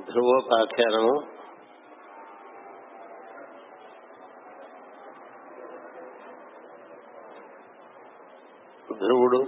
ధ్రువోపాఖ్యానము. 0.00 1.14
ధ్రువుడు 8.98 9.40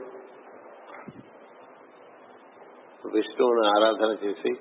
విష్ణువును 3.08 3.62
ఆరాధన 3.68 4.16
చేసి 4.24 4.52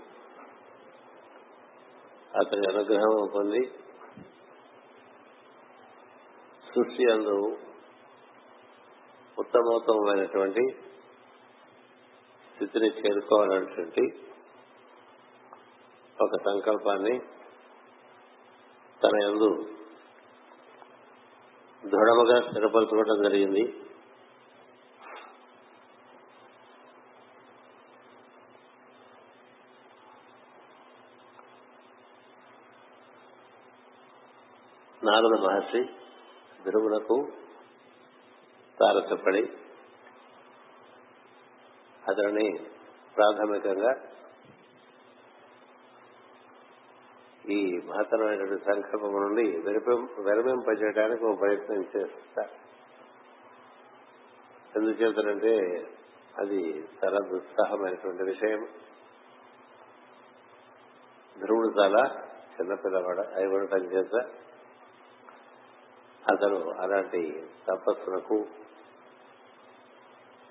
అతని 2.39 2.67
అనుగ్రహం 2.69 3.29
పొంది 3.35 3.61
సృష్టి 6.67 7.11
అందు 7.11 7.57
ఉత్తమోత్తమైనటువంటి 9.39 10.71
స్థితిని 12.55 12.89
చేరుకోవాలనేటువంటి 12.89 14.32
ఒక 16.23 16.37
సంకల్పాన్ని 16.45 17.15
తన 19.01 19.15
ఎందు 19.23 19.49
దృఢముగా 21.83 22.37
స్థిరపరచుకోవడం 22.41 23.17
జరిగింది. 23.23 23.63
నారద 35.01 35.35
మహర్షి 35.45 35.81
ధ్రువులకు 36.63 37.17
తారసపడి 38.77 39.43
అతని 42.03 42.47
ప్రాథమికంగా 43.15 43.91
ఈ 47.49 47.81
మహత్తరమైనటువంటి 47.85 48.63
సంకల్పం 48.63 49.11
నుండి 49.13 49.43
విరమింపజేయడానికి 50.21 51.25
ఒక 51.25 51.39
ప్రయత్నం 51.39 51.81
చేస్తా. 51.81 52.43
ఎందుచేతనంటే 54.75 55.57
అది 56.39 56.85
చాలా 57.05 57.17
దుస్సాహమైనటువంటి 57.27 58.23
విషయం. 58.23 58.67
ధ్రువుడు 61.39 61.81
చాలా 61.81 62.27
చిన్నపిల్లవాడు 62.59 63.21
అయి 63.21 63.47
ఉండటం 63.47 63.77
చేత 63.77 64.15
అతను 66.31 66.69
అలాంటి 66.79 67.47
తపస్సులకు 67.67 68.45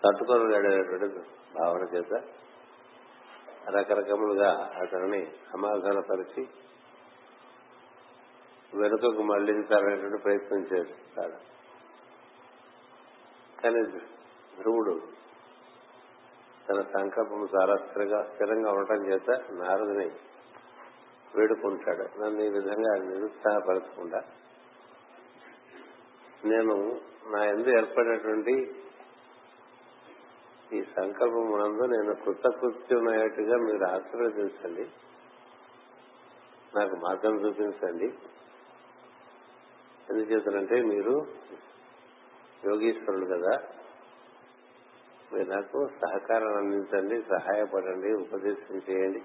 తట్టుకోలేడేటువంటి 0.05 1.19
భావన 1.59 1.97
చేత 1.97 2.25
రకరకములుగా 3.69 4.71
అతనిని 4.83 5.27
సమాధానపరిచి 5.53 6.49
వెనుకకు 8.75 9.23
మళ్ళించాలనేటువంటి 9.23 10.23
ప్రయత్నం 10.23 10.61
చేస్తాడు 10.61 11.53
కానీ 13.63 13.83
ధ్రువుడు 14.59 15.01
తన 16.69 16.81
సంకల్పం 16.81 17.49
చాలా 17.57 17.77
స్థిరంగా 17.77 18.23
స్థిరంగా 18.35 18.71
ఉండటం 18.71 19.07
చేత 19.07 19.31
నారదుని 19.51 20.11
వేడుకుంటాడు. 21.37 22.25
నన్ను 22.25 22.43
ఈ 22.43 22.49
విధంగా 22.49 22.95
నిరుత్సాహపరచకుండా 22.95 24.23
నేను 26.45 27.01
నా 27.27 27.45
ఎందు 27.45 27.69
ఏర్పడినటువంటి 27.69 28.55
ఈ 30.73 30.83
సంకల్పం 30.83 31.59
నందు 31.59 31.83
నేను 31.83 32.15
కృతకృత్యమయ్యేట్టుగా 32.15 33.57
మీరు 33.57 33.85
ఆశీర్వదించండి. 33.85 34.91
నాకు 36.75 36.97
మార్గం 36.97 37.47
చూపించండి. 37.47 38.19
ఎందుచేతనంటే 40.11 40.83
మీరు 40.83 41.27
యోగీశ్వరుడు 42.65 43.27
కదా. 43.27 43.63
మీరు 45.33 45.49
నాకు 45.49 45.89
సహకారం 46.07 46.57
అందించండి 46.57 47.23
సహాయపడండి 47.23 48.13
ఉపదేశం 48.13 48.83
చేయండి. 48.91 49.23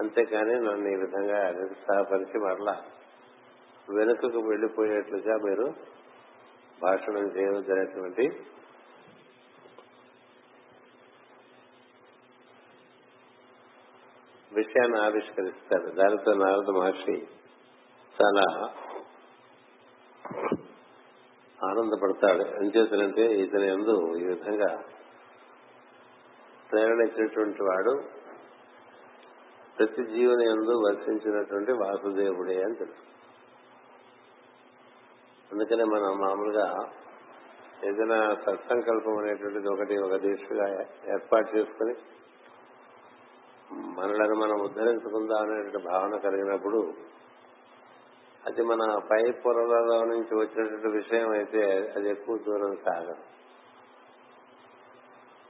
అంతేకాని 0.00 0.54
నన్ను 0.54 0.88
ఈ 0.88 0.96
విధంగా 0.96 1.50
నిరుత్సాహపరిచి 1.50 2.38
మరలా 2.38 2.82
వెనుకకు 3.94 4.38
వెళ్ళిపోయేట్లుగా 4.38 5.36
మీరు 5.36 5.74
భాషణం 6.82 7.26
చేయవద్దనేటువంటి 7.28 8.44
విషయాన్ని 14.52 15.00
ఆవిష్కరిస్తాడు 15.00 15.90
దానితో 15.90 16.34
నారద 16.34 16.70
మహర్షి 16.70 17.16
చాలా 18.18 18.74
ఆనందపడతాడు. 21.62 22.42
ఎంచేతనంటే 22.64 23.24
ఇతని 23.34 23.68
ఎందు 23.68 24.16
ఈ 24.16 24.24
విధంగా 24.24 24.70
ప్రేరణ 26.70 27.00
ఇచ్చినటువంటి 27.00 27.62
వాడు 27.62 27.92
ప్రతి 29.78 30.04
జీవుని 30.04 30.44
ఎందు 30.44 30.72
వర్తించినటువంటి 30.80 31.72
వాసుదేవుడే 31.72 32.62
అని 32.62 32.74
తెలుసు 32.74 33.04
అందుకనే 35.50 35.84
మనం 35.84 36.18
మామూలుగా 36.18 36.66
ఏదైనా 37.84 38.34
సత్సంకల్పం 38.34 39.18
అనేటువంటిది 39.18 39.68
ఒకటి 39.68 39.98
ఒక 39.98 40.16
దిశగా 40.16 40.66
ఏర్పాటు 41.12 41.56
చేసుకుని 41.56 41.94
మనలను 43.70 44.34
మనం 44.34 44.60
ఉద్ధరించుకుందాం 44.60 45.42
అనేటువంటి 45.42 45.88
భావన 45.88 46.16
కలిగినప్పుడు 46.16 46.80
అది 48.46 48.62
మన 48.62 48.98
పై 49.10 49.30
పొరలలో 49.30 50.04
నుంచి 50.04 50.34
వచ్చినటువంటి 50.34 50.88
విషయం 50.88 51.30
అయితే 51.32 51.92
అది 51.96 52.08
ఎక్కువ 52.08 52.36
దూరం 52.36 52.76
సాగదు 52.76 53.16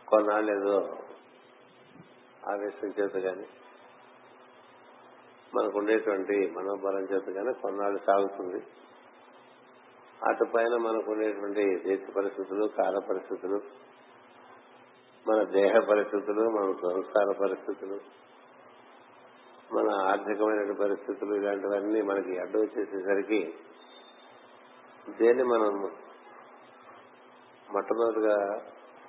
కొన్నాళ్ళు 0.08 0.52
ఏదో 0.52 0.76
ఆవేశం 2.48 2.88
చేత 2.88 3.16
కానీ 3.22 3.46
మనకు 5.54 5.78
ఉండేటువంటి 5.78 6.36
మనోబలం 6.50 7.04
చేత 7.04 7.34
కానీ 7.34 7.52
కొన్నాళ్ళు 7.52 8.00
సాగుతుంది. 8.06 8.60
అటు 10.26 10.44
పైన 10.44 10.76
మనకు 10.76 11.10
ఉండేటువంటి 11.10 11.62
దేశ 11.78 12.00
పరిస్థితులు 12.16 12.66
కాల 12.66 12.98
పరిస్థితులు 12.98 13.58
మన 15.26 15.42
దేహ 15.42 15.80
పరిస్థితులు 15.80 16.50
మన 16.50 16.72
సంస్కార 16.82 17.32
పరిస్థితులు 17.40 17.98
మన 19.72 19.90
ఆర్థికమైన 20.08 20.72
పరిస్థితులు 20.72 21.34
ఇలాంటివన్నీ 21.34 22.02
మనకి 22.02 22.38
అడ్డు 22.38 22.58
వచ్చేసేసరికి 22.58 23.54
దేన్ని 25.20 25.44
మనం 25.44 25.90
మొట్టమొదటిగా 27.72 28.58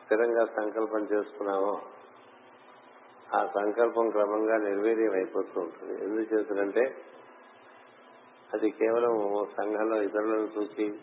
స్థిరంగా 0.04 0.46
సంకల్పం 0.46 1.04
చేసుకున్నామో 1.04 1.82
ఆ 3.36 3.46
సంకల్పం 3.46 4.10
క్రమంగా 4.10 4.58
నిర్వీర్యం 4.58 5.14
అయిపోతూ 5.14 5.62
ఉంటుంది. 5.62 6.04
ఎందుకు 6.04 6.36
చేస్తుందంటే 6.36 7.06
అది 8.54 8.70
కేవలం 8.70 9.46
సంఘంలో 9.58 10.02
ఇతరులను 10.02 10.50
చూసి 10.60 11.00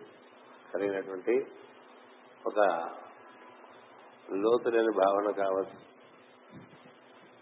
కలిగినటువంటి 0.75 1.46
ఒక 2.46 2.58
లోతు 4.32 4.69
లేని 4.69 4.92
భావన 4.96 5.30
కావచ్చు. 5.30 5.78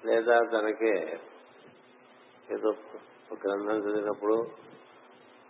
లేదా 0.04 0.40
తనకే 0.52 1.20
ఏదో 2.52 2.68
ఒక 3.32 3.38
గ్రంథం 3.46 3.78
చదివినప్పుడు 3.78 4.34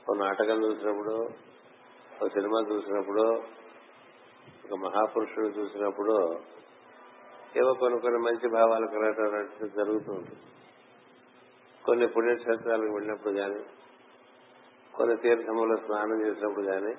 ఒక 0.08 0.16
నాటకం 0.16 0.64
చూసినప్పుడు 0.64 1.14
ఒక 2.22 2.28
సినిమా 2.28 2.66
చూసినప్పుడు 2.72 3.22
ఒక 4.64 4.78
మహాపురుషుడు 4.78 5.46
చూసినప్పుడు 5.46 6.38
ఏవో 7.56 7.72
కొన్ని 7.72 8.00
కొన్ని 8.00 8.20
మంచి 8.20 8.48
భావాలు 8.48 8.86
కలగటం 8.86 9.68
జరుగుతూ 9.76 10.12
ఉంటుంది. 10.12 10.40
కొన్ని 11.84 12.08
పుణ్యక్షేత్రాలకు 12.08 12.92
వెళ్ళినప్పుడు 12.92 13.32
కానీ 13.32 13.60
కొన్ని 14.94 15.16
తీర్థములో 15.16 15.76
స్నానం 15.76 16.26
చేసినప్పుడు 16.26 16.66
కానీ 16.66 16.94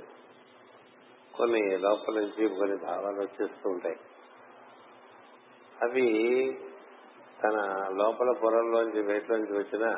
కొన్ని 1.38 1.78
లోపల 1.78 2.20
నుంచి 2.20 2.50
కొన్ని 2.50 2.78
భావాలు 2.78 3.22
వచ్చేస్తూ 3.22 3.70
ఉంటాయి. 3.70 3.98
అవి 5.82 6.08
తన 7.44 7.57
లోపల 7.92 8.31
పొరల్లోంచి 8.44 9.01
వేటిలోంచి 9.01 9.57
వచ్చినా 9.57 9.92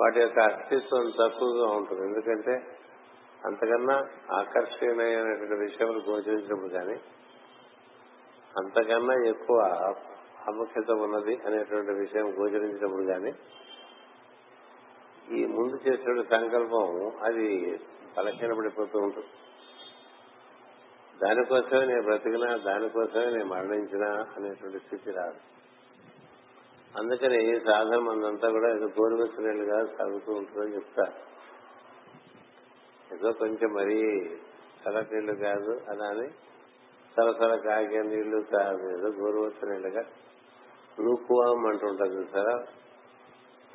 వాటి 0.00 0.20
యొక్క 0.20 0.40
అస్తిత్వం 0.40 1.10
తక్కువగా 1.10 1.66
ఉంటుంది. 1.66 2.02
ఎందుకంటే 2.02 2.78
అంతకన్నా 3.44 4.08
ఆకర్షణీయమైనటువంటి 4.32 5.54
విషయాలు 5.54 5.98
గోచరించినప్పుడు 5.98 6.68
కానీ 6.68 6.96
అంతకన్నా 8.58 9.14
ఎక్కువ 9.28 9.58
ప్రాముఖ్యత 10.44 10.90
ఉన్నది 10.90 11.40
అనేటువంటి 11.46 11.92
విషయం 11.92 12.26
గోచరించినప్పుడు 12.28 13.04
కానీ 13.04 13.32
ఈ 15.38 15.46
ముందు 15.46 15.76
చేసిన 15.88 16.22
సంకల్పం 16.22 17.12
అది 17.22 17.80
బలహీనపడిపోతూ 18.16 18.98
ఉంటుంది. 18.98 19.26
దానికోసమే 21.22 21.84
నేను 21.84 22.02
బ్రతికినా 22.02 22.56
దానికోసమే 22.56 23.26
నేను 23.26 23.44
మరణించినా 23.44 24.08
అనేటువంటి 24.36 24.78
స్థితి 24.78 25.10
రాదు. 25.10 25.53
అందుకని 26.98 27.60
సాధన 27.60 27.98
మందంతా 27.98 28.50
కూడా 28.50 28.76
ఏదో 28.76 28.86
గోరువెచ్చనీళ్ళుగా 28.86 29.86
సాగుతూ 29.98 30.32
ఉంటుందని 30.32 30.74
చెప్తారు 30.74 31.34
ఏదో 33.14 33.32
కొంచెం 33.32 33.72
మరీ 33.72 34.00
చల్లటి 34.82 35.14
నీళ్ళు 35.14 35.34
కాదు 35.34 35.80
అలా 35.88 36.06
అని 36.06 36.28
సరసర 37.16 37.56
కాగే 37.56 38.02
నీళ్ళు 38.02 38.40
కాదు 38.40 38.98
ఏదో 38.98 39.08
గోరువెచ్చనీళ్ళుగా 39.08 40.04
లూకువాం 41.00 41.66
అంటుంటారు 41.66 42.10
చూసారా? 42.10 42.66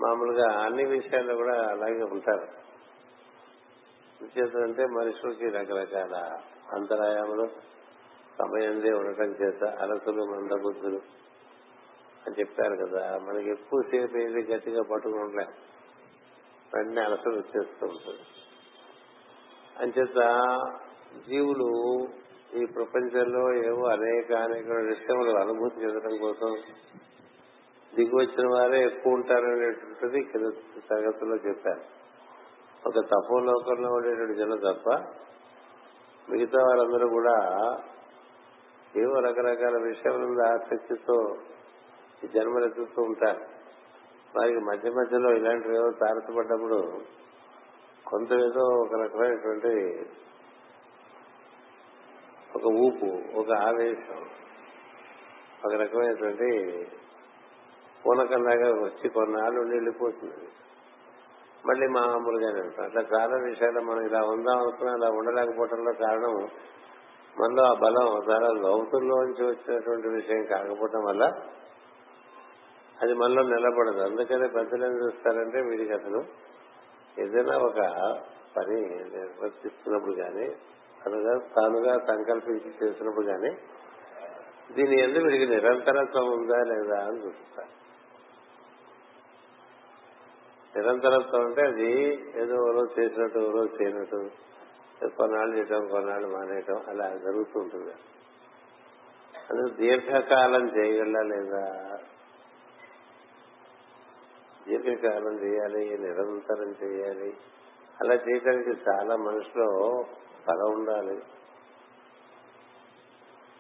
మామూలుగా 0.02 0.62
అన్ని 0.62 0.86
విషయాల్లో 0.86 1.36
కూడా 1.36 1.68
అలాగే 1.68 2.04
ఉంటారు. 2.04 2.48
అంటే 4.64 4.86
మనుషులకి 4.86 5.50
రకరకాల 5.50 6.40
అంతరాయములు 6.74 7.48
సమయందే 8.38 8.92
ఉండటం 8.92 9.26
చేత 9.26 9.64
అలసులు 9.64 10.24
మందబుద్ధులు. 10.24 11.19
అని 12.28 12.40
చెప్పారు 12.40 12.76
కదా. 12.86 13.18
మనకి 13.18 13.50
ఎక్కువసేపు 13.50 14.18
ఏది 14.18 14.54
గట్టిగా 14.54 14.82
పట్టుకుని 14.92 15.22
ఉండలేం. 15.22 15.48
వెంటనే 16.76 17.02
అలసలు 17.02 17.34
వచ్చేస్తూ 17.34 17.88
ఉంటుంది. 17.88 18.22
అంచేత 19.80 20.48
జీవులు 21.30 22.08
ఈ 22.56 22.66
ప్రపంచంలో 22.66 23.54
ఏవో 23.54 23.88
అనేక 23.88 24.34
అనేక 24.34 24.68
విషయములు 24.68 25.38
అనుభూతి 25.38 25.80
చెందడం 25.80 26.18
కోసం 26.18 26.58
దిగి 27.96 28.16
వచ్చిన 28.16 28.48
వారే 28.54 28.86
ఎక్కువ 28.86 29.14
ఉంటారనేటువంటిది 29.14 30.24
కింద 30.24 30.52
తరగతిలో 30.90 31.36
చెప్పారు. 31.36 31.82
ఒక 32.88 33.06
తపోలోకంలో 33.06 33.90
ఉండేటువంటి 33.92 34.40
జనం 34.40 34.58
తప్ప 34.58 34.90
మిగతా 36.32 36.58
వారందరూ 36.62 37.10
కూడా 37.10 37.58
ఏవో 38.98 39.20
రకరకాల 39.20 39.82
విషయాల 39.84 40.18
మీద 40.18 40.54
ఆసక్తితో 40.54 41.34
జన్మలెత్తుతూ 42.28 43.02
ఉంటారు. 43.02 43.42
వారికి 44.38 44.60
మధ్య 44.60 44.92
మధ్యలో 44.92 45.36
ఇలాంటివి 45.36 45.76
ఏదో 45.76 45.92
తారసపడ్డప్పుడు 45.92 47.02
కొంత 48.06 48.34
ఏదో 48.34 48.62
ఒక 48.62 48.94
రకమైనటువంటి 49.02 50.06
ఒక 52.56 52.66
ఊపు 52.66 53.40
ఒక 53.40 53.52
ఆవేశం 53.52 54.30
ఒక 55.66 55.74
రకమైనటువంటి 55.74 56.78
పూనకంలాగా 58.06 58.84
వచ్చి 58.84 59.10
కొన్నాళ్ళు 59.10 59.60
వెళ్ళిపోతుంది. 59.60 60.50
మళ్ళీ 61.66 61.88
మామూలుగానే 61.88 62.62
ఉంటాం. 62.62 62.86
అట్లా 62.86 63.02
చాలా 63.02 63.38
విషయాలు 63.38 63.80
మనం 63.80 64.06
ఇలా 64.06 64.20
ఉందాం 64.20 64.58
అనుకున్నా 64.58 64.94
అలా 64.94 65.10
ఉండలేకపోవడంలో 65.10 65.94
కారణం 65.94 66.50
మనలో 67.40 67.64
ఆ 67.64 67.74
బలం 67.74 68.32
చాలా 68.32 68.48
లోతుల్లోంచి 68.48 69.46
వచ్చినటువంటి 69.46 70.08
విషయం 70.08 70.46
కాకపోవడం 70.46 71.04
వల్ల 71.04 71.32
అది 73.02 73.14
మనలో 73.14 73.44
నిలబడదు. 73.44 74.02
అందుకనే 74.02 74.48
పెద్దలు 74.48 74.86
ఏం 74.86 74.96
చూస్తారంటే 75.04 75.62
వీడికి 75.62 75.94
అసలు 75.94 76.22
ఏదైనా 77.20 77.58
ఒక 77.58 77.80
పని 78.58 78.78
నిర్వర్తిస్తున్నప్పుడు 79.10 80.16
కానీ 80.16 80.48
తనుగా 81.04 81.34
తానుగా 81.56 81.94
సంకల్పించి 82.08 82.70
చేసినప్పుడు 82.80 83.26
కానీ 83.26 83.52
దీని 84.76 85.02
ఎందుకు 85.02 85.26
వీడికి 85.26 85.48
నిరంతరత్వం 85.48 86.32
ఉందా 86.32 86.60
లేదా 86.64 86.98
అని 87.08 87.20
చూస్తారు 87.20 87.72
నిరంతరత్వం 90.76 91.46
అంటే 91.46 91.62
అది 91.62 91.90
ఏదో 92.40 92.56
ఓ 92.56 92.72
రోజు 92.72 92.92
చేసినట్టు 93.00 93.40
ఓ 93.40 93.52
రోజు 93.52 93.72
చేయనట్టు 93.84 94.20
కొన్నాళ్ళు 95.18 95.56
చేయటం 95.58 95.88
కొన్నాళ్ళు 95.88 96.28
మానేయటం 96.28 96.80
అలా 96.88 97.06
జరుగుతూ 97.24 97.60
ఉంటుంది. 97.60 97.94
అందుకు 99.50 99.70
దీర్ఘకాలం 99.76 100.64
చేయగలరా 100.78 101.22
లేదా 101.24 101.64
దీర్ఘకాలం 104.70 105.36
చేయాలి 105.40 105.98
నిరంతరం 105.98 106.76
చేయాలి. 106.84 107.38
అలా 108.02 108.14
చేయడానికి 108.14 108.90
చాలా 108.90 109.16
మనసులో 109.16 110.06
బలం 110.50 110.72
ఉండాలి. 110.72 111.22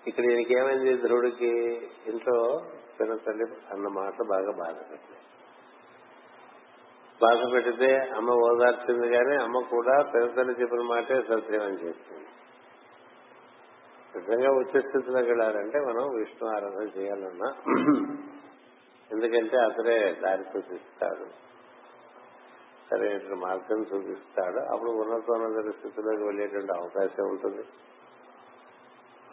ఇక్కడ 0.07 0.25
ఈయనకేమైంది 0.25 0.97
ధ్రువుడికి? 0.97 1.53
ఇంట్లో 2.07 2.61
చిన్న 3.01 3.15
తల్లి 3.15 3.43
అన్న 3.43 3.87
మాటలు 3.87 4.23
బాగా 4.23 4.51
బాధ 4.51 4.75
పెట్టింది. 4.91 5.19
బాధ 7.21 7.53
పెడితే 7.53 7.97
అమ్మ 8.15 8.29
ఓదార్చింది 8.29 9.09
కానీ 9.09 9.35
అమ్మ 9.35 9.59
కూడా 9.59 10.01
పెద్దలు 10.01 10.51
చెప్పిన 10.51 10.81
మాటే 10.81 11.21
సత్యం 11.21 11.63
అని 11.63 11.87
చెప్పింది. 11.87 12.25
నిజంగా 14.15 14.51
ఉచ్చ 14.51 14.79
స్థితిలోకి 14.79 15.27
వెళ్ళాలంటే 15.27 15.79
మనం 15.79 16.15
విష్ణు 16.15 16.49
ఆరాధన 16.49 16.99
చేయాలన్నా 16.99 17.49
ఎందుకంటే 19.11 19.57
అతడే 19.57 20.19
దారి 20.23 20.43
చూపిస్తాడు 20.57 21.49
సరైన 22.89 23.33
మార్గం 23.33 23.79
చూపిస్తాడు 23.79 24.59
అప్పుడు 24.59 24.89
ఉన్నతోన్నత 24.89 25.75
స్థితిలోకి 25.75 26.23
వెళ్ళేటువంటి 26.23 26.71
అవకాశం 26.71 27.29
ఉంటుంది. 27.29 27.63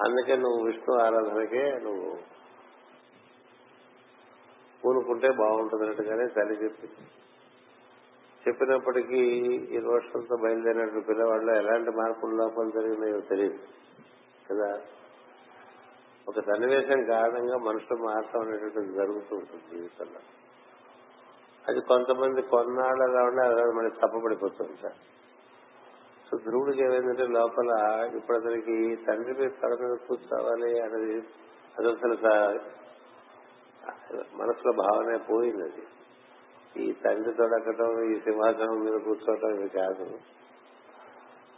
అందుకే 0.04 0.36
నువ్వు 0.36 0.64
విష్ణు 0.66 0.98
ఆరాధనకే 0.98 1.78
నువ్వు 1.78 2.18
పూనుకుంటే 4.84 5.32
బాగుంటుందన్నట్టుగానే 5.32 6.26
తల్లి 6.26 6.64
చెప్పింది. 6.64 7.08
చెప్పినప్పటికీ 8.48 9.18
ఈ 9.70 9.78
రోషంతో 9.78 10.36
బయలుదేరినట్టు 10.36 11.00
పిల్లవాళ్ళు 11.00 11.52
ఎలాంటి 11.52 11.90
మార్పులు 11.90 12.36
లోపల 12.36 12.70
జరిగినాయో 12.70 13.20
తెలియదు. 13.20 13.58
కదా? 14.50 14.80
ఒక 16.28 16.40
సన్నివేశం 16.40 17.04
కారణంగా 17.04 17.56
మనుషులు 17.56 17.98
మారటం 17.98 18.40
అనేటువంటిది 18.40 18.96
జరుగుతూ 18.96 19.36
ఉంటుంది 19.36 19.76
జీవితంలో. 19.76 20.20
అది 21.68 21.80
కొంతమంది 21.80 22.42
కొన్నాళ్ళగా 22.42 23.24
ఉండి 23.24 23.40
అది 23.40 23.72
మనకి 23.72 23.96
తప్పబడిపోతుంది 23.96 24.76
సార్. 24.82 24.98
సో 26.28 26.36
ధ్రువుడికి 26.36 26.82
ఏమైందంటే 26.82 27.26
లోపల 27.26 27.70
ఇప్పుడు 28.16 28.36
అతనికి 28.36 29.04
తండ్రి 29.04 29.34
మీద 29.34 29.50
తల 29.62 29.68
మీద 29.68 29.98
కూర్చోవాలి 29.98 30.80
అనేది 30.80 31.26
అది 31.78 31.88
అసలు 31.88 32.16
మనసులో 34.36 34.72
భావనే 34.72 35.18
పోయింది 35.18 35.62
అది. 35.62 35.84
ఈ 36.82 36.92
తండ్రి 36.92 37.34
తొడకటం 37.34 38.10
ఈ 38.10 38.20
సింహాసనం 38.20 38.84
మీద 38.84 39.00
కూర్చోవటం 39.00 39.60
ఇది 39.60 39.68
కాదు. 39.68 40.04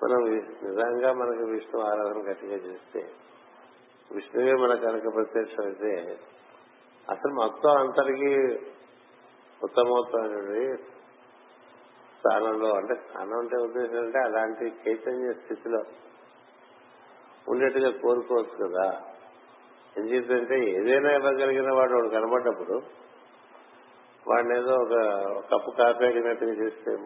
మనం 0.03 0.21
నిజంగా 0.63 1.13
మనకి 1.13 1.45
విష్ణు 1.45 1.81
ఆరాధన 1.81 2.31
గట్టిగా 2.31 2.57
చేస్తే 2.57 3.13
విష్ణువే 4.11 4.53
మన 4.53 4.75
కనుక 4.75 5.15
ప్రత్యక్షమైతే 5.15 6.19
అసలు 7.09 7.33
మొత్తం 7.33 7.71
అంతరికి 7.79 8.59
ఉత్తమోత్తమైనది 9.65 10.77
స్థానంలో 12.19 12.75
అంటే 12.75 12.95
స్థానం 12.95 13.39
అంటే 13.39 13.57
ఉద్దేశం 13.57 13.99
అంటే 13.99 14.19
అలాంటి 14.19 14.75
చైతన్య 14.89 15.33
స్థితిలో 15.33 15.83
ఉండేట్టుగా 17.49 17.91
కోరుకోవచ్చు 17.91 18.69
కదా. 18.69 19.03
ఎందుకంటే 19.97 20.71
ఏదైనా 20.71 21.13
ఇవ్వగలిగిన 21.13 21.71
వాడు 21.73 21.95
వాడు 21.95 22.09
కనబడ్డప్పుడు 22.09 22.83
వాడిని 24.27 24.59
ఏదో 24.59 24.75
ఒక 24.75 24.95
కప్పు 25.43 25.71
కాఫీ 25.71 26.05
అడిగినట్టుగా 26.05 26.53
చేస్తే 26.53 26.97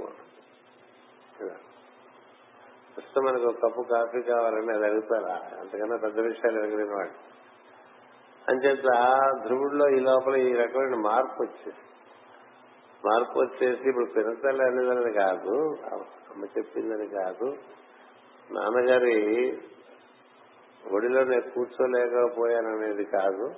ప్రస్తుతం 2.97 3.23
మనకు 3.25 3.53
కప్పు 3.53 3.83
కాఫీ 3.83 4.23
కావాలని 4.23 4.73
అది 4.73 4.85
అడుగుతారా? 4.85 5.59
అంతకన్నా 5.61 5.97
పెద్ద 5.97 6.21
విషయాలు 6.21 6.59
అడిగిన 6.59 6.95
వాడు 6.95 7.33
అంచేత 8.51 8.83
ధ్రువుడిలో 9.47 9.89
ఈ 9.89 10.01
లోపల 10.01 10.37
ఈ 10.37 10.53
రకమైన 10.53 10.95
మార్పు 10.95 11.43
వచ్చేసి 11.43 11.83
మార్పు 13.05 13.39
వచ్చేసి 13.39 13.89
ఇప్పుడు 13.89 14.05
పినతల్లి 14.05 14.65
అనేదని 14.65 15.13
కాదు 15.13 15.77
అమ్మ 15.93 16.45
చెప్పిందని 16.59 17.09
కాదు. 17.09 17.57
నాన్నగారి 18.51 19.17
ఒడిలో 20.93 21.25
నేను 21.25 21.51
కూర్చోలేకపోయాననేది 21.51 23.05
కాదు. 23.05 23.55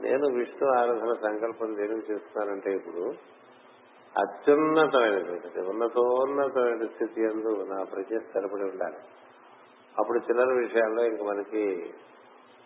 నేను 0.00 0.26
విష్ణు 0.38 0.68
ఆరాధన 0.68 1.12
సంకల్పం 1.22 1.76
దేనికి 1.76 2.12
చేస్తున్నానంటే 2.12 2.70
ఇప్పుడు 2.72 3.14
అత్యున్నతమైనటువంటిది 4.18 5.60
ఉన్నతోన్నతమైన 5.68 6.86
స్థితి 6.86 7.22
ఎందు 7.22 7.66
నా 7.70 7.84
ప్రజ్ఞ 7.84 8.18
స్థిరపడి 8.18 8.62
ఉండాలి. 8.62 8.96
అప్పుడు 9.98 10.18
చిల్లర 10.18 10.52
విషయాల్లో 10.52 11.04
ఇంక 11.04 11.22
మనకి 11.22 11.92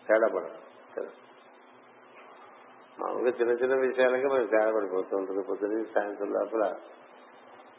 తేడాపడదు 0.07 1.09
మామూలుగా 3.01 3.29
చిన్న 3.29 3.51
చిన్న 3.51 3.75
విషయాలకి 3.75 4.27
మనకి 4.27 4.47
తేడాపడిపోతూ 4.47 5.17
ఉంటుంది. 5.17 5.43
పొద్దున్న 5.43 5.83
సాయంత్రం 5.83 6.31
లోపల 6.33 6.75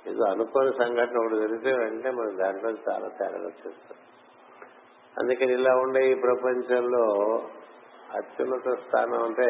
ఏదో 0.06 0.24
అనుకోని 0.24 0.72
సంఘటన 0.72 1.18
ఒకటి 1.18 1.40
జరిగితే 1.40 1.72
వెంటనే 1.72 2.10
మనం 2.10 2.38
దాంట్లో 2.38 2.70
చాలా 2.70 3.08
తేడా 3.08 3.38
వచ్చేస్తాం 3.38 3.98
అందుకని 5.18 5.52
ఇలా 5.52 5.76
ఉండే 5.76 6.10
ఈ 6.10 6.14
ప్రపంచంలో 6.14 7.04
అత్యున్నత 8.16 8.78
స్థానం 8.78 9.22
అంటే 9.24 9.48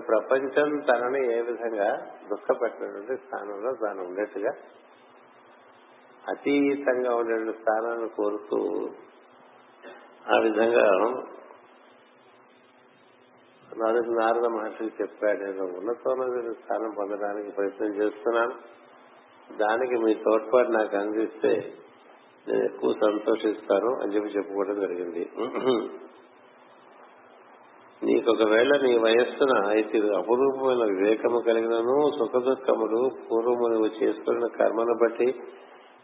ప్రపంచం 0.00 0.80
తనని 0.80 1.36
ఏ 1.36 1.40
విధంగా 1.40 2.08
దుఃఖపెట్టినటువంటి 2.30 3.16
స్థానంలో 3.16 3.72
తాను 3.72 4.02
ఉండేట్టుగా 4.02 4.56
అతీతంగా 6.28 7.14
ఉండే 7.14 7.52
స్థానాన్ని 7.52 8.08
కోరుతూ 8.08 8.90
ఆ 10.34 10.38
విధంగా 10.38 10.86
నారద 13.78 14.04
నారద 14.08 14.46
మహర్షికి 14.46 15.02
చెప్పాడు 15.02 15.38
నేను 15.44 15.64
ఉన్నతోన్నత 15.78 16.52
స్థానం 16.64 16.90
పొందడానికి 16.90 17.50
ప్రయత్నం 17.50 17.94
చేస్తున్నాను. 17.94 18.54
దానికి 19.58 19.96
మీ 19.96 20.14
తోడ్పాటు 20.14 20.70
నాకు 20.70 20.96
అందిస్తే 20.96 21.74
నేను 22.48 22.64
ఎక్కువ 22.64 22.92
సంతోషిస్తాను 22.92 23.94
అని 24.02 24.14
చెప్పి 24.14 24.28
చెప్పుకోవడం 24.28 24.80
జరిగింది. 24.80 25.30
నీకు 28.02 28.28
ఒకవేళ 28.30 28.72
నీ 28.82 28.90
వయస్సున 28.98 29.52
అయితే 29.68 29.98
అపురూపమైన 29.98 30.82
వివేకము 30.90 31.38
కలిగినను 31.40 31.96
సుఖదుఖములు 32.10 33.00
పూర్వము 33.24 33.66
నువ్వు 33.68 33.90
చేసుకున్న 34.02 34.46
కర్మను 34.58 34.94
బట్టి 34.94 35.28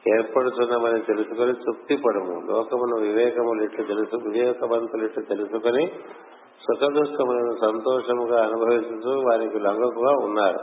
ఏర్పడుతున్నామని 0.07 0.99
తెలుసుకొని 1.01 1.53
తృప్తి 1.53 1.95
పడము 1.97 2.35
లోకమును 2.49 2.97
వివేకములు 2.97 3.63
ఇట్లు 3.63 3.85
తెలుసు 3.85 4.17
వివేకవంతులు 4.17 5.05
ఇట్లు 5.05 5.25
తెలుసుకొని 5.25 5.85
సుఖదుఖములను 6.67 7.55
సంతోషముగా 7.61 8.39
అనుభవిస్తూ 8.43 9.13
వారికి 9.27 9.59
లంగకుగా 9.59 10.13
ఉన్నారు. 10.27 10.61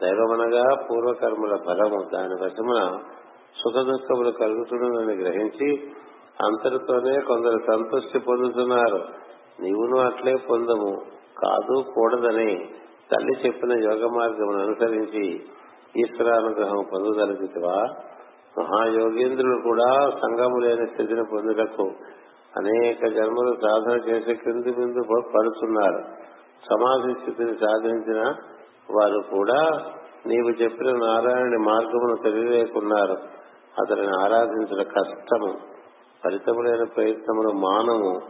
దైవమనగా 0.00 0.64
పూర్వకర్మల 0.86 1.54
బలము 1.66 1.98
దాని 2.14 2.36
వశమున 2.42 2.80
సుఖదుఖములు 3.60 4.30
కలుగుతుండని 4.30 5.14
గ్రహించి 5.22 5.68
అంతటితోనే 6.44 7.14
కొందరు 7.20 7.58
సంతృష్టి 7.66 8.18
పొందుతున్నారు. 8.18 9.00
నీవును 9.60 9.98
అట్లే 9.98 10.36
పొందము. 10.50 11.14
కాదు 11.42 11.84
కూడదని 11.94 12.68
తల్లి 13.12 13.46
చెప్పిన 13.46 13.72
యోగ 13.72 14.06
మార్గమును 14.06 14.62
అనుసరించి 14.62 15.40
ఈశ్వరానుగ్రహం 15.96 16.84
పొందగలిగితివా 16.92 17.84
మహాయోగేంద్రులు 18.58 19.62
కూడా 19.62 20.10
సంగము 20.10 20.58
లేని 20.58 20.86
స్థితిని 20.86 21.24
పొందుటకు 21.32 21.82
అనేక 22.56 23.06
జన్మలు 23.06 23.52
సాధన 23.54 24.10
చేసే 24.10 24.34
క్రింది 24.34 24.72
బిందు 24.72 25.02
పడుతున్నారు. 25.20 26.04
సమాధి 26.64 27.12
స్థితిని 27.12 27.54
సాధించిన 27.58 28.34
వారు 28.96 29.20
కూడా 29.20 29.78
నీవు 30.26 30.62
చెప్పిన 30.62 30.90
నారాయణుని 30.90 31.58
మార్గమును 31.58 32.16
తెలియలేకున్నారు 32.22 33.12
అతనిని 33.80 34.22
ఆరాధించడం 34.22 34.84
కష్టము. 34.84 35.52
ఫలితము 36.24 36.62
లేని 36.62 36.86
ప్రయత్నములు 36.86 37.48
మానము. 37.48 38.20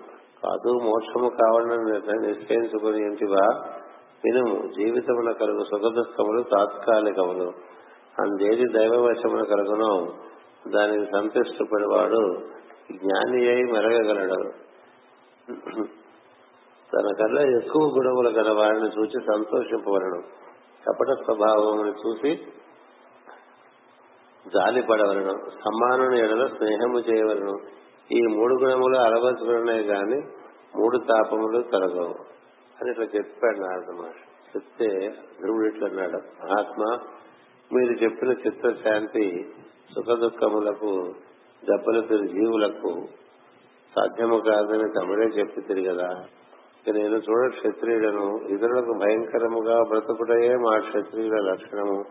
కాదు 0.45 0.69
మోక్షము 0.85 1.29
కావాలని 1.29 1.93
నిశ్చయించుకుని 2.27 2.97
ఇంటివా 2.97 3.69
వినుము. 4.25 4.69
జీవితమున 4.69 5.31
కలుగు 5.31 5.65
సుఖదుఖములు 5.65 6.43
తాత్కాలికములు. 6.43 7.53
అందేది 8.21 8.65
దైవవశమున 8.79 9.43
కలుగును. 9.43 10.13
దానికి 10.71 11.05
సంతృష్టపడివాడు 11.13 12.37
జ్ఞాని 12.93 13.49
అయి 13.49 13.63
మెరగగలడు. 13.63 14.51
తనకల్లా 16.93 17.43
ఎక్కువ 17.43 17.83
గుణములు 17.83 18.31
గల 18.31 18.53
వారిని 18.53 18.89
చూసి 18.89 19.19
సంతోషింపవలను 19.21 20.23
కపట 20.87 21.25
స్వభావమును 21.25 21.91
చూసి 21.91 22.37
జాలిపడవలను. 24.47 25.33
సమ్మానుని 25.51 26.19
ఎడల 26.19 26.47
స్నేహము 26.47 26.99
చేయవలను. 26.99 27.84
ఈ 28.13 28.27
మూడు 28.27 28.55
గుణములు 28.55 28.97
అలవచ్చుకున్నాయి 28.97 29.85
గాని 29.85 30.21
మూడు 30.77 30.99
తాపములు 30.99 31.63
తొలగవు. 31.63 32.15
అని 32.81 32.91
ఇట్లా 32.91 33.05
చెప్పాడు 33.05 33.59
నారద 33.59 34.01
మహర్షి. 34.01 34.57
చెప్తే 34.57 35.09
ధ్రువుడు 35.41 35.69
ఇట్లా 35.69 35.89
అన్నాడు 35.89 36.17
మహాత్మ 36.17 36.99
మీరు 37.77 37.93
చెప్పిన 37.93 38.31
చిత్తశాంతి 38.31 39.53
సుఖ 39.95 40.19
దుఃఖములకు 40.19 41.15
దెబ్బలు 41.65 42.01
జీవులకు 42.27 43.07
సాధ్యము 43.97 44.39
కాదని 44.39 44.93
తమరే 45.01 45.27
చెప్పి 45.27 45.85
కదా 45.85 46.11
నేను 46.93 47.17
చూడ 47.17 47.51
క్షత్రియులను 47.51 48.37
ఇతరులకు 48.49 48.93
భయంకరముగా 48.99 49.83
బ్రతుకుటయే 49.89 50.57
మా 50.57 50.79
క్షత్రియుల 50.79 51.51
లక్షణము. 51.53 52.05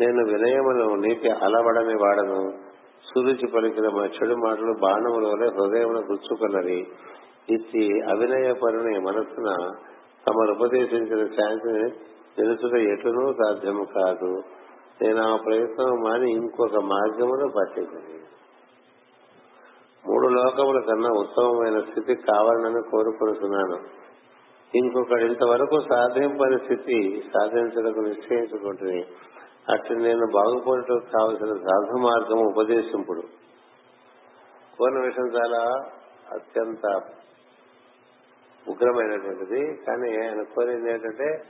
నేను 0.00 0.24
వినయమును 0.24 0.94
నీటి 0.94 1.30
అలవడని 1.30 1.94
వాడను. 1.94 2.65
సురుచి 3.06 3.46
పలికిన 3.46 3.88
మా 3.88 4.04
చెడు 4.06 4.34
మాటలు 4.36 4.72
బాణముల 4.80 5.26
వలె 5.26 5.48
హృదయమును 5.48 6.00
గుచ్చుకున్నది 6.00 6.78
ఇచ్చి 7.50 7.82
అవినయ 8.10 8.52
పరుని 8.52 8.98
మనస్సున 9.00 9.50
తమరు 10.26 10.52
ఉపదేశించిన 10.52 11.26
శాంతిని 11.26 11.84
తెలుసుట 12.36 12.74
ఎటునూ 12.92 13.32
సాధ్యము 13.32 13.84
కాదు. 13.84 14.30
నేను 15.02 15.20
ఆ 15.22 15.36
ప్రయత్నం 15.36 16.02
మాని 16.04 16.30
ఇంకొక 16.30 16.78
మార్గమును 16.84 17.48
పట్టింది 17.48 18.16
మూడు 20.04 20.26
లోకముల 20.28 20.80
కన్నా 20.80 21.10
ఉత్తమమైన 21.20 21.80
స్థితి 21.80 22.14
కావాలని 22.14 22.82
కోరుకుంటున్నాను 22.90 23.78
ఇంకొకటి 24.74 25.24
ఇంతవరకు 25.24 25.76
సాధింపని 25.92 26.58
స్థితి 26.58 26.98
సాధించడానికి 27.34 28.00
నిశ్చయించుకుంటుంది 28.00 29.00
అట్లా 29.72 29.96
నేను 29.98 30.26
బాగుపడటం 30.26 30.98
కావలసిన 30.98 31.54
సాధు 31.56 31.96
మార్గం 31.98 32.38
ఉపదేశింపుడు 32.46 33.22
కోరిన 34.78 34.98
విషయం 35.00 35.26
చాలా 35.26 35.90
అత్యంత 36.32 36.86
ఉగ్రమైనటువంటిది 38.68 39.74
కానీ 39.74 40.24
ఆయన 40.24 40.42
కోరింది 40.42 40.90
ఏంటంటే 40.90 41.44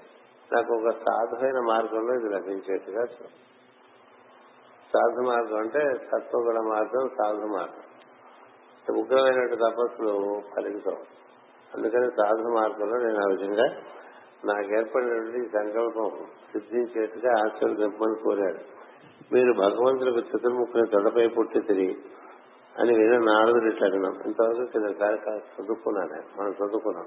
నాకు 0.52 0.74
ఒక 0.74 0.90
సాధువైన 0.90 1.60
మార్గంలో 1.60 2.14
ఇది 2.14 2.28
లభించేట్టుగా 2.34 3.06
సాధు 4.92 5.22
మార్గం 5.26 5.56
అంటే 5.56 5.80
సత్వగుణ 5.94 6.60
మార్గం 6.60 7.08
సాధు 7.08 7.46
మార్గం. 7.46 7.82
ఉగ్రమైనటువంటి 8.96 9.56
తపస్సులు 9.56 10.40
ఫలించవు. 10.56 11.02
అందుకని 11.74 12.10
సాధు 12.10 12.48
మార్గంలో 12.54 12.96
నేను 12.96 13.18
ఆ 13.18 13.28
విధంగా 13.30 13.66
నాకు 14.46 14.78
ఏర్పడినటువంటి 14.78 15.48
సంకల్పం 15.48 16.10
సిద్ధించేట్టుగా 16.52 17.32
ఆశీర్వదింపని 17.38 18.22
కోరాడు. 18.24 18.76
మీరు 19.34 19.52
భగవంతులకు 19.52 20.18
చతుర్ముఖుని 20.18 20.86
తొడపై 20.86 21.28
పుట్టి 21.28 21.60
తిరిగి 21.60 21.96
అని 22.78 22.94
విన 22.94 23.18
నారదుడు 23.18 23.74
ఇట్లా 23.74 23.88
ఇంతవరకు 24.26 24.62
చిన్న 24.62 24.90
చదువుకున్నాను 25.36 26.40
మనం 26.40 26.50
చదువుకున్నాం. 26.50 27.06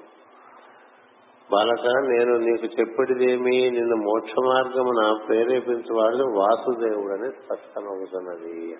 బాలక 1.52 2.08
నేను 2.08 2.38
నీకు 2.38 2.66
చెప్పేటిదేమి 2.66 3.72
నిన్ను 3.72 3.96
మోక్ష 3.96 4.32
మార్గమున 4.46 5.26
ప్రేరేపించేవాడు 5.28 6.24
వాసుదేవుడు 6.40 7.14
అని 7.14 7.32
స్పష్టమవుతున్నది. 7.32 8.78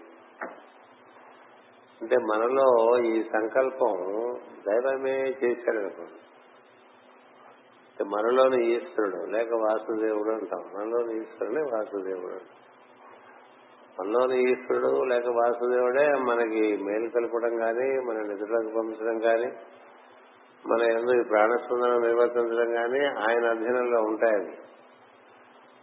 అంటే 2.02 2.16
మనలో 2.18 3.00
ఈ 3.00 3.24
సంకల్పం 3.24 3.94
దైవమే 4.68 5.18
చేశాడనుకోండి 5.22 6.20
మనలోని 8.04 8.76
ఈశ్వరుడు 8.76 9.32
లేక 9.32 9.54
వాసుదేవుడు 9.54 10.30
అంటాం. 10.30 10.60
మనలోని 10.60 11.22
ఈశ్వరుడే 11.22 11.62
వాసుదేవుడు 11.62 12.60
మనలోని 14.00 14.52
ఈశ్వరుడు 14.52 15.04
లేక 15.04 15.28
వాసుదేవుడే 15.28 16.14
మనకి 16.14 16.78
మేలు 16.84 17.10
కలపడం 17.10 17.58
కానీ 17.58 18.00
మన 18.06 18.18
నిధులకు 18.18 18.76
పంపించడం 18.76 19.20
కానీ 19.20 19.52
మన 20.68 20.82
ఎందు 20.82 21.12
ఈ 21.12 21.24
ప్రాణస్పందనం 21.24 22.02
నిర్వర్తించడం 22.02 22.74
కానీ 22.74 23.06
ఆయన 23.06 23.50
అధీనంలో 23.50 24.02
ఉంటాయి 24.02 24.58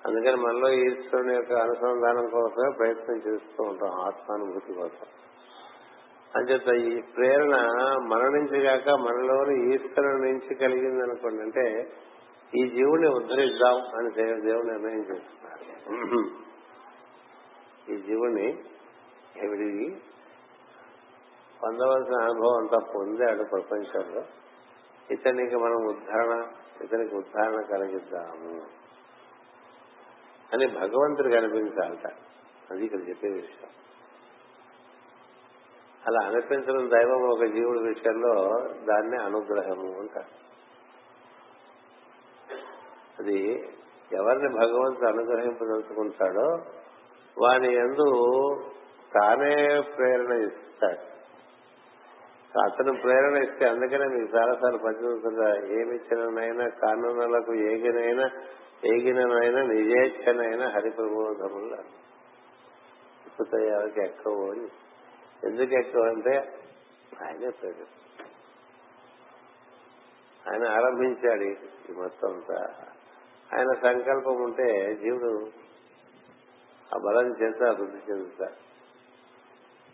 అందుకని 0.06 0.36
మనలో 0.36 0.72
ఈశ్వరుని 0.72 1.34
యొక్క 1.34 1.52
అనుసంధానం 1.52 2.28
కోసమే 2.28 2.72
ప్రయత్నం 2.78 3.16
చేస్తూ 3.16 3.64
ఉంటాం 3.64 3.90
ఆత్మానుభూతి 3.90 4.74
కోసం. 4.74 5.06
అంచేత 6.36 6.92
ఈ 6.92 7.00
ప్రేరణ 7.16 7.56
మన 8.08 8.22
నుంచి 8.22 8.62
కాక 8.62 8.88
మనలోని 8.90 9.74
ఈశ్వరుని 9.74 10.32
నుంచి 10.32 10.54
కలిగింది 10.54 11.02
అనుకోండి 11.02 11.42
అంటే 11.42 11.86
ఈ 12.54 12.70
జీవుని 12.70 13.08
ఉద్ధరిద్దాం 13.08 13.74
అని 13.74 14.10
దేవుడు 14.40 14.66
నిర్ణయం 14.66 15.00
చేస్తున్నారు. 15.00 16.30
ఈ 17.92 17.96
జీవుని 17.96 18.48
ఎవిడి 19.36 19.96
పొందవలసిన 21.62 22.22
అనుభవం 22.22 22.58
అంతా 22.58 22.92
పొందాడు 22.94 23.44
ప్రపంచంలో 23.44 24.22
ఇతనికి 25.10 25.56
మనం 25.56 25.86
ఉద్ధరణ 25.86 26.46
ఇతనికి 26.84 27.14
ఉద్ధారణ 27.14 27.60
కలిగిద్దాము 27.60 28.62
అని 30.52 30.66
భగవంతుడు 30.66 31.28
కనిపించాలట. 31.28 32.06
అది 32.70 32.84
ఇక్కడ 32.84 33.08
చెప్పే 33.08 33.28
విషయం. 33.28 33.70
అలా 36.06 36.26
అనిపించడం 36.26 36.90
దైవం 36.90 37.22
ఒక 37.22 37.44
జీవుడి 37.44 37.78
విషయంలో 37.88 38.34
దాన్నే 38.84 39.24
అనుగ్రహము 39.24 40.00
అంటారు. 40.00 40.45
అది 43.18 43.68
ఎవరిని 44.12 44.48
భగవంతుడు 44.48 45.06
అనుగ్రహింపదలుచుకుంటాడో 45.06 46.64
వాని 47.38 47.74
ఎందు 47.74 48.06
తానే 49.14 49.80
ప్రేరణ 49.80 50.32
ఇస్తాడు. 50.32 51.16
అతను 52.64 53.00
ప్రేరణ 53.02 53.36
ఇస్తే 53.36 53.66
అందుకనే 53.66 54.06
మీకు 54.06 54.36
చాలాసార్లు 54.36 54.78
పనిచేస్తుందా 54.78 55.48
ఏమిచ్చినైనా 55.56 56.68
కానునలకు 56.68 57.54
ఏగినైనా 57.54 58.30
ఏగిననైనా 58.84 59.62
నిజేచ్ఛనైనా 59.62 60.68
హరిప్రబోధములు 60.68 61.76
ఎక్కుతాయాలకి 63.26 64.00
ఎక్కువ 64.00 64.54
ఎందుకు 65.44 65.74
ఎక్కువ 65.74 66.02
అంటే 66.02 66.36
ఆయనే 67.26 67.50
ప్రేరిస్తాడు 67.50 67.96
ఆయన 70.50 70.68
ఆరంభించాడు 70.68 71.44
ఈ 71.90 71.94
మొత్తం 71.96 72.32
అంతా. 72.32 72.86
ఆయన 73.54 73.72
సంకల్పం 73.82 74.42
ఉంటే 74.42 74.94
జీవుడు 74.94 75.50
ఆ 76.94 76.98
బలం 76.98 77.26
చేత 77.42 77.62
అభివృద్ధి 77.62 78.12
చెందుతాడు 78.12 78.66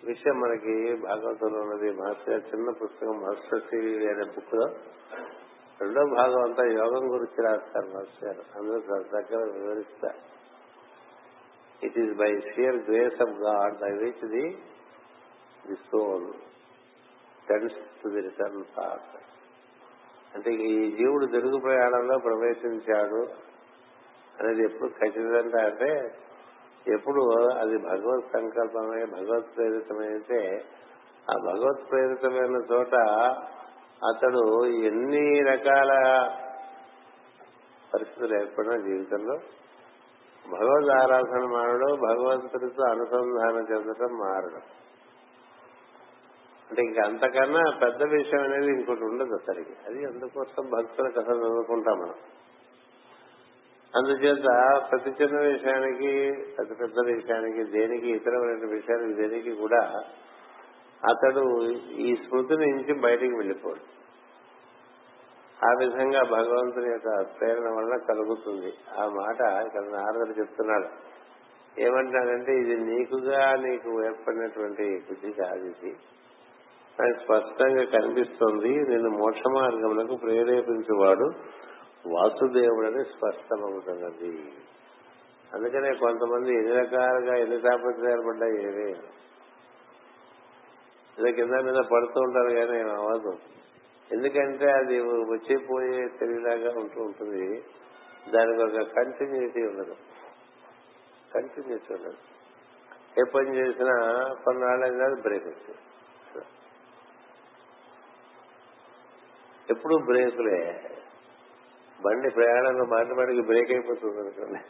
విషయం 0.06 0.40
మనకి 0.40 0.96
భాగవతంలో 0.96 1.60
ఉన్నది 1.60 1.92
మహర్షి 1.92 2.30
చిన్న 2.30 2.70
పుస్తకం 2.70 3.20
మహర్షి 3.20 4.06
అనే 4.06 4.24
బుక్లో 4.24 4.66
రెండో 5.80 6.04
భాగం 6.16 6.42
అంతా 6.42 6.64
యోగం 6.64 7.12
గురించి 7.12 7.44
రాస్తారు 7.44 7.86
మహర్షి 7.86 8.26
గారు. 8.26 8.58
అందరూ 8.58 9.02
దగ్గర 9.02 9.58
వివరిస్తారు. 9.58 10.32
It 11.86 11.98
is 11.98 12.16
by 12.16 12.40
sheer 12.40 12.76
grace 12.76 13.22
of 13.22 13.30
God 13.30 13.78
by 13.80 13.90
which 13.90 14.28
the 14.28 14.56
the 15.66 15.76
soul 15.76 16.32
tends 17.48 17.74
to 17.74 18.08
the 18.08 18.20
return 18.20 18.64
path 18.78 19.31
అంటే 20.34 20.50
ఈ 20.50 20.96
జీవుడు 20.96 21.26
తెలుగు 21.26 21.58
ప్రయాణంలో 21.58 22.18
ప్రవేశించాడు 22.18 23.22
అనేది 24.40 24.62
ఎప్పుడు 24.62 24.90
ఖచ్చితంగా 24.90 25.64
అంటే 25.66 25.90
ఎప్పుడు 26.88 27.22
అది 27.58 27.78
భగవత్ 27.78 28.32
సంకల్పమే 28.32 29.04
భగవత్ 29.06 29.56
ప్రేరితమైతే 29.56 30.64
ఆ 31.30 31.34
భగవత్ 31.36 31.90
ప్రేరితమైన 31.90 32.62
చోట 32.72 32.94
అతడు 34.06 34.66
ఎన్ని 34.66 35.40
రకాల 35.42 35.90
పరిస్థితులు 37.94 38.34
ఏర్పడిన 38.34 38.76
జీవితంలో 38.76 39.36
భగవద్ 40.44 40.90
ఆరాధన 40.90 41.44
మారడం 41.46 41.92
భగవంతుడితో 42.00 42.82
అనుసంధానం 42.84 43.64
చెందడం 43.72 44.12
మారడం. 44.18 44.62
అంటే 46.72 46.82
ఇంకా 46.82 47.02
అంతకన్నా 47.06 47.62
పెద్ద 47.82 48.02
విషయం 48.02 48.42
అనేది 48.42 48.66
ఇంకోటి 48.66 49.04
ఉండదు 49.04 49.34
అతనికి. 49.34 49.70
అది 49.86 50.04
అందుకోసం 50.04 50.70
భక్తుల 50.70 51.08
కథ 51.08 51.28
చదువుకుంటాం 51.30 51.98
మనం. 51.98 52.14
అందుచేత 53.96 54.42
ప్రతి 54.90 55.24
చిన్న 55.24 55.40
విషయానికి 55.40 56.32
పెద్ద 56.58 56.80
పెద్ద 56.80 57.14
విషయానికి 57.14 57.64
దేనికి 57.64 58.10
ఇతరమైన 58.10 58.70
విషయానికి 58.70 59.28
దేనికి 59.28 59.52
కూడా 59.52 60.04
అతడు 61.10 61.70
ఈ 61.90 62.16
స్మృతి 62.16 62.56
నుంచి 62.56 63.00
బయటికి 63.00 63.34
వెళ్ళిపోడు. 63.34 63.80
ఆ 65.64 65.72
విధంగా 65.78 66.22
భగవంతుని 66.22 66.90
యొక్క 66.90 67.22
ప్రేరణ 67.40 67.68
వలన 67.68 67.96
కలుగుతుంది. 67.96 68.72
ఆ 68.98 69.06
మాట 69.06 69.66
ఇక్కడ 69.66 69.82
నారదుడు 69.82 70.40
చెప్తున్నాడు. 70.40 70.88
ఏమంటాడంటే 71.80 72.52
ఇది 72.52 72.76
నీకుగా 72.76 73.54
నీకు 73.54 74.04
ఏర్పడినటువంటి 74.04 75.02
బుద్ధి 75.10 75.32
కాదు 75.32 75.64
ఇది. 75.64 75.96
అని 77.00 77.14
స్పష్టంగా 77.24 77.84
కనిపిస్తుంది 77.84 78.68
నేను 78.68 79.10
మోక్ష 79.10 79.40
మార్గములకు 79.54 80.16
ప్రేరేపించేవాడు 80.16 81.30
వాసుదేవుడని 82.06 83.04
స్పష్టమవుతున్నది. 83.04 84.52
అందుకనే 85.54 85.94
కొంతమంది 85.94 86.54
ఎన్ని 86.54 86.72
రకాలుగా 86.72 87.36
ఎన్ని 87.36 87.60
తాపత్రయాలు 87.60 88.22
పడ్డాయి 88.22 88.64
ఏవే. 88.64 88.90
ఇలా 91.18 91.30
కింద 91.30 91.54
మీద 91.54 91.74
పడుతూ 91.74 92.20
ఉంటారు 92.20 92.54
కానీ 92.54 92.70
నేను 92.70 92.90
అవ్వదు. 92.90 93.38
ఎందుకంటే 94.12 94.70
అది 94.70 95.00
వచ్చిపోయే 95.00 96.08
తెలియలాగా 96.20 96.80
ఉంటూ 96.80 97.02
ఉంటుంది. 97.02 97.62
దానికి 98.34 98.62
ఒక 98.62 98.88
కంటిన్యూటీ 98.96 99.60
ఉండదు. 99.60 99.96
కంటిన్యూటీ 101.34 101.94
ఉండదు. 101.94 102.16
ఏ 103.20 103.30
పని 103.34 103.56
చేసినా 103.56 104.28
కొన్నాళ్ళ 104.44 105.20
బ్రేక్ 105.22 105.44
వచ్చింది 105.44 105.91
ఎప్పుడు 109.72 109.96
బ్రేకులే. 110.04 110.60
బండి 112.04 112.30
ప్రయాణంలో 112.30 112.84
మాటి 112.84 113.14
మాటికి 113.14 113.40
బ్రేక్ 113.40 113.70
అయిపోతుంది 113.70 114.20
అనుకోండి. 114.20 114.60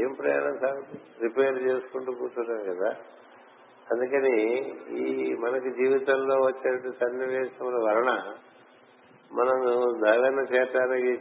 ఏం 0.00 0.12
ప్రయాణం 0.12 0.58
సాగుతుంది? 0.58 1.00
రిపేర్ 1.22 1.62
చేసుకుంటూ 1.62 2.12
కూర్చున్నాం 2.12 2.74
కదా. 2.74 2.90
అందుకని 3.92 4.36
ఈ 4.98 5.34
మనకి 5.34 5.70
జీవితంలో 5.70 6.34
వచ్చే 6.34 6.90
సన్నివేశముల 7.00 7.74
వలన 7.74 8.34
మనం 9.32 9.56
దైవాన్ని 10.04 10.44
చేరడానికి 10.54 11.12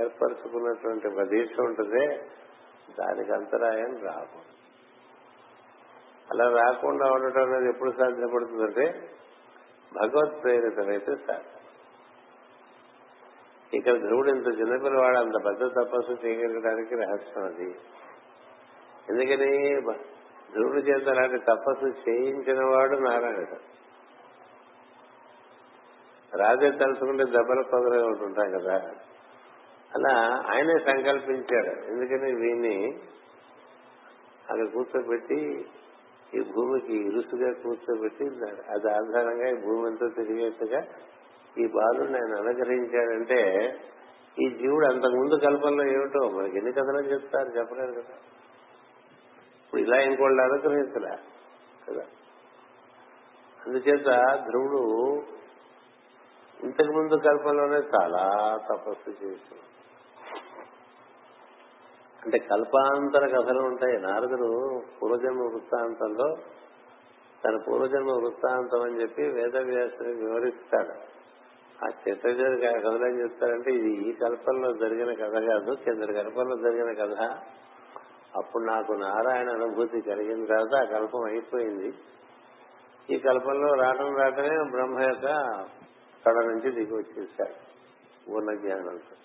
ఏర్పరచుకున్నటువంటి 0.00 1.08
ప్రదేశం 1.08 1.64
ఉంటుంది 1.64 2.06
దానికి 2.98 3.32
అంతరాయం 3.32 3.96
రాదు 4.02 4.40
అలా 6.30 6.46
రాకుండా 6.62 7.06
ఉండటం 7.06 7.52
అనేది 7.52 7.68
ఎప్పుడు 7.68 7.90
సాధ్యపడుతుందంటే 7.90 9.08
భగవత్ 9.94 10.42
ప్రేరితమైతే 10.42 11.14
సాధ్యం. 11.14 11.53
ఇక్కడ 13.76 13.98
ధ్రువుడు 13.98 14.28
ఇంత 14.28 14.46
చిన్నపిల్లవాడు 14.46 15.18
అంత 15.18 15.44
పెద్ద 15.46 15.74
తపస్సు 15.74 16.26
చేయగలగడానికి 16.26 16.94
రహస్యం 16.94 17.44
అది. 17.44 17.74
ఎందుకని? 19.10 19.80
ధ్రువుడు 20.52 20.78
చేత 20.78 21.08
అలాంటి 21.08 21.38
తపస్సు 21.38 22.10
చేయించిన 22.10 22.64
వాడు 22.64 22.96
నారాయణుడు. 22.96 23.74
రాజే 26.36 26.70
తలుచుకుంటే 26.70 27.24
దెబ్బల 27.24 27.62
కొందరగా 27.62 28.06
ఉంటుంటాం 28.06 28.58
కదా. 28.58 28.74
అలా 29.94 30.42
ఆయనే 30.54 30.78
సంకల్పించాడు. 30.78 31.86
ఎందుకని? 31.86 32.34
వీని 32.34 32.98
అక్కడ 34.50 34.66
కూర్చోబెట్టి 34.66 35.66
ఈ 36.34 36.40
భూమికి 36.40 36.96
ఇరుసుగా 36.96 37.52
కూర్చోబెట్టి 37.52 38.24
అది 38.70 38.90
ఆధారంగా 38.90 39.48
ఈ 39.48 39.54
భూమి 39.54 39.86
అంతా 39.86 40.08
తిరిగేట్టుగా 40.08 40.80
ఈ 41.58 41.66
బాలుని 41.66 42.14
ఆయన 42.14 42.38
అనుగ్రహించాడంటే 42.38 43.68
ఈ 44.42 44.50
జీవుడు 44.50 44.86
అంతకుముందు 44.86 45.34
కల్పనలో 45.34 45.86
ఏమిటో 45.90 46.28
మనకి 46.28 46.56
ఎన్ని 46.56 46.72
కథలు 46.72 46.98
చెప్తారు 46.98 47.48
చెప్పలేరు 47.48 47.92
కదా. 47.92 48.14
ఇప్పుడు 49.64 49.80
ఇలా 49.80 50.00
ఇంకోళ్ళు 50.00 50.42
అనుగ్రహించలే 50.42 51.16
కదా. 51.88 52.06
అందుచేత 53.66 54.04
ధ్రువుడు 54.48 54.82
ఇంతకు 56.64 56.92
ముందు 56.92 57.14
కల్పనలోనే 57.14 57.76
చాలా 57.76 58.56
తపస్సు 58.56 59.10
చేస్తున్నాడు 59.10 59.74
అంటే 62.24 62.38
కల్పాంతర 62.38 63.26
కథలు 63.26 63.60
ఉంటాయి. 63.60 63.98
నారదుడు 63.98 64.80
పూర్వజన్మ 65.02 65.40
వృత్తాంతంలో 65.40 66.36
తన 67.44 67.56
పూర్వజన్మ 67.68 68.10
వృత్తాంతం 68.10 68.82
అని 68.82 69.02
చెప్పి 69.02 69.22
వేదవ్యాసుని 69.22 70.24
వివరిస్తాడు. 70.24 71.23
ఆ 71.82 71.86
చిత్రజడి 71.86 72.60
కథలు 72.60 73.06
ఏం 73.06 73.22
చెప్తారంటే 73.22 73.70
ఇది 73.70 74.08
ఈ 74.08 74.12
కల్పంలో 74.12 74.72
జరిగిన 74.72 75.12
కథ 75.12 75.44
కాదు 75.44 75.74
కిందటి 75.84 76.12
కల్పంలో 76.12 76.56
జరిగిన 76.56 77.04
కథ. 77.04 77.38
అప్పుడు 78.36 78.64
నాకు 78.64 78.92
నారాయణ 78.92 79.48
అనుభూతి 79.50 80.00
కలిగిన 80.00 80.44
తర్వాత 80.44 80.86
ఆ 80.86 80.98
కల్పం 80.98 81.24
అయిపోయింది. 81.24 81.94
ఈ 83.10 83.18
కల్పంలో 83.18 83.74
రాటం 83.74 84.16
రావటమే 84.16 84.70
బ్రహ్మ 84.70 85.00
యొక్క 85.00 85.26
కళ 86.26 86.32
నుంచి 86.32 86.70
దిగి 86.70 86.94
వచ్చేసాడు 86.94 87.74
పూర్ణ 88.30 88.54
జ్ఞానంతో 88.54 89.16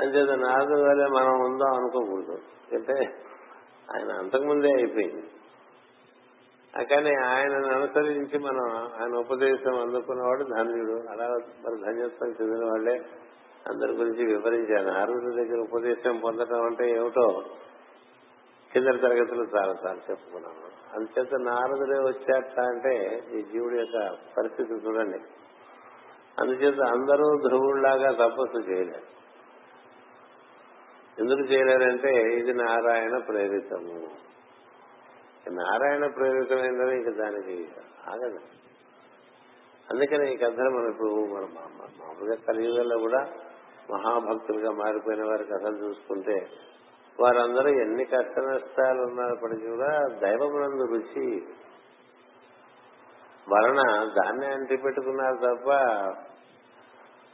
అంచేత 0.00 0.38
నారదు 0.38 0.82
వల్లే 0.82 1.06
మనం 1.06 1.40
ఉందాం 1.40 1.74
అనుకోకూడదు. 1.74 2.38
అంటే 2.72 3.22
ఆయన 3.94 4.12
అంతకుముందే 4.12 4.68
అయిపోయింది. 4.68 5.26
కానీ 6.82 7.14
ఆయనను 7.14 7.72
అనుసరించి 7.72 8.38
మనం 8.38 8.88
ఆయన 9.02 9.16
ఉపదేశం 9.18 9.80
అందుకున్నవాడు 9.80 10.44
ధన్యుడు. 10.44 11.12
అలా 11.12 11.28
మరి 11.28 11.80
ధన్యత్వం 11.82 12.28
చెందిన 12.28 12.64
వాళ్ళే 12.64 13.00
అందరి 13.68 13.92
గురించి 13.92 14.26
వివరించాను 14.26 15.00
అరుణుడి 15.00 15.36
దగ్గర 15.36 15.60
ఉపదేశం 15.60 16.20
పొందడం 16.24 16.64
అంటే 16.64 16.90
ఏమిటో 16.90 17.44
కింద 18.72 18.84
తరగతులు 18.84 19.44
చాలా 19.56 19.74
సార్లు 19.74 20.10
చెప్పుకున్నాను. 20.10 20.74
అందుచేత 20.94 21.34
నారదుడే 21.40 21.98
వచ్చాట 21.98 22.60
అంటే 22.60 23.22
ఈ 23.32 23.42
జీవుడి 23.42 23.78
యొక్క 23.78 24.16
పరిస్థితి 24.38 24.74
చూడండి. 24.74 25.18
అందుచేత 26.38 26.80
అందరూ 26.80 27.48
ధ్రువుడిలాగా 27.48 28.26
తపస్సు 28.26 28.70
చేయలేరు. 28.70 29.14
ఎందుకు 31.18 31.52
చేయలేరంటే 31.52 32.22
ఇది 32.38 32.54
నారాయణ 32.54 33.18
ప్రేరితము. 33.18 34.24
నారాయణ 35.50 36.06
ప్రేరితమైందని 36.06 36.96
ఇంక 36.96 37.16
దానికి 37.18 37.68
ఆగదు. 38.08 38.38
అందుకని 39.90 40.32
ఈ 40.32 40.36
కథలు 40.36 40.70
మనం 40.70 40.88
ఇప్పుడు 40.90 41.10
మన 41.10 41.48
మామూలుగా 42.00 42.34
కలియుగంలో 42.34 42.98
కూడా 42.98 43.28
మహాభక్తులుగా 43.90 44.70
మారిపోయిన 44.70 45.24
వారి 45.24 45.44
కథలు 45.44 45.76
చూసుకుంటే 45.84 46.50
వారందరూ 47.20 47.68
ఎన్ని 47.68 48.04
కష్ట 48.04 48.38
నష్టాలు 48.38 49.02
ఉన్నప్పటికీ 49.02 49.66
కూడా 49.66 50.08
దైవమునందు 50.20 50.84
రుచి 50.84 51.46
వలన 53.48 54.06
దాన్ని 54.08 54.46
అంటి 54.46 54.76
పెట్టుకున్నారు 54.76 55.36
తప్ప 55.36 55.70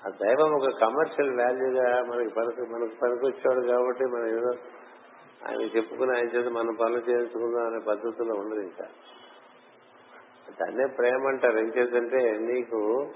ఆ 0.06 0.10
దైవం 0.10 0.54
ఒక 0.54 0.78
కమర్షియల్ 0.80 1.40
వాల్యూగా 1.40 2.02
మనకి 2.02 2.28
పనికి 2.28 2.60
మనకు 2.60 2.94
పనికొచ్చాడు 3.00 3.66
కాబట్టి 3.66 4.04
మనం 4.04 4.26
ఏదో 4.26 4.52
ఆయన 5.48 5.60
చెప్పుకుని 5.62 6.16
ఆయన 6.16 6.26
చేత 6.26 6.48
మనం 6.48 6.74
పనులు 6.74 7.10
చేయించుకుందాం 7.10 7.66
అనే 7.66 7.78
పద్ధతిలో 7.88 8.34
ఉండదు 8.34 8.60
ఇంకా. 8.60 8.84
దాన్నే 10.60 10.86
ప్రేమ 10.98 11.26
అంటారు. 11.28 11.58
ఏం 11.58 11.72
చేద్దంటే 11.78 12.38
నీకు 12.38 13.10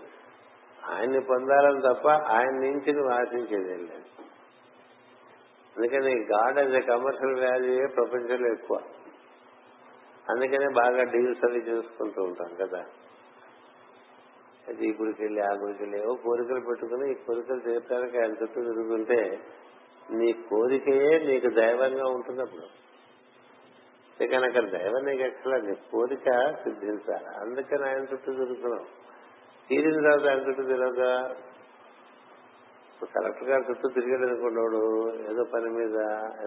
ఆయన్ని 0.84 1.20
పొందాలని 1.20 1.80
తప్ప 1.80 2.08
ఆయన 2.08 2.50
నుంచి 2.50 2.92
నువ్వు 2.92 3.10
ఆశించేది 3.10 3.76
లేదు. 3.76 4.24
అందుకని 5.76 6.24
గాడ్ 6.24 6.58
అనే 6.58 6.80
కమర్షియల్ 6.80 7.40
వాల్యూ 7.40 7.88
ప్రపంచంలో 7.88 8.52
ఎక్కువ. 8.52 8.80
అందుకనే 10.30 10.68
బాగా 10.68 11.02
డీల్స్ 11.02 11.44
అవి 11.44 11.58
చేసుకుంటూ 11.58 12.22
ఉంటాం 12.22 12.66
కదా. 12.66 12.84
అది 14.68 14.88
ఈ 14.88 14.94
గుడికి 14.94 15.22
వెళ్ళి 15.22 15.40
ఆ 15.40 15.52
గుడికి 15.52 15.82
వెళ్ళి 15.82 16.00
ఏవో 16.00 16.14
కోరికలు 16.14 16.60
పెట్టుకుని 16.60 17.10
ఈ 17.10 17.14
కోరికలు 17.14 17.60
తీర్చడానికి 17.60 18.18
ఆయన 18.18 18.30
చుట్టూ 18.30 18.60
తిరుగుతుంటే 18.60 19.38
నీ 20.10 20.32
కోరికయే 20.32 21.18
నీకు 21.18 21.48
దైవంగా 21.48 22.04
ఉంటున్నప్పుడు. 22.04 22.84
కానీ 24.26 24.46
అక్కడ 24.46 24.68
దైవం 24.68 25.04
నీకు 25.04 25.22
ఎక్కడ 25.22 25.62
నీ 25.62 25.74
కోరిక 25.74 26.54
సిద్ధించాలి. 26.64 27.36
అందుకని 27.40 27.88
ఆయన 27.88 27.98
చుట్టూ 27.98 28.32
తిరుగుతున్నాం. 28.32 28.86
తీరిన 29.68 29.92
తర్వాత 29.92 30.28
ఆయన 30.28 30.48
చుట్టూ 30.48 30.62
తిరగదా 30.62 31.36
కలెక్టర్ 33.14 33.48
గారి 33.48 33.64
చుట్టూ 33.70 33.88
తిరిగాడు 33.88 34.22
అనుకున్నాడు 34.22 35.10
ఏదో 35.32 35.44
పని 35.44 35.70
మీద 35.70 35.96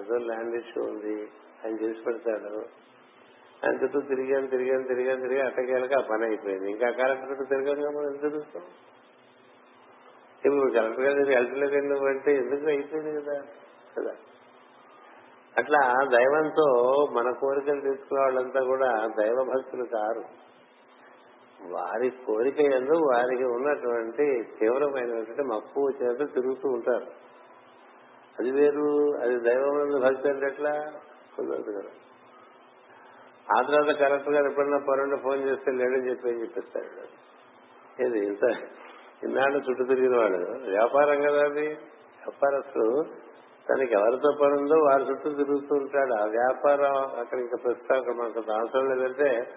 ఏదో 0.01 0.17
ల్యాండ్ 0.17 0.55
ఇష్యూ 0.55 0.83
ఉంది 0.83 1.21
ఆయన 1.65 1.75
చేసి 1.83 2.01
పెడతాడు. 2.01 2.65
ఆయన 3.65 3.83
చుట్టూ 3.83 4.01
తిరిగాను 4.01 4.47
తిరిగాను 4.47 4.87
తిరిగాను 4.87 5.21
తిరిగి 5.21 5.41
అట్టకేళ్ళకి 5.41 5.93
ఆ 5.93 6.01
పని 6.01 6.25
అయిపోయింది. 6.25 6.71
ఇంకా 6.71 6.91
కలెక్టర్ 6.91 7.29
చుట్టూ 7.29 7.43
తిరగంగా 7.43 7.89
మనం 7.89 8.07
ఎందుకు 8.07 8.29
తిరుగుతాం? 8.29 8.63
ఇప్పుడు 10.45 10.71
కలెక్టర్ 10.71 11.05
గారి 11.05 11.23
దగ్గర 11.23 12.07
అంటే 12.07 12.35
ఎందుకు 12.35 12.67
అయిపోయింది 12.67 13.21
కదా? 13.21 13.41
కదా. 13.97 14.11
అట్లా 15.57 15.93
దైవంతో 16.11 16.93
మన 17.11 17.31
కోరికలు 17.31 17.81
తీసుకునే 17.81 18.21
వాళ్ళంతా 18.21 18.63
కూడా 18.63 19.07
దైవ 19.19 19.43
భక్తులు 19.43 19.83
కారు. 19.83 20.47
వారి 21.73 22.09
కోరిక 22.09 22.59
ఎందు 22.59 22.93
వారికి 22.93 23.43
ఉన్నటువంటి 23.43 24.43
తీవ్రమైనటువంటి 24.59 25.41
మక్కువ 25.41 25.89
చేత 25.89 26.33
తిరుగుతూ 26.33 26.69
ఉంటారు. 26.69 27.05
అది 28.39 28.51
వేరు 28.51 29.17
అది 29.21 29.39
దైవం 29.39 30.01
భక్తి 30.01 30.29
అంటే 30.29 30.45
ఎట్లా? 30.45 30.93
కుదరదు 31.37 31.71
కదా. 31.71 31.89
ఆ 33.57 33.61
తర్వాత 33.61 33.95
కలెక్టర్ 33.95 34.33
గారు 34.33 34.45
ఎప్పుడన్నా 34.45 34.77
పరుండి 34.77 35.17
ఫోన్ 35.17 35.49
చేస్తే 35.49 35.71
లేడని 35.71 36.09
చెప్పి 36.09 36.29
ఏం 36.29 36.41
చెప్పిస్తాడు 36.41 37.27
ఇది 38.03 38.25
ఇంత 38.25 38.55
ఇన్నాళ్ళు 39.23 39.57
చుట్టూ 39.57 39.83
తిరిగిన 39.83 40.17
వాడు. 40.17 40.37
వ్యాపారం 40.69 41.21
కదా 41.21 41.43
అది? 41.43 41.67
వ్యాపారస్తుడు 41.67 43.03
తనకి 43.69 43.93
ఎవరితో 43.93 44.37
పని 44.41 44.53
ఉందో 44.53 44.75
వారి 44.75 45.03
చుట్టూ 45.03 45.29
తిరుగుతూ 45.29 45.75
ఉంటాడు. 45.75 46.13
ఆ 46.13 46.25
వ్యాపారం 46.25 47.19
అక్కడ 47.19 47.39
ఇంకా 47.39 47.57
ప్రస్తుతం 47.63 48.17
మనకు 48.17 48.51
అవసరం 48.51 48.89
లేదంటే 48.89 49.47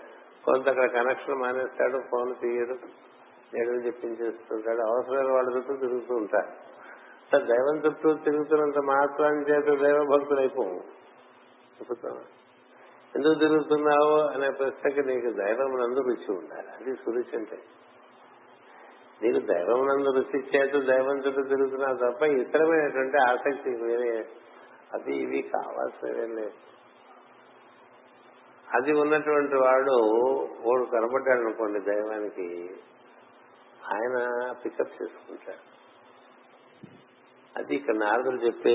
కొంత 0.44 0.68
అక్కడ 0.68 0.90
కనెక్షన్ 0.90 1.34
మానేస్తాడు 1.34 2.02
ఫోన్ 2.10 2.34
తీయడు 2.34 2.74
నేడు 3.54 3.70
చెప్పించేస్తుంటాడు. 3.70 4.80
అవసరమైన 4.80 5.32
వాళ్ళ 5.32 5.56
చుట్టూ 5.56 5.76
తిరుగుతూ 5.76 6.14
ఉంటాడు. 6.14 6.70
సార్ 7.32 7.42
దైవం 7.42 7.76
చుట్టూ 7.86 8.14
తిరుగుతున్నంత 8.14 8.78
మాత్రం 8.78 9.42
చేత 9.42 9.82
దైవ 9.82 10.04
భక్తులు 10.12 10.38
అయిపోవు 10.38 11.00
ఎందుకు 13.16 13.34
తిరుగుతున్నావు 13.34 14.14
అనే 14.28 14.50
ప్రశ్నకి 14.50 15.02
నీకు 15.02 15.30
దైవం 15.30 15.70
నందు 15.70 16.00
రుచి 16.00 16.38
ఉండాలి. 16.38 16.68
అది 16.68 16.94
సురుచి 16.94 17.36
అంటే 17.36 17.58
నీకు 19.22 19.46
దైవం 19.46 19.86
నందు 19.86 20.10
రుచి 20.10 20.40
చేత 20.40 20.86
దైవం 20.86 21.18
చుట్టూ 21.18 21.42
తిరుగుతున్నావు 21.42 21.96
తప్ప 21.96 22.22
ఇతరమైనటువంటి 22.22 23.18
ఆసక్తి 23.18 23.70
వేరే. 23.70 24.28
అది 24.92 25.16
ఇవి 25.16 25.42
కావాల్సినవేం 25.42 26.50
అది 28.74 28.92
ఉన్నటువంటి 28.92 29.54
వాడు 29.54 29.92
వాడు 30.68 30.84
కనబడ్డాడు 30.84 31.40
అనుకోండి 31.40 31.80
దైవానికి 31.80 32.70
ఆయన 33.92 34.16
పికప్ 34.64 35.02
చేసుకుంటాడు. 35.02 35.70
అది 37.56 37.74
ఇక్కడ 37.74 37.94
నారదులు 37.94 38.36
చెప్పే 38.36 38.72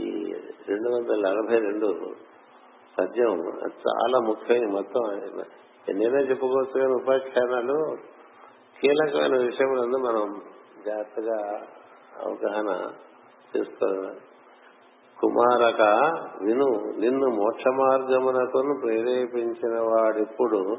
ఈ 0.00 0.34
రెండు 0.68 0.88
వందల 0.88 1.28
నలభై 1.28 1.58
రెండు 1.58 2.14
పద్యం 2.98 3.48
చాలా 3.62 4.18
ముఖ్యమైన 4.20 4.68
మొత్తం. 4.68 5.22
ఎన్నైనా 5.88 6.18
చెప్పుకోవచ్చు 6.18 6.80
కానీ 6.80 6.92
ఉపాఖ్యానాలు 6.92 7.98
కీలకమైన 8.80 9.36
విషయములందు 9.36 9.96
మనం 9.96 10.42
జాగ్రత్తగా 10.86 11.66
అవగాహన 12.16 12.92
చేసుకోవాలి 13.56 14.20
కుమారక 15.20 15.82
విను 16.42 16.66
నిన్ను 16.98 17.28
మోక్ష 17.28 17.66
మార్గమునకును 17.66 18.80
ప్రేరేపించిన 18.80 19.80
వాడిప్పుడు 19.80 20.76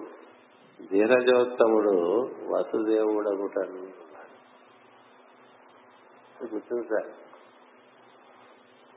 ధీరజోత్తముడు 0.92 1.94
వసుదేవుడగుటను. 2.52 3.82
గుర్తించాలి 6.54 7.14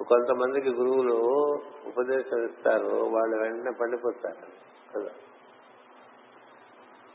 కొంతమందికి 0.05 0.69
గురువులు 0.71 1.15
ఉపదేశం 1.87 2.45
ఇస్తారు 2.45 2.87
వాళ్ళు 2.87 3.37
వెంటనే 3.37 3.71
పండిపోతారు. 3.81 4.47
కదా? 4.95 5.11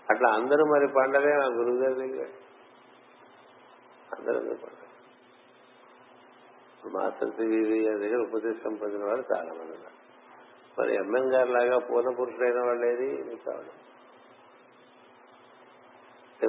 అట్లా 0.10 0.30
అందరూ 0.30 0.66
మరి 0.66 0.88
పండగే 0.88 1.32
ఆ 1.32 1.46
గురువు 1.46 1.84
గారి 1.84 1.94
దగ్గర. 1.94 2.28
అందరూ 4.18 4.40
పండగ 4.40 4.78
మాస్టర్ 6.92 7.32
సివి 7.32 7.82
దగ్గర 7.82 8.16
ఉపదేశం 8.16 8.76
పొందిన 8.76 9.06
వాళ్ళు 9.06 9.26
చాలా 9.36 9.50
మంది 9.50 9.72
ఉన్నారు. 9.72 9.98
మరి 10.80 10.96
ఎంఎన్ 10.96 11.34
గారి 11.34 11.52
లాగా 11.52 11.78
పూర్ణ 11.78 12.16
పురుషుడైన 12.16 12.66
వాళ్ళు 12.66 12.86
ఏది? 12.86 13.36
కావడం 13.36 13.70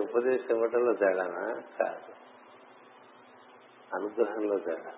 ఉపదేశం 0.02 0.54
ఇవ్వటంలో 0.54 0.92
తేడానా? 0.92 1.62
కాదు. 1.78 2.12
అనుగ్రహంలో 3.94 4.58
తేడా. 4.58 4.92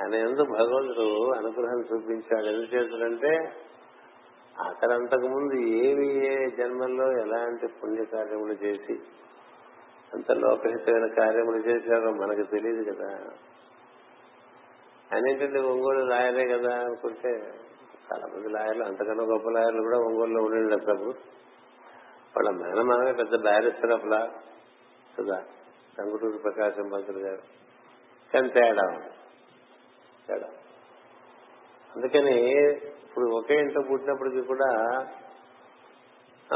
ఆయన 0.00 0.14
ఎందుకు 0.14 0.52
భగవంతుడు 0.52 1.34
అనుగ్రహం 1.34 1.80
చూపించాడు. 1.80 2.46
ఎందుకు 2.46 2.74
చేతులంటే 2.74 3.52
అక్కడ 4.58 4.92
అంతకు 4.92 5.26
ముందు 5.26 5.54
ఏ 5.54 6.50
జన్మల్లో 6.50 7.12
ఎలాంటి 7.20 7.66
పుణ్యకార్యములు 7.66 8.52
చేసి 8.52 8.92
అంత 10.14 10.32
లోకహితమైన 10.32 11.06
కార్యములు 11.06 11.56
చేశారో 11.56 12.10
మనకు 12.10 12.42
తెలియదు 12.42 12.92
కదా. 12.92 13.08
ఆయన 15.14 15.58
ఒంగోలు 15.58 16.04
లాయరే 16.04 16.58
కదా 16.58 16.74
అనుకుంటే 16.74 17.28
చాలా 18.12 18.26
మంది 18.26 18.48
లాయర్లు 18.48 18.84
అంతకన్నా 18.84 19.24
గొప్ప 19.24 19.50
లాయర్లు 19.50 19.82
కూడా 19.82 19.98
ఒంగోలులో 19.98 20.42
ఉండండి 20.42 20.86
డబ్బు 20.86 21.14
వాళ్ళ 22.36 22.50
మేనమానమే 22.50 23.12
పెద్ద 23.12 23.42
బ్యారిస్టర్ 23.42 23.92
అప్లా 23.92 24.30
కదా 25.18 25.44
టంగుటూరు 25.98 26.38
ప్రకాశం 26.38 26.88
పంతులు 26.88 27.18
గారు. 27.18 27.42
కానీ 28.34 28.48
తేడా 28.48 29.00
తేడా 30.28 30.46
అందుకని 31.96 32.52
ఇప్పుడు 33.08 33.26
ఒకే 33.38 33.54
ఇంట్లో 33.54 33.82
పుట్టినప్పటికీ 33.82 34.42
కూడా 34.42 34.70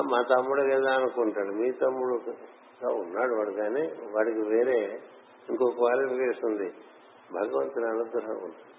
మా 0.02 0.18
తమ్ముడు 0.22 0.62
కదా 0.62 0.90
అనుకుంటాడు. 0.94 1.52
మీ 1.52 1.68
తమ్ముడు 1.72 2.14
ఉన్నాడు 3.00 3.32
వాడు 3.34 3.52
కానీ 3.52 3.82
వాడికి 4.12 4.42
వేరే 4.48 4.78
ఇంకో 5.48 5.66
క్వాలిఫికేషన్ 5.70 6.44
ఉంది. 6.44 6.68
భగవంతుని 7.32 7.86
అనుగ్రహం 7.86 8.38
ఉంటుంది 8.44 8.70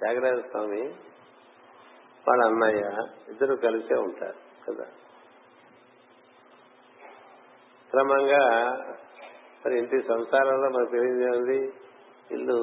త్యాగరాజ 0.00 0.38
స్వామి 0.50 0.82
వాళ్ళ 2.26 2.40
అన్నయ్య 2.46 2.84
ఇద్దరు 3.28 3.54
కలిసే 3.56 3.94
ఉంటారు 3.94 4.38
కదా. 4.66 4.86
క్రమంగా 7.90 8.42
మరి 9.62 9.78
ఇంటి 9.78 9.98
సంసారంలో 10.08 10.68
మనకు 10.70 10.90
తెలియజేది 10.90 11.58
ఇల్లు 12.30 12.58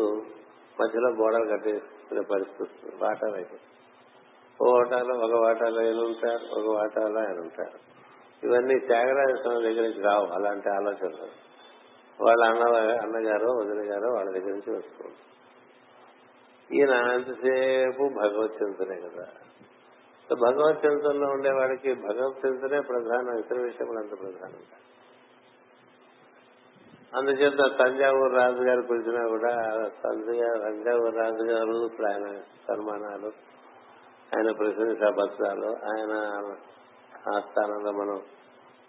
మధ్యలో 0.79 1.09
గోడలు 1.21 1.47
కట్టేసి 1.51 1.92
చేసుకునే 2.13 2.27
పరిస్థితి 2.31 2.95
వాటాలు 3.03 3.33
అయిపోతుంది. 3.33 3.69
ఓ 4.61 4.77
వాటాలో 4.77 5.15
ఒక 5.15 5.43
వాటాలో 5.43 5.79
ఆయన 5.79 5.99
ఉంటారు 5.99 6.59
ఒక 6.59 6.75
వాటాలో 6.75 7.19
ఆయన 7.19 7.39
ఉంటారు 7.39 7.79
ఇవన్నీ 8.43 8.79
త్యాగరాజ 8.79 9.39
స్వామి 9.41 9.63
దగ్గర 9.63 9.81
నుంచి 9.81 10.01
రావు 10.01 10.25
అలాంటి 10.25 10.69
ఆలోచనలు. 10.69 11.27
వాళ్ళ 12.23 12.43
అన్న 12.43 12.63
అన్నగారు 13.01 13.45
వదిన 13.45 13.91
గారు 13.91 14.07
వాళ్ళ 14.15 14.31
దగ్గర 14.31 14.49
నుంచి 14.49 14.77
వస్తుంది. 14.77 15.15
ఈయన 16.77 16.89
ఎంతసేపు 16.89 18.09
భగవత్ 18.19 18.63
చింతనే 18.63 18.95
కదా. 18.99 19.25
భగవత్ 20.35 20.85
చింతనలో 20.85 21.27
ఉండేవాడికి 21.27 21.93
భగవత్ 21.93 22.45
చింతనే 22.45 22.79
ప్రధానం 22.79 23.39
ఇతర 23.39 23.61
విషయంలో 23.61 23.99
అంత 23.99 24.19
ప్రధానం 24.19 24.61
కాదు. 24.71 24.92
అందుచేత 27.17 27.77
తంజావూరు 27.79 28.33
రాజు 28.33 28.61
గారు 28.63 28.81
పిలిచినా 28.81 29.27
కూడా 29.27 29.51
తంజావూరు 30.03 31.15
రాజు 31.15 31.43
గారు 31.43 31.85
ఇప్పుడు 31.85 32.07
ఆయన 32.07 32.41
సన్మానాలు 32.67 33.27
ఆయన 34.37 34.51
ప్రశంసా 34.51 35.09
పత్రాలు 35.09 35.67
ఆయన 35.67 36.13
ఆస్థానంలో 37.35 37.91
మనం 37.91 38.21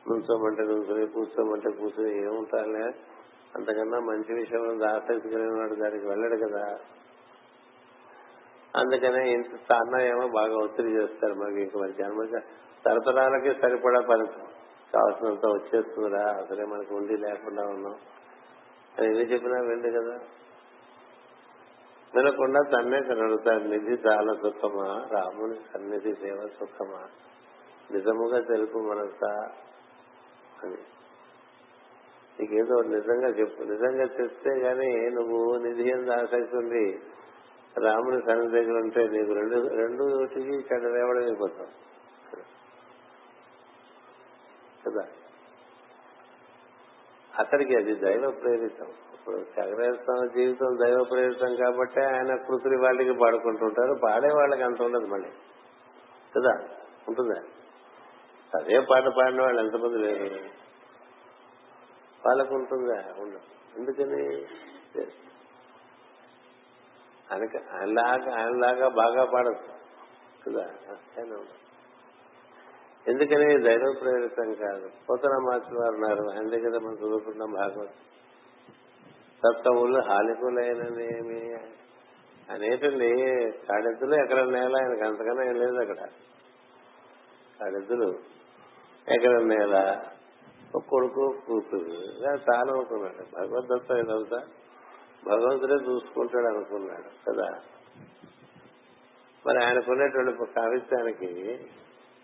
నుంచోమంటే 0.08 0.62
నుంచుని 0.62 1.06
కూర్చోమంటే 1.06 1.70
కూర్చొని 1.70 2.24
ఏముంటారులే? 2.24 2.86
అంతకన్నా 3.56 4.00
మంచి 4.00 4.34
విషయం 4.34 4.84
ఆసక్తి 4.84 5.28
కలిగిన 5.28 5.58
వాడు 5.58 5.74
దానికి 5.74 6.06
వెళ్ళడు 6.06 6.48
కదా. 6.48 6.78
అందుకనే 8.76 9.32
ఇంత 9.32 9.72
అన్న 9.72 10.00
ఏమో 10.00 10.28
బాగా 10.28 10.56
ఒత్తిడి 10.64 10.88
చేస్తారు 10.88 11.34
మనకి 11.34 11.62
ఇంక 11.62 11.76
మరి 11.76 11.92
జన్మ 11.92 12.38
తరతరాలకి 12.84 13.60
సరిపడా 13.60 14.00
పని 14.00 14.26
కావాల్సినంత 14.92 15.46
వచ్చేస్తుందిరా. 15.46 16.30
అసలే 16.42 16.64
మనకు 16.64 16.94
ఉండి 16.94 17.16
లేకుండా 17.16 17.62
ఉన్నాం. 17.62 17.94
అని 18.98 19.06
ఎన్ని 19.06 19.32
చెప్పినా 19.32 19.60
వెళ్ళి 19.60 19.92
కదా. 19.92 20.18
వినకుండా 22.16 22.60
తన్నే 22.74 23.00
కనడుతాడు 23.00 23.64
నిధి 23.64 24.08
చాలా 24.08 24.34
సుఖమా? 24.34 25.08
రాముని 25.12 25.54
సన్నిధి 25.74 26.14
సేవ 26.14 26.48
సుఖమా? 26.60 27.08
నిజముగా 27.90 28.40
తెలుపు 28.40 28.78
మనసా? 28.78 29.50
అని. 30.62 30.76
నీకేదో 32.40 32.82
నిజంగా 32.82 33.28
చెప్పు. 33.28 33.62
నిజంగా 33.62 34.04
చెప్తే 34.04 34.50
గాని 34.50 35.10
నువ్వు 35.10 35.56
నిధి 35.56 35.90
ఎంత 35.90 36.10
ఆసక్తి 36.10 36.56
ఉంది 36.56 37.02
రాముని 37.78 38.20
సన్నిధి 38.20 38.52
దగ్గర 38.52 38.76
ఉంటే 38.76 39.08
నీకు 39.08 39.32
రెండు 39.32 39.68
రెండు 39.68 40.24
ఒకటికి 40.24 40.62
అయిపోతావు 40.62 40.84
రేవడం 40.84 41.24
అయిపోతాం 41.24 41.66
కదా 44.86 45.08
అతడికి 47.38 47.76
అది 47.76 47.94
దైవ 47.94 48.30
ప్రేరితం. 48.30 48.86
ఇప్పుడు 48.86 49.36
చగరేస్తాం 49.36 50.28
జీవితం 50.28 50.78
దైవ 50.84 51.04
ప్రేరితం 51.04 51.56
కాబట్టి 51.56 52.00
ఆయన 52.00 52.36
కృతులు 52.36 52.82
వాళ్ళకి 52.82 53.12
పాడుకుంటుంటారు 53.12 54.00
పాడే 54.04 54.28
వాళ్ళకి 54.28 54.62
అంత 54.62 54.82
ఉండదు 54.82 55.06
మళ్ళీ. 55.06 55.28
కదా? 56.36 56.68
ఉంటుందా? 57.08 57.42
అదే 58.58 58.80
పాట 58.80 59.02
పాడిన 59.02 59.42
వాళ్ళు 59.42 59.62
ఎంతమంది 59.62 59.98
లేరు? 59.98 60.34
వాళ్ళకు 62.26 62.54
ఉంటుందా? 62.54 63.14
ఉండదు. 63.18 63.40
ఎందుకని? 63.76 64.46
ఆయనకి 67.32 67.58
ఆయనలాగా 67.58 68.40
ఆయనలాగా 68.40 68.88
బాగా 68.88 69.24
పాడదు 69.24 69.58
కదా? 70.46 70.66
ఉండదు 71.18 71.63
ఎందుకని? 73.08 73.62
దైవ 73.62 73.94
ప్రేరితం 74.00 74.54
కాదు. 74.54 74.90
పోతన 75.10 75.30
మార్చి 75.30 75.78
వారు 75.78 75.94
ఉన్నారు 75.94 76.30
ఆయన 76.30 76.48
దగ్గర 76.48 76.78
మనం 76.78 76.94
చదువుకుంటున్నాం 76.94 77.52
భాగవతం. 77.52 77.92
సప్తములు 79.44 80.00
హాలికులైననేమి 80.00 81.54
అనేటండి. 82.50 83.10
కాడెద్దులు 83.50 84.14
ఎక్కడ 84.14 84.44
నేల 84.44 84.76
ఆయనకు 84.76 85.04
అంతకన్నా 85.04 85.44
ఏం 85.44 85.54
లేదు 85.54 85.80
అక్కడ. 85.80 85.96
కాడెద్దులు 87.60 88.18
ఎక్కడ 89.08 89.42
నేల 89.42 90.02
ఒక 90.74 90.84
కొడుకు 90.88 91.34
కూతురు. 91.46 91.92
చాలా 92.32 92.72
అనుకున్నాడు. 92.72 93.36
భగవద్దత్త 93.36 93.90
ఇదంతా 93.90 94.46
భగవంతుడే 95.26 95.74
చూసుకుంటాడు 95.74 96.46
అనుకున్నాడు 96.46 97.30
కదా. 97.30 97.48
మరి 99.46 99.64
ఆయనకున్నటువంటి 99.64 100.52
కవిత్వానికి 100.60 101.58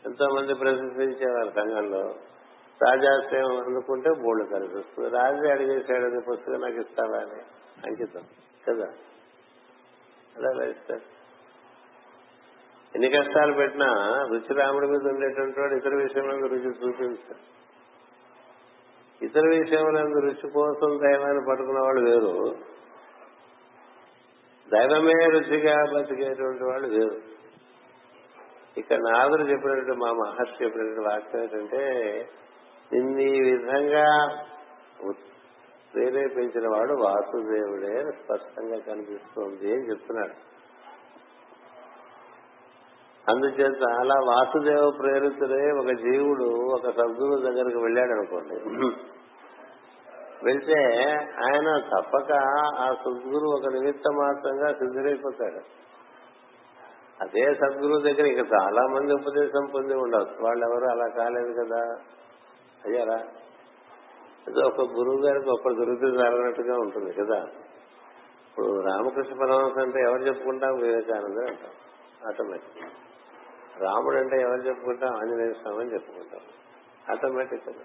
ఎంతో 0.07 0.29
మంది 0.29 0.55
ప్రశంసించేవారు 0.55 1.51
సంఘంలో. 1.51 2.15
రాజాసేవం 2.89 3.57
అందుకుంటే 3.57 4.11
బోర్డు 4.11 4.45
కలిసి 4.45 5.09
రాజు 5.09 5.49
అడిగేసాడు 5.49 6.05
నీ 6.05 6.21
పుస్తకం 6.31 6.61
నాకు 6.61 6.75
ఇస్తావా 6.75 7.19
అని 7.19 7.43
అంకితం. 7.87 8.23
కదా? 8.69 8.87
అలా 10.37 10.65
ఇస్తారు 10.65 11.21
ఎన్ని 12.95 13.11
కష్టాలు 13.11 13.53
పెట్టినా 13.53 13.87
రుచి 14.31 14.55
రాముడి 14.55 14.87
మీద 14.87 15.15
ఉండేటువంటి 15.15 15.61
వాడు 15.61 15.75
ఇతర 15.75 15.95
విషయంలో 15.95 16.47
రుచి 16.47 16.67
చూపించారు 16.67 17.61
ఇతర 19.25 19.41
విషయంలో 19.41 20.21
రుచి 20.21 20.51
కోసం 20.51 20.99
దైవాన్ని 21.07 21.47
పట్టుకున్న 21.49 21.81
వాళ్ళు 21.81 22.11
వేరు. 22.11 22.57
దైవమే 24.71 25.13
రుచిగా 25.13 25.85
బతికేటువంటి 25.95 26.65
వాళ్ళు 26.65 26.89
వేరు. 26.89 27.40
ఇక్కడ 28.79 28.97
నాదుడు 28.97 29.43
చెప్పినట్టు 29.43 29.93
మా 29.93 30.13
మహర్షి 30.13 30.65
చెప్పినటువంటి 30.65 31.01
వాక్యం 31.01 31.43
ఏంటంటే 31.43 31.83
నిన్ను 32.93 33.21
ఈ 33.21 33.41
విధంగా 33.41 34.29
ప్రేరేపించిన 35.95 36.69
వాడు 36.77 36.93
వాసుదేవుడే 36.93 38.03
స్పష్టంగా 38.11 38.79
కనిపిస్తుంది 38.79 39.73
అని 39.73 39.91
చెప్తున్నాడు. 39.91 40.51
అందుచేత 43.31 43.91
అలా 44.01 44.15
వాసుదేవ 44.15 44.91
ప్రేరితుడే 44.99 45.71
ఒక 45.71 45.91
జీవుడు 45.99 46.49
ఒక 46.73 46.91
సద్గురు 46.91 47.41
దగ్గరకు 47.41 47.79
వెళ్ళాడు 47.79 48.11
అనుకోండి. 48.11 48.55
వెళ్తే 50.45 50.79
ఆయన 51.45 51.77
తప్పక 51.77 52.33
ఆ 52.79 52.93
సద్గురు 52.93 53.49
ఒక 53.59 53.73
నిమిత్త 53.73 54.03
మాత్రంగా 54.13 54.73
సిద్ధుడైపోతాడు. 54.73 55.61
అదే 57.21 57.45
సద్గురువు 57.55 58.01
దగ్గర 58.01 58.27
ఇక 58.27 58.43
చాలా 58.53 58.83
మంది 58.89 59.13
ఉపదేశం 59.15 59.65
పొంది 59.73 59.95
ఉండవచ్చు 59.97 60.37
వాళ్ళెవరు 60.45 60.87
అలా 60.91 61.07
కాలేదు 61.17 61.53
కదా. 61.59 61.81
అయ్యారా 62.83 63.19
ఏదో 64.47 64.63
ఒక 64.67 64.85
గురువు 64.95 65.21
గారికి 65.25 65.51
ఒక్కరు 65.51 65.75
దొరికితే 65.75 66.11
జరగనట్టుగా 66.19 66.77
ఉంటుంది 66.85 67.13
కదా. 67.13 67.39
ఇప్పుడు 68.47 68.71
రామకృష్ణ 68.87 69.35
పరమహంస 69.41 69.79
అంటే 69.79 69.99
ఎవరు 70.01 70.23
చెప్పుకుంటాం 70.29 70.73
వివేకానంద 70.81 71.41
అంటాం 71.49 71.75
ఆటోమేటిక్ 72.29 72.81
రాముడు 73.83 74.17
అంటే 74.19 74.37
ఎవరు 74.43 74.63
చెప్పుకుంటాం 74.67 75.13
ఆంజనేయ 75.21 75.53
స్వామి 75.61 75.81
అని 75.81 75.93
చెప్పుకుంటాం 75.95 76.43
ఆటోమేటిక్ 77.09 77.65
కదా 77.69 77.85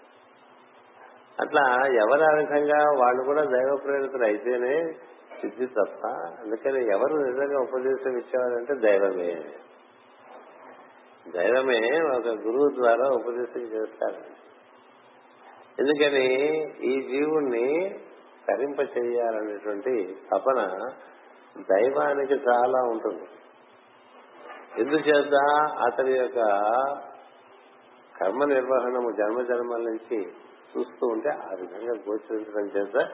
అట్లా 1.38 1.64
ఎవరు 2.02 2.24
ఆ 2.24 2.34
విధంగా 2.36 2.80
వాళ్ళు 3.00 3.22
కూడా 3.24 3.44
దైవ 3.54 3.72
ప్రేరితులు 3.86 4.26
అయితేనే 4.26 4.74
సిద్ధి 5.46 5.66
తప్ప 5.66 6.08
అందుకని 6.42 6.94
ఎవరు 6.94 7.16
నిజంగా 7.16 7.60
ఉపదేశం 7.62 8.18
ఇచ్చేవారంటే 8.18 8.74
దైవమే. 8.74 9.44
దైవమే 11.32 12.02
ఒక 12.02 12.28
గురువు 12.28 12.76
ద్వారా 12.76 13.10
ఉపదేశం 13.10 13.62
చేస్తారు. 13.62 14.46
ఎందుకని 15.80 16.64
ఈ 16.84 17.02
జీవుణ్ణి 17.02 18.00
తరింప 18.48 18.80
చేయాలనేటువంటి 18.80 20.18
తపన 20.32 20.68
దైవానికి 21.58 22.34
చాలా 22.34 22.84
ఉంటుంది. 22.84 23.28
ఎందుచేత 24.78 25.34
అతని 25.86 26.12
యొక్క 26.12 26.36
కర్మ 28.20 28.46
నిర్వహణము 28.46 29.12
జన్మ 29.12 29.42
జన్మల 29.42 29.78
నుంచి 29.78 30.28
చూస్తూ 30.78 31.08
ఉంటే 31.08 31.30
ఆ 31.30 31.50
విధంగా 31.62 31.94
గోచరించడం 32.10 32.68
చేత 32.68 33.10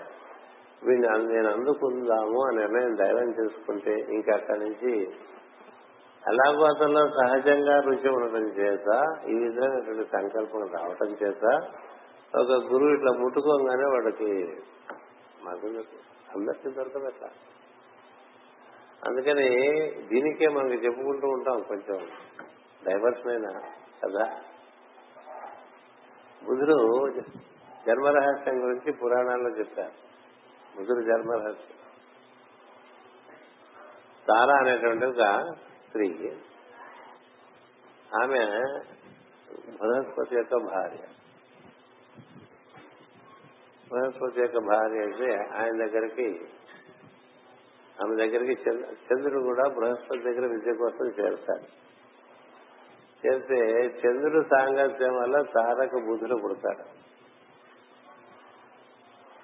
వీడిని 0.82 1.34
నేను 1.34 1.50
అందుకుందాము 1.50 2.48
ఆ 2.48 2.52
నిర్ణయం 2.56 2.96
ధైర్యం 2.96 3.30
చేసుకుంటే 3.32 4.00
ఇంకా 4.10 4.36
అక్కడి 4.36 4.60
నుంచి 4.60 4.94
అలాగూ 6.24 6.64
అతనిలో 6.64 7.10
సహజంగా 7.10 7.80
రుచి 7.80 8.10
ఉండటం 8.10 8.44
చేత 8.60 8.90
ఈ 9.30 9.36
విధమైనటువంటి 9.36 10.12
సంకల్పం 10.12 10.68
రావటం 10.74 11.12
చేత 11.24 11.46
ఒక 12.36 12.52
గురువు 12.74 12.94
ఇట్లా 12.94 13.12
ముట్టుకోగానే 13.20 13.84
వాడికి 13.84 14.30
మాకు 15.44 15.68
అందరికీ 16.36 16.70
దొరకదు 16.70 17.06
అట్లా 17.06 17.30
అందుకని 19.06 19.48
దీనికే 20.08 20.48
మనకి 20.48 20.86
చెప్పుకుంటూ 20.86 21.28
ఉంటాం 21.28 21.62
కొంచెం 21.62 22.00
డైవర్స్ 22.86 23.28
అయినా 23.28 23.52
కదా? 24.04 24.26
బుధుడు 26.42 26.78
జన్మరహస్యం 27.86 28.64
గురించి 28.64 28.92
పురాణాల్లో 28.92 29.50
చెప్పారు. 29.50 29.94
బుద్ధుడు 30.78 31.02
జన్మ 31.02 31.32
రహస్యం. 31.32 31.78
తారా 34.28 34.58
అనేటువంటి 34.58 35.06
ఒక 35.06 35.54
స్త్రీ 35.88 36.32
ఆమె 38.24 38.40
బృహస్పతి 39.82 40.36
యొక్క 40.36 40.56
భార్య. 40.56 41.04
బృహస్పతి 43.92 44.42
యొక్క 44.42 44.58
భార్య 44.58 45.00
అయితే 45.00 45.58
ఆయన 45.58 45.86
దగ్గరికి 45.86 46.46
ఆమె 48.04 48.16
దగ్గరికి 48.16 48.62
చంద్రుడు 48.70 49.44
కూడా 49.44 49.68
బృహస్పతి 49.68 50.20
దగ్గర 50.20 50.46
విద్య 50.48 50.74
కోసం 50.74 51.06
చేరుతాడు. 51.08 51.82
చేస్తే 53.28 53.56
చంద్రుడు 54.00 54.44
సాంగత్యం 54.44 55.16
వల్ల 55.16 55.42
తారక 55.42 55.94
బుధుడు 55.94 56.36
పుడతాడు. 56.44 57.01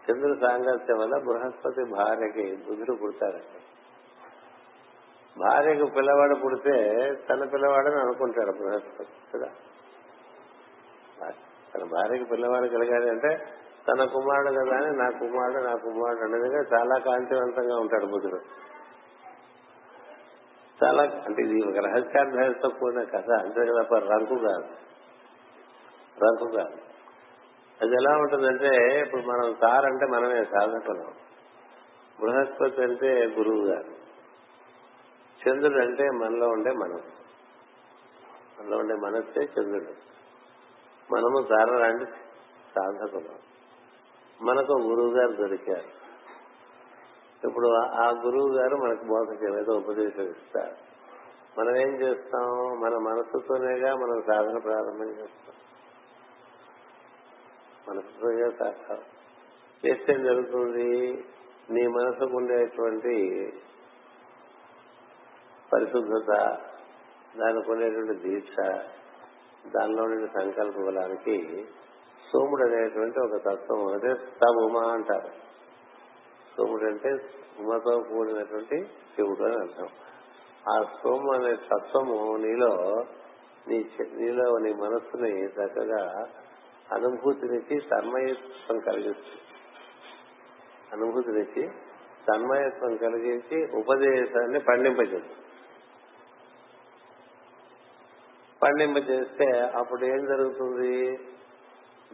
చంద్రుడు 0.07 0.39
సాంగత్యం 0.41 0.97
వల్ల 0.97 1.15
బృహస్పతి 1.19 1.83
భార్యకి 1.91 2.55
బుధుడు 2.67 2.93
పుడతాడు 2.93 3.39
భార్యకు 5.35 5.85
పిల్లవాడు 5.85 6.35
పుడితే 6.35 6.75
తన 7.27 7.43
పిల్లవాడని 7.45 7.95
అనుకుంటాడు 7.95 8.51
బృహస్పతి 8.51 9.11
కదా? 9.33 9.49
తన 11.73 11.83
భార్యకి 11.85 12.23
పిల్లవాడు 12.23 12.67
కలిగాడు 12.67 13.07
అంటే 13.07 13.31
తన 13.87 14.05
కుమారుడు 14.05 14.51
కదా 14.59 14.75
అని 14.77 14.97
నా 14.97 15.09
కుమారుడు 15.19 15.59
నా 15.67 15.75
కుమారుడు 15.77 16.23
అనేది 16.25 16.57
చాలా 16.73 16.99
కాంతివంతంగా 16.99 17.75
ఉంటాడు 17.75 18.05
బుధుడు. 18.05 18.39
చాలా 20.79 21.03
అంటే 21.25 21.41
ఇది 21.41 21.63
ఒక 21.67 21.77
రహస్యార్థంతో 21.85 22.69
కూడిన 22.69 23.03
కథ 23.13 23.29
అంతే 23.39 23.61
కదా 23.61 23.83
రంకు 24.07 24.35
కాదు 24.41 24.67
రంకు 26.17 26.47
కాదు 26.57 26.75
అది 27.81 27.91
ఎలా 27.91 28.17
ఉంటుందంటే 28.17 28.99
ఇప్పుడు 28.99 29.21
మనం 29.21 29.55
సార్ 29.61 29.85
అంటే 29.85 30.05
మనమే 30.05 30.43
సాధకులం 30.43 31.13
బృహస్పతి 32.19 32.83
అంటే 32.83 33.25
గురువు 33.25 33.65
గారు. 33.65 34.07
చంద్రుడు 35.47 35.83
అంటే 35.83 36.03
మనలో 36.03 36.47
ఉండే 36.47 36.71
మనసు 36.71 37.17
మనలో 38.59 38.77
ఉండే 38.77 38.95
మనస్సే 38.95 39.41
చంద్రుడు. 39.41 40.07
మనము 41.13 41.47
చాలా 41.53 41.77
లాంటి 41.77 42.05
సాధకులు. 42.75 43.47
మనకు 44.43 44.71
గురువు 44.71 45.13
గారు 45.13 45.31
దొరికారు. 45.31 45.97
ఇప్పుడు 47.47 47.67
ఆ 47.75 48.09
గురువు 48.09 48.57
గారు 48.57 48.75
మనకు 48.75 49.03
బోధకం 49.05 49.59
ఏదో 49.59 49.73
ఉపదేశం 49.73 50.23
ఇస్తారు. 50.23 50.75
మనం 51.59 51.77
ఏం 51.77 52.01
చేస్తాం? 52.01 52.43
మన 52.79 52.97
మనసుతోనేగా 52.97 53.95
మనం 53.95 54.21
సాధన 54.21 54.57
ప్రారంభం 54.57 55.09
చేస్తాం. 55.09 55.46
మనసుతోనే 57.89 58.51
సాధన 58.59 58.97
చేస్తే 59.85 60.13
జరుగుతుంది. 60.13 61.25
నీ 61.69 61.87
మనసుకు 61.87 62.37
ఉండేటువంటి 62.37 63.15
పరిశుద్ధత 65.73 66.33
దానికి 67.37 67.71
ఉండేటువంటి 67.71 68.13
దీక్ష 68.13 68.55
దానిలో 69.75 70.03
ఉండే 70.03 70.27
సంకల్ప 70.27 70.75
బలానికి 70.75 71.65
సోముడు 72.31 72.63
అనేటువంటి 72.63 73.19
ఒక 73.19 73.35
తత్వం 73.37 73.87
అంటే 73.93 74.13
సబుమ 74.13 74.77
అంటారు. 74.77 75.29
సోముడు 76.57 76.85
అంటే 76.85 77.09
ఉమతో 77.59 77.99
కూడినటువంటి 77.99 78.85
శివుడు 78.85 79.43
అని 79.43 79.55
అర్థం. 79.55 79.87
ఆ 80.69 80.81
సోము 81.03 81.33
అనే 81.33 81.55
తత్వము 81.55 82.37
నీలో 82.37 83.05
నీ 83.67 83.77
నీలో 84.15 84.57
నీ 84.57 84.73
మనస్సుని 84.73 85.45
చక్కగా 85.45 86.25
అనుభూతినిచ్చి 86.93 87.79
తన్మయత్వం 87.79 88.79
కలిగిస్తుంది 88.79 89.41
అనుభూతినిచ్చి 90.93 91.69
తన్మయత్వం 92.27 92.95
కలిగించి 92.95 93.71
ఉపదేశాన్ని 93.77 94.59
పండింపజేస్తుంది. 94.59 95.43
పండింపజేస్తే 98.63 99.59
అప్పుడు 99.59 100.05
ఏం 100.05 100.25
జరుగుతుంది? 100.25 101.19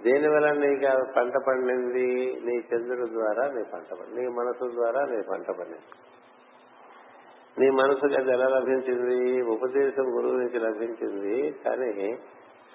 దేని 0.04 0.28
వల్ల 0.28 0.52
నీకు 0.52 1.14
పంట 1.14 1.34
పండింది? 1.48 2.42
నీ 2.46 2.56
చంద్రుడి 2.58 3.12
ద్వారా 3.12 3.52
నీ 3.52 3.64
పంట 3.64 3.94
పండి 3.94 4.22
నీ 4.22 4.28
మనసు 4.28 4.72
ద్వారా 4.72 5.06
నీ 5.06 5.22
పంట 5.32 5.52
పండింది. 5.52 5.88
నీ 7.60 7.70
మనసుకి 7.70 8.16
అది 8.16 8.32
ఎలా 8.32 8.48
లభించింది? 8.48 9.42
ఉపదేశం 9.42 10.18
గురువు 10.18 10.38
నుంచి 10.38 10.60
లభించింది. 10.60 11.52
కానీ 11.52 12.20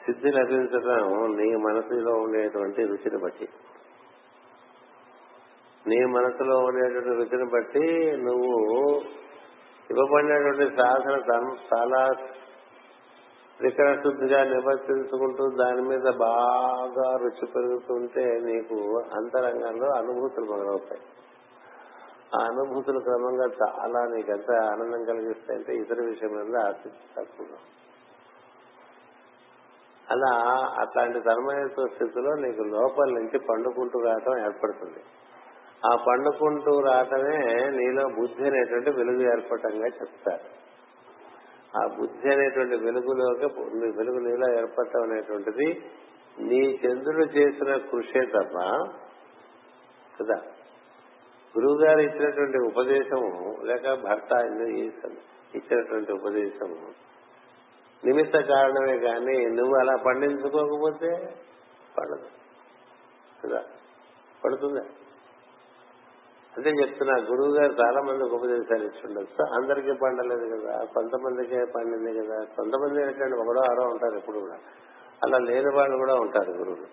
సిద్ధి 0.08 0.30
లభించడం 0.30 1.36
నీ 1.36 1.56
మనసులో 1.56 2.12
ఉండేటువంటి 2.12 2.82
రుచిని 2.82 3.18
బట్టి. 3.18 3.48
నీ 5.86 6.04
మనసులో 6.04 6.58
ఉండేటువంటి 6.58 7.08
రుచిని 7.08 7.50
బట్టి 7.50 8.16
నువ్వు 8.16 8.54
ఇవ్వబడినటువంటి 9.90 10.76
సాధన 10.76 11.22
చాలా 11.74 12.02
త్రికర 13.58 13.94
శుద్ధిగా 13.94 14.44
నివర్తించుకుంటూ 14.44 15.48
దాని 15.50 15.82
మీద 15.82 16.12
బాగా 16.16 17.16
రుచి 17.16 17.46
పెరుగుతుంటే 17.46 18.24
నీకు 18.40 19.04
అంతరంగంలో 19.16 19.90
అనుభూతులు 19.90 20.44
మొదలవుతాయి. 20.44 21.00
ఆ 22.34 22.44
అనుభూతులు 22.44 22.98
క్రమంగా 22.98 23.44
చాలా 23.44 24.14
నీకు 24.14 24.30
ఎంత 24.30 24.50
ఆనందం 24.50 25.04
కలిగిస్తాయంటే 25.04 25.72
ఇతర 25.74 25.96
విషయం 26.04 26.30
మీద 26.30 26.56
ఆసక్తి 26.56 27.14
తక్కువ 27.16 27.46
అలా 30.10 30.32
అట్లాంటి 30.78 31.20
తన్మయత్వ 31.20 31.86
స్థితిలో 31.86 32.34
నీకు 32.34 32.62
లోపల 32.62 33.08
నుంచి 33.10 33.38
పండుకుంటూ 33.38 33.98
రావటం 34.00 34.38
ఏర్పడుతుంది. 34.44 35.02
ఆ 35.86 35.96
పండుకుంటూ 36.06 36.80
రావటమే 36.80 37.40
నీలో 37.70 38.04
బుద్ధి 38.08 38.44
అనేటువంటి 38.44 38.90
వెలుగు 38.90 39.22
ఏర్పడటంగా 39.32 39.86
చెప్తారు. 39.86 40.46
ఆ 41.78 41.86
బుద్ధి 41.98 42.28
అనేటువంటి 42.30 42.76
వెలుగులోకి 42.76 43.48
వెలుగు 43.98 44.18
నీలో 44.18 44.48
ఏర్పడటం 44.58 45.02
అనేటువంటిది 45.02 45.68
నీ 46.40 46.62
చంద్రుడు 46.86 47.24
చేసిన 47.24 47.76
కృషే 47.76 48.22
తప్ప 48.26 48.56
కదా. 50.20 50.38
గురువు 51.54 51.76
గారు 51.84 52.00
ఇచ్చినటువంటి 52.00 52.58
ఉపదేశము 52.58 53.28
లేక 53.64 53.94
భర్త 53.94 54.32
ఇచ్చినటువంటి 55.54 56.12
ఉపదేశము 56.12 56.80
నిమిత్త 58.04 58.40
కారణమే 58.40 58.98
కానీ 58.98 59.46
నువ్వు 59.46 59.76
అలా 59.80 59.96
పండించుకోకపోతే 60.06 61.34
పండదు. 61.98 62.26
కదా? 63.44 63.64
పడుతుందా? 64.44 64.80
అదే 66.56 66.70
చెప్తున్నా 66.70 67.14
గురువు 67.14 67.54
గారు 67.54 67.72
చాలా 67.72 68.02
మందికి 68.02 68.34
ఉపదేశాలు 68.34 68.84
ఇచ్చిండొచ్చు. 68.84 69.54
అందరికీ 69.54 69.92
పండలేదు 69.92 70.56
కదా? 70.56 70.84
కొంతమందికే 70.94 71.64
పండింది 71.76 72.18
కదా? 72.18 72.44
కొంతమంది 72.44 73.02
ఏంటంటే 73.02 73.36
ఒకడో 73.36 73.60
ఆరో 73.60 73.90
ఉంటారు 73.90 74.16
ఎప్పుడు 74.16 74.38
కూడా. 74.38 74.58
అలా 75.24 75.38
లేని 75.38 75.76
వాళ్ళు 75.76 75.96
కూడా 75.96 76.14
ఉంటారు 76.14 76.50
గురువులు. 76.50 76.86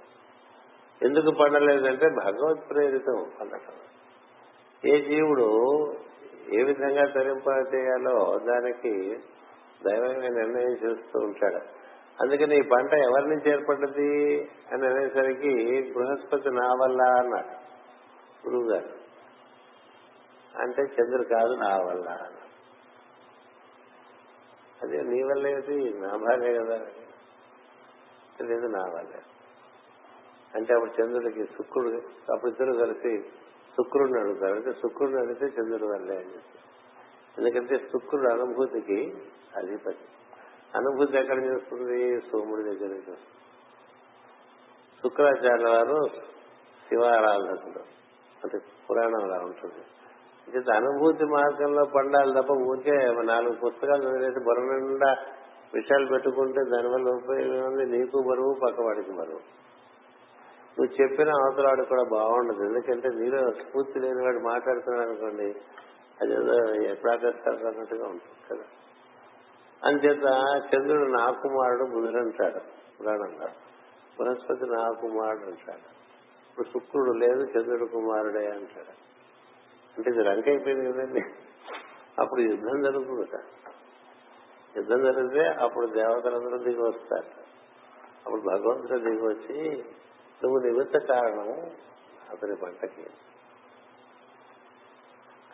ఎందుకు 1.05 1.31
పండలేదంటే 1.31 2.09
భగవత్ 2.09 2.69
ప్రేరితం 2.69 3.25
పండటం. 3.41 3.73
ఏ 4.89 5.01
జీవుడు 5.01 5.51
ఏ 6.53 6.63
విధంగా 6.63 7.05
తరింప 7.05 7.75
చేయాలో 7.75 8.39
దానికి 8.47 9.19
దైవంగా 9.87 10.29
నిర్ణయం 10.29 10.71
చేస్తూ 10.71 11.19
ఉంటాడు. 11.19 11.59
అందుకని 12.21 12.57
ఈ 12.57 12.61
పంట 12.61 12.93
ఎవరి 12.93 13.29
నుంచి 13.29 13.51
ఏర్పడ్డది 13.51 14.51
అని 14.71 14.87
అనేసరికి 14.87 15.93
బృహస్పతి 15.93 16.49
నా 16.49 16.67
వల్ల 16.67 17.01
అన్నాడు. 17.01 17.65
గురువు 18.49 18.69
గారు 18.71 19.05
అంటే 20.61 20.81
చంద్రుడు 20.81 21.23
కాదు 21.23 21.53
నా 21.53 21.77
వల్ల 21.77 22.09
అదే 24.83 25.01
నీ 25.01 25.23
వల్ల 25.23 25.47
ఏంటి 25.47 25.93
నా 25.99 26.17
భార్య 26.17 26.53
కదా. 26.53 26.77
లేదు 28.43 28.67
నా 28.67 28.79
వల్లే. 28.79 29.21
అంటే 30.55 30.73
అప్పుడు 30.73 31.01
చంద్రుడికి 31.01 31.45
శుక్రుడు 31.45 32.01
అప్పుడు 32.33 32.51
ఇద్దరు 32.51 32.73
కలిసి 32.73 33.29
శుక్రుడిని 33.77 34.19
అడుగుతారు. 34.19 34.53
అంటే 34.53 34.71
శుక్రుడిని 34.71 35.19
అడిగితే 35.19 35.45
చంద్రుడు 35.45 35.85
వల్లే 35.85 36.15
అని 36.15 36.25
చెప్తారు 36.25 36.64
ఎందుకంటే 37.37 37.77
శుక్రుడు 37.77 38.29
అనుభూతికి 38.29 39.13
అధిపతి. 39.57 40.05
అనుభూతి 40.75 41.17
ఎక్కడ 41.17 41.43
చేస్తుంది? 41.43 42.21
సోముడి 42.21 42.63
దగ్గర 42.63 42.87
నుంచి 42.87 43.11
వస్తుంది 43.11 43.41
శుక్రాచార్య 45.03 45.65
వారు 45.65 46.07
శివారాధకుడు 46.89 47.79
అంటే 48.43 48.57
పురాణం 48.89 49.23
అలా 49.23 49.35
ఉంటుంది. 49.35 49.83
అంటే 50.47 50.73
అనుభూతి 50.75 51.25
మార్గంలో 51.25 51.85
పండాలి 51.85 52.41
తప్ప 52.41 52.51
ఊరికే 52.51 52.97
నాలుగు 53.23 53.55
పుస్తకాలు 53.55 54.03
చదివేసి 54.03 54.45
బరువు 54.45 54.79
నిండా 54.79 55.15
విషయాలు 55.73 56.05
పెట్టుకుంటే 56.05 56.61
దానివల్ల 56.75 57.09
ఉపయోగం 57.09 57.77
నీకు 57.77 58.23
బరువు 58.29 58.55
పక్కవాడికి 58.63 59.11
బరువు. 59.11 59.65
నువ్వు 60.77 61.01
చెప్పిన 61.01 61.29
అవతలాడు 61.29 61.83
కూడా 61.83 62.03
బాగుండదు. 62.11 62.63
ఎందుకంటే 62.63 63.09
నీలో 63.09 63.51
స్ఫూర్తి 63.51 63.99
లేని 63.99 64.23
వాడు 64.23 64.39
మాట్లాడుతున్నాడు 64.39 65.09
అనుకోండి 65.09 65.53
అదేదో 66.21 66.73
ఎప్పుడాకేస్తారు 66.75 67.67
అన్నట్టుగా 67.67 68.07
ఉంటుంది 68.07 68.53
కదా. 68.53 68.63
అంచేత 69.83 70.23
చంద్రుడు 70.75 71.11
నా 71.11 71.31
కుమారుడు 71.31 71.83
బుధుడు 71.83 72.17
అంటాడు 72.21 72.59
పురాణంలో. 72.99 73.47
బృహస్పతి 74.19 74.65
నా 74.71 74.91
కుమారుడు 75.01 75.45
అంటాడు. 75.45 75.95
ఇప్పుడు 76.49 76.67
శుక్రుడు 76.67 77.11
లేదు 77.11 77.41
చంద్రుడు 77.41 77.85
కుమారుడే 77.85 78.51
అంటాడు. 78.51 79.05
అంటే 79.97 80.09
ఇది 80.09 80.23
రంక 80.23 80.47
అయిపోయింది 80.47 80.91
కదండి. 80.91 81.21
అప్పుడు 82.19 82.41
యుద్ధం 82.41 82.81
జరుగుతుందట 82.81 83.39
యుద్ధం 84.77 85.03
జరిగితే 85.03 85.63
అప్పుడు 85.63 85.87
దేవతలందరూ 85.87 86.57
దిగి 86.57 86.81
వస్తారు. 86.81 87.45
అప్పుడు 88.25 88.41
భగవంతుడు 88.41 88.99
దిగి 88.99 89.27
వచ్చి 89.27 89.83
నువ్వు 90.43 90.59
నిమిత్త 90.59 90.97
కారణం 90.97 91.71
అతని 92.29 92.55
పంటకి. 92.55 93.05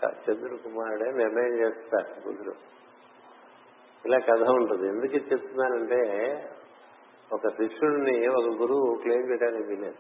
చంద్రుడు 0.10 0.56
కుమారుడే 0.56 1.12
నిర్ణయం 1.12 1.60
చేస్తారు 1.60 2.28
బుద్ధుడు 2.28 2.56
ఇలా 4.06 4.20
కథ 4.20 4.50
ఉంటుంది. 4.50 4.88
ఎందుకు 4.88 5.14
చెప్తున్నానంటే 5.14 6.02
ఒక 7.34 7.48
శిష్యుడిని 7.48 8.28
ఒక 8.28 8.46
గురువు 8.46 9.00
క్లెయిమ్ 9.02 9.30
చేయడానికి 9.32 9.64
వీలేదు 9.64 9.96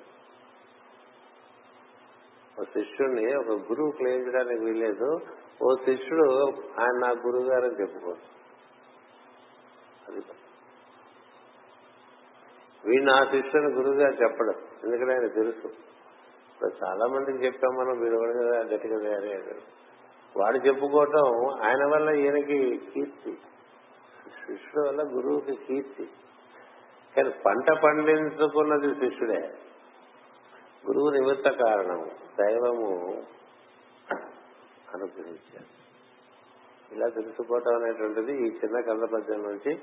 ఒక 2.59 2.63
శిష్యుడిని 2.63 3.35
ఒక 3.35 3.49
గురువు 3.49 3.91
క్లెయిమ్ 3.91 4.25
చేయడానికి 4.25 4.63
వీలేదు 4.63 5.19
ఓ 5.63 5.75
శిష్యుడు 5.75 6.45
ఆయన 6.79 6.97
నా 6.97 7.09
గురువు 7.09 7.43
గారు 7.43 7.65
అని 7.65 7.81
చెప్పుకోరు 7.81 8.31
అది 10.07 10.21
వీడు 12.85 13.03
నా 13.03 13.25
శిష్యుని 13.25 13.73
గురువు 13.73 13.93
చెప్పడం. 13.93 14.55
ఎందుకంటే 14.83 15.13
ఆయన 15.13 15.27
తెలుసు. 15.27 15.67
ఇప్పుడు 16.51 16.85
చాలా 16.85 17.07
మందికి 17.07 17.45
చెప్పాం 17.45 17.75
మనం 17.75 17.99
వీడు 17.99 18.15
కూడా 18.15 18.31
కదా 18.31 18.75
గట్టిగా 18.75 18.99
తయారయ్యాడు. 18.99 19.80
వాడు 20.37 20.57
చెప్పుకోవటం 20.57 21.25
ఆయన 21.65 21.85
వల్ల 21.85 22.09
ఈయనకి 22.09 22.77
కీర్తి. 22.77 23.33
శిష్యుడు 24.47 24.87
వల్ల 24.87 25.01
గురువుకి 25.03 25.55
కీర్తి. 25.55 26.09
కానీ 27.15 27.29
పంట 27.45 27.71
పండించుకున్నది 27.71 28.93
శిష్యుడే. 28.93 29.41
గురువు 30.87 31.09
నిమిత్త 31.09 31.49
కారణం 31.49 32.11
దైవము 32.39 32.91
అనుగ్రహించారు 34.93 35.81
ఇలా 36.91 37.07
తెలుసుకోవటం 37.07 37.75
అనేటువంటిది 37.75 38.31
ఈ 38.31 38.45
చిన్న 38.45 38.79
కథ 38.79 39.09
పద్యం 39.09 39.43
నుంచి 39.43 39.79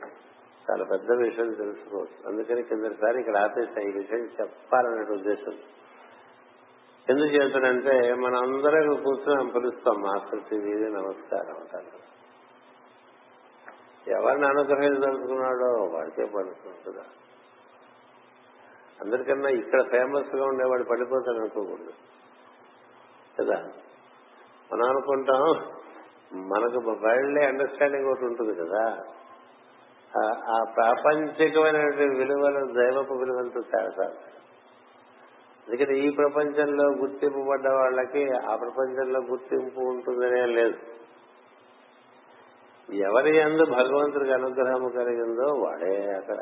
చాలా 0.70 0.84
పెద్ద 0.84 1.12
విషయం 1.12 1.54
తెలుసుకోవచ్చు. 1.54 2.28
అందుకని 2.28 2.62
కిందసారి 2.62 3.20
ఇక్కడ 3.20 3.36
ఆపేసా 3.36 3.80
ఈ 3.80 3.92
విషయం 3.92 4.24
చెప్పాలనే 4.40 5.14
ఉద్దేశం. 5.14 5.58
ఎందుకు 7.10 7.26
చేస్తానంటే 7.26 8.14
మన 8.14 8.36
అందరం 8.36 9.02
కూర్చొని 9.02 9.50
పిలుస్తాం 9.50 9.94
మాస్టర్ 10.00 10.54
ఇది 10.54 10.90
నమస్కారం 10.90 11.56
అంటారు. 11.60 12.08
ఎవరిని 14.10 14.46
అనుగ్రహించదలుచుకున్నాడో 14.46 15.66
వాడికే 15.66 16.24
పడుతుంటుందా 16.24 17.02
అందరికన్నా 19.04 19.48
ఇక్కడ 19.48 19.82
ఫేమస్గా 19.82 20.44
ఉండేవాడు 20.44 20.84
పడిపోతాడు 20.84 21.38
అనుకోకూడదు. 21.38 21.92
కదా? 23.40 23.62
మనం 24.72 24.88
అనుకుంటాం 24.88 25.40
మనకు 26.48 27.06
వైల్డ్లీ 27.06 27.44
అండర్స్టాండింగ్ 27.44 28.06
ఒకటి 28.06 28.24
ఉంటుంది 28.24 28.54
కదా. 28.54 28.98
ఆ 30.50 30.64
ప్రాపంచికమైనటువంటి 30.76 32.18
విలువలు 32.18 32.72
దైవపు 32.72 33.14
విలువలతో 33.14 33.60
తేడా 33.60 34.12
ఎందుకంటే 35.68 35.94
ఈ 35.98 36.10
ప్రపంచంలో 36.10 36.84
గుర్తింపు 36.98 37.42
పడ్డ 37.50 37.66
వాళ్ళకి 37.68 38.22
ఆ 38.50 38.56
ప్రపంచంలో 38.56 39.20
గుర్తింపు 39.20 39.80
ఉంటుందనే 39.80 40.46
లేదు. 40.46 40.78
ఎవరి 42.94 43.36
ఎందు 43.36 43.64
భగవంతుడికి 43.64 44.32
అనుగ్రహం 44.32 44.84
కలిగిందో 44.88 45.48
వాడే 45.64 46.10
అక్కడ 46.14 46.40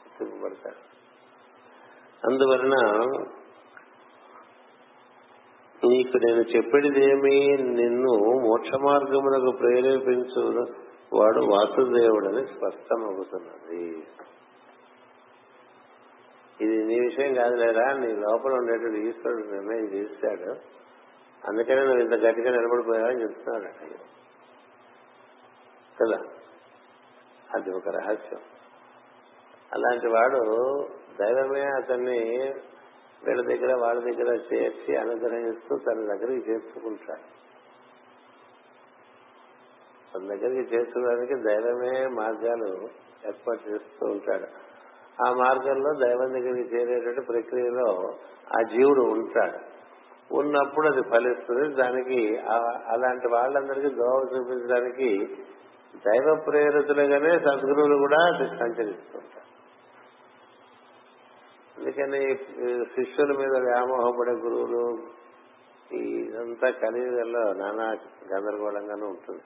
గుర్తింపు 0.00 0.36
పడతాడు 0.44 0.82
అందువలన 2.26 2.76
నీకు 5.82 6.16
నేను 6.16 6.42
చెప్పేదేమి 6.56 7.38
నిన్ను 7.62 8.12
మోక్ష 8.48 8.70
మార్గములకు 8.84 9.50
ప్రేరేపించు 9.58 10.42
వాడు 11.16 11.40
వాసుదేవుడని 11.40 12.42
స్పష్టమవుతున్నది. 12.46 13.82
ఇది 16.60 16.84
నీ 16.84 17.00
విషయం 17.00 17.34
కాదు 17.34 17.54
లేదా? 17.54 17.92
నీ 17.92 18.06
లోపల 18.06 18.52
ఉండేటువంటి 18.52 19.08
ఈశ్వరుడు 19.08 19.42
నిర్ణయం 19.42 19.86
తీస్తాడు 19.86 20.50
అందుకనే 21.48 21.80
నువ్వు 21.84 22.00
ఇంత 22.00 22.14
గట్టిగా 22.14 22.50
నిలబడిపోయావని 22.50 23.22
చెప్తున్నాడు 23.22 23.94
కదా? 26.04 26.18
అది 27.54 27.70
ఒక 27.70 27.88
రహస్యం. 27.88 28.40
అలాంటి 29.72 30.06
వాడు 30.06 30.38
దైవమే 31.20 31.60
అతన్ని 31.60 32.54
వీళ్ళ 33.26 33.42
దగ్గర 33.42 33.74
వాళ్ళ 33.74 34.00
దగ్గర 34.00 34.54
చేర్చి 34.54 34.96
అనుగ్రహిస్తూ 34.96 35.78
తన 35.78 35.94
దగ్గరికి 35.94 36.50
చేర్చుకుంటాడు. 36.50 37.34
తన 40.14 40.26
దగ్గరికి 40.26 40.74
చేర్చుకోవడానికి 40.74 41.34
దైవమే 41.34 42.06
మార్గాలు 42.06 42.88
ఏర్పాటు 43.26 43.68
చేస్తూ 43.68 44.06
ఉంటాడు. 44.06 44.63
ఆ 45.22 45.32
మార్గంలో 45.32 45.90
దైవం 46.06 46.30
దగ్గరికి 46.32 46.76
చేరేటువంటి 46.76 47.20
ప్రక్రియలో 47.20 47.88
ఆ 48.56 48.60
జీవుడు 48.62 49.02
ఉంటాడు. 49.16 49.58
ఉన్నప్పుడు 50.34 50.86
అది 50.86 51.02
ఫలిస్తుంది. 51.10 51.66
దానికి 51.74 52.20
అలాంటి 52.92 53.28
వాళ్ళందరికీ 53.32 53.88
దోవ 53.94 54.20
చూపించడానికి 54.32 55.10
దైవ 56.06 56.34
ప్రేరితులుగానే 56.46 57.32
సద్గురువులు 57.38 57.96
కూడా 57.96 58.20
సంచరిస్తుంటారు 58.58 59.42
అందుకని 61.78 62.22
శిష్యుల 62.94 63.32
మీద 63.38 63.54
వ్యామోహపడే 63.64 64.32
గురువులు 64.32 64.84
ఇదంతా 65.96 66.68
కలియుగంలో 66.70 67.42
నానా 67.52 67.88
గందరగోళంగానే 68.32 69.06
ఉంటుంది. 69.06 69.42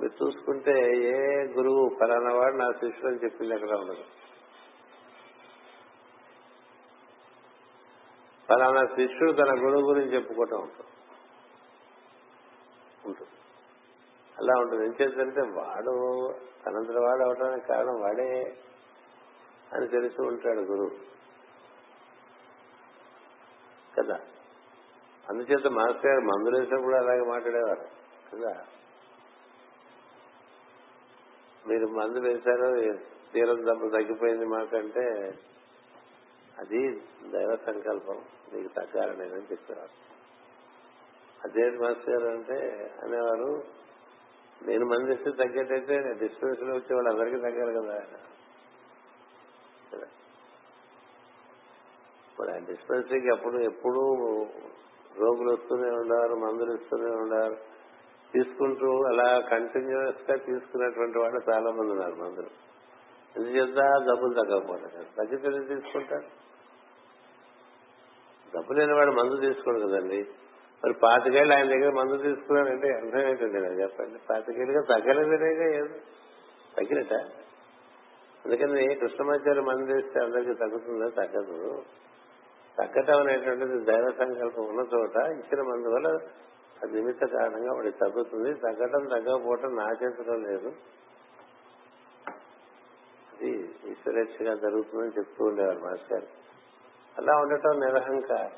మీరు 0.00 0.24
చూసుకుంటే 0.24 0.74
ఏ 0.96 1.18
గురువు 1.56 1.82
ఫలానా 2.00 2.32
వాడు 2.38 2.56
నా 2.56 2.68
శిష్యుడు 2.72 3.08
అని 3.08 3.24
చెప్పింది 3.24 3.54
ఎక్కడ 3.54 3.72
ఉండదు. 3.78 4.04
ఫలానా 8.48 8.86
శిష్యుడు 8.86 9.32
తన 9.32 9.50
గురువు 9.50 9.88
గురించి 9.88 10.14
చెప్పుకోవటం 10.14 10.56
ఉంటుంది. 10.56 10.90
ఉంటుంది. 13.06 13.30
అలా 14.38 14.60
ఉంటుంది. 14.60 14.86
ఏం 14.86 14.94
చేద్దంటే 15.02 15.40
వాడు 15.40 16.34
తనంతటి 16.66 16.98
వాడు 16.98 17.24
అవటానికి 17.24 17.66
కారణం 17.66 18.00
వాడే 18.00 18.56
అని 19.72 19.88
తెలిసి 19.88 20.22
ఉంటాడు 20.22 20.60
గురువు. 20.60 21.14
కదా? 23.98 24.20
అందుచేత 25.28 25.66
మాస్టర్ 25.66 26.06
గారు 26.06 26.20
మందులు 26.20 26.82
కూడా 26.82 26.98
అలాగే 26.98 27.20
మాట్లాడేవారు. 27.20 27.88
కదా? 28.32 28.66
మీరు 31.68 31.86
మందు 31.86 32.18
వేశారు 32.18 32.98
తీరం 33.32 33.66
దెబ్బ 33.66 33.82
తగ్గిపోయింది 33.82 34.44
మాకంటే 34.44 35.32
అది 36.58 37.00
దైవ 37.32 37.58
సంకల్పం 37.66 38.24
మీకు 38.52 38.68
తగ్గాలనేదని 38.68 39.52
చెప్పేవారు 39.52 40.04
అదేంటి 41.44 41.78
మాస్టర్ 41.78 42.10
గారు 42.10 42.36
అంటే 42.36 42.90
అనేవారు 43.02 43.64
నేను 44.62 44.86
మందిస్తే 44.86 45.30
తగ్గేటైతే 45.30 45.96
డిస్టెన్స్లో 46.12 46.74
వచ్చే 46.74 46.94
వాళ్ళు 46.94 47.10
అందరికీ 47.10 47.36
తగ్గారు 47.36 47.82
కదా 47.82 48.18
ఇప్పుడు 52.30 52.48
ఆ 52.48 52.58
డిస్పెన్సరీకి 52.58 53.28
అప్పుడు 53.28 53.58
ఎప్పుడు 53.58 54.42
రోగులు 55.16 55.52
వస్తూనే 55.52 55.90
ఉన్నారు 55.90 56.34
మందులు 56.34 56.72
ఇస్తూనే 56.72 57.10
ఉన్నారు. 57.10 57.56
తీసుకుంటూ 58.32 59.04
అలా 59.06 59.40
కంటిన్యూస్గా 59.40 60.36
తీసుకున్నటువంటి 60.36 61.18
వాళ్ళు 61.18 61.40
చాలా 61.50 61.70
మంది 61.70 61.90
ఉన్నారు 61.90 62.14
మందులు. 62.14 62.50
ఎందుచేత 63.36 63.76
డబ్బులు 64.08 64.34
తగ్గకపోతే. 64.34 65.06
తగ్గితే 65.18 65.74
తీసుకుంటారు? 65.74 66.43
డబ్బు 68.56 68.72
లేని 68.72 68.92
వాడు 68.92 69.10
మందు 69.10 69.40
తీసుకోడు 69.40 69.80
కదండి. 69.80 70.26
మరి 70.84 70.92
పాతికేళ్ళు 70.92 71.54
ఆయన 71.54 71.68
దగ్గర 71.68 71.90
మందు 71.90 72.16
తీసుకున్నానంటే 72.16 72.88
అర్థం 72.88 73.20
ఏంటండి 73.20 73.60
నాకు 73.60 73.80
చెప్పండి? 73.80 74.18
పాతికేళ్ళుగా 74.30 74.82
తగ్గలేదనేగా 74.82 75.76
ఏదో 75.76 75.96
తగ్గినట 76.76 77.12
అందుకని 78.44 78.94
కృష్ణమాచార్య 78.94 79.60
మందు 79.60 79.92
వేస్తే 79.92 80.20
అందరికీ 80.20 80.54
తగ్గుతుందో? 80.54 81.08
తగ్గదు. 81.08 81.82
తగ్గటం 82.78 83.20
అనేటువంటిది 83.20 83.84
దైవ 83.84 84.10
సంకల్పం 84.18 84.64
ఉన్న 84.64 84.80
చోట 84.94 85.16
ఇచ్చిన 85.16 85.62
మందు 85.62 85.88
వల్ల 85.88 86.08
అది 86.82 86.92
నిమిత్త 86.92 87.26
కారణంగా 87.26 87.72
వాడికి 87.74 87.98
తగ్గుతుంది. 87.98 88.54
తగ్గటం 88.54 89.04
తగ్గకపోవటం 89.06 89.76
నా 89.76 89.90
చేతిలో 90.02 90.36
లేదు. 90.36 90.68
అది 93.32 93.50
ఈశ్వరేచ్ఛగా 93.90 94.54
జరుగుతుందని 94.54 95.18
చెప్తూ 95.18 95.44
ఉండేవారు 95.44 95.78
మాస్టర్ 95.78 96.24
అలా 97.18 97.36
ఉండటం 97.36 97.80
నిరహంకారం. 97.80 98.50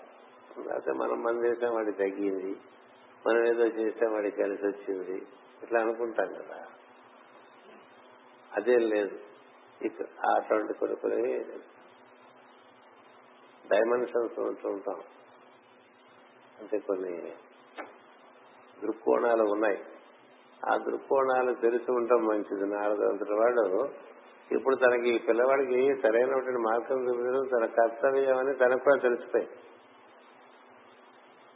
లేకపోతే 0.67 0.93
మనం 0.93 1.23
మంది 1.23 1.49
వేసాం 1.49 1.75
వాడికి 1.75 1.99
తగ్గింది 1.99 2.57
మనం 3.27 3.47
ఏదో 3.47 3.67
చేస్తే 3.67 4.07
వాడికి 4.07 4.43
కలిసి 4.43 4.67
వచ్చింది. 4.67 5.27
ఇట్లా 5.63 5.81
అనుకుంటాం 5.81 6.33
కదా. 6.33 6.67
అదేం 8.57 8.81
లేదు. 8.81 9.21
అటువంటి 10.31 10.73
కొన్ని 10.73 10.97
కొన్ని 10.97 11.45
డైమెన్షన్స్ 13.69 14.39
ఉంటూ 14.39 14.69
ఉంటాం. 14.69 15.01
అంటే 16.61 16.79
కొన్ని 16.79 17.33
దృక్కోణాలు 18.83 19.43
ఉన్నాయి. 19.43 19.85
ఆ 20.71 20.77
దృక్కోణాలు 20.77 21.55
తెలిసి 21.55 21.93
ఉండటం 21.93 22.27
మంచిది. 22.27 22.67
నారదంతటి 22.67 23.33
వాడు 23.33 23.89
ఇప్పుడు 24.51 24.77
తనకి 24.77 25.09
ఈ 25.09 25.19
పిల్లవాడికి 25.19 25.79
సరైనటువంటి 26.03 26.61
మార్గం 26.63 26.99
చూపించడం 27.03 27.45
తన 27.47 27.67
కర్తవ్యం 27.77 28.39
అని 28.39 28.53
తనకు 28.57 28.83
కూడా 28.85 28.97
తెలిసిపోయి 28.97 29.47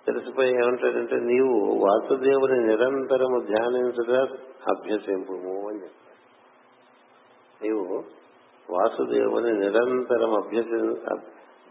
తెలిసిపోయి 0.07 0.51
ఏమంటాడంటే 0.55 1.17
నీవు 1.25 1.57
వాసుదేవుని 1.85 2.59
నిరంతరము 2.67 3.39
ధ్యానించుట 3.47 4.13
అభ్యసింపు 4.69 5.35
అని 5.69 5.81
చెప్తాడు. 5.83 6.17
నీవు 7.61 7.85
వాసుదేవుని 8.69 9.53
నిరంతరం 9.59 10.33
అభ్యసి 10.35 10.81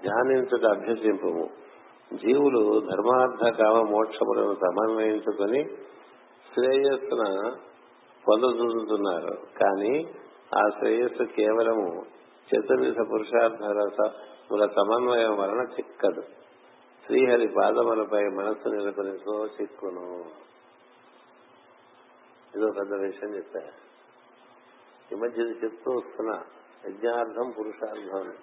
ధ్యానించుట 0.03 0.65
అభ్యసింపు 0.65 1.31
జీవులు 2.15 2.61
ధర్మార్థ 2.91 3.43
కామ 3.57 3.77
మోక్షములను 3.89 4.53
సమన్వయించుకొని 4.55 5.59
శ్రేయస్సున 6.51 7.23
పొందజూస్తున్నారు 8.25 9.33
కానీ 9.59 9.93
ఆ 10.57 10.69
శ్రేయస్సు 10.79 11.23
కేవలము 11.23 12.05
చతుర్విధ 12.49 12.97
పురుషార్థ 12.97 13.63
రసముల 13.63 14.67
సమన్వయం 14.67 15.37
వలన 15.37 15.67
చిక్కదు. 15.71 16.21
శ్రీహరి 17.05 17.47
పాదములపై 17.47 18.23
మనస్సు 18.23 18.69
నిలకొనితో 18.69 19.45
చిక్కును 19.47 20.31
ఇదో 22.55 22.71
పెద్ద 22.81 22.93
విషయం 22.93 23.35
చెప్పా. 23.35 23.59
ఈ 25.11 25.15
మధ్య 25.15 25.41
చెప్తూ 25.41 25.91
వస్తున్నా. 25.91 26.45
యజ్ఞార్థం 26.85 27.53
పురుషార్థం 27.59 28.33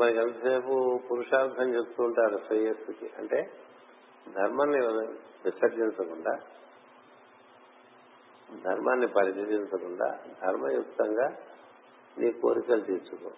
మనకి 0.00 0.18
ఎంతసేపు 0.18 1.00
పురుషార్థం 1.10 1.74
చెప్తూ 1.74 2.04
ఉంటారు 2.04 2.40
శ్రేయస్సుకి? 2.46 3.10
అంటే 3.18 3.50
ధర్మాన్ని 4.28 4.78
విసర్జించకుండా 5.44 6.38
ధర్మాన్ని 8.54 9.06
పరిశీలించకుండా 9.06 10.18
ధర్మయుక్తంగా 10.46 11.36
నీ 12.18 12.32
కోరికలు 12.32 12.80
తీర్చుకో. 12.80 13.30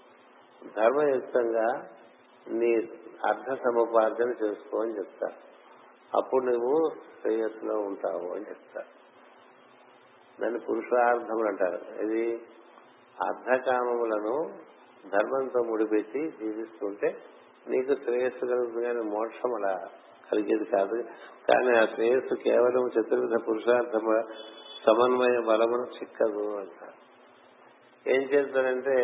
ధర్మయుక్తంగా 0.76 1.90
నీ 2.48 2.74
అర్థ 3.24 3.54
సముపార్జన 3.54 4.44
చేసుకో 4.44 4.78
అని 4.82 4.98
చెప్తా. 4.98 5.28
అప్పుడు 6.14 6.44
నువ్వు 6.44 6.90
శ్రేయస్సులో 7.22 7.78
ఉంటావు 7.78 8.34
అని 8.34 8.48
చెప్తా. 8.48 8.82
దాన్ని 10.40 10.60
పురుషార్థములు 10.60 11.48
అంటారు. 11.48 12.02
ఇది 12.02 12.42
అర్ధకామములను 13.22 14.58
ధర్మంతో 15.08 15.62
ముడిపెట్టి 15.62 16.30
జీవిస్తుంటే 16.30 17.18
నీకు 17.68 17.94
శ్రేయస్సు 17.94 18.46
కలుగుతుంది 18.46 18.86
కానీ 18.86 19.00
మోక్షం 19.00 19.54
అలా 19.54 19.88
కలిగేది 20.32 20.64
కాదు. 20.64 21.02
కానీ 21.48 21.78
ఆ 21.78 21.84
శ్రేయస్సు 21.94 22.34
కేవలం 22.34 22.88
చతుర్విధ 22.88 23.40
పురుషార్థము 23.48 24.22
సమన్వయ 24.86 25.40
బలమును 25.40 25.86
చిక్కదు 25.86 26.56
అంటారు. 26.56 26.98
ఏం 28.14 28.22
చేస్తారంటే 28.22 28.94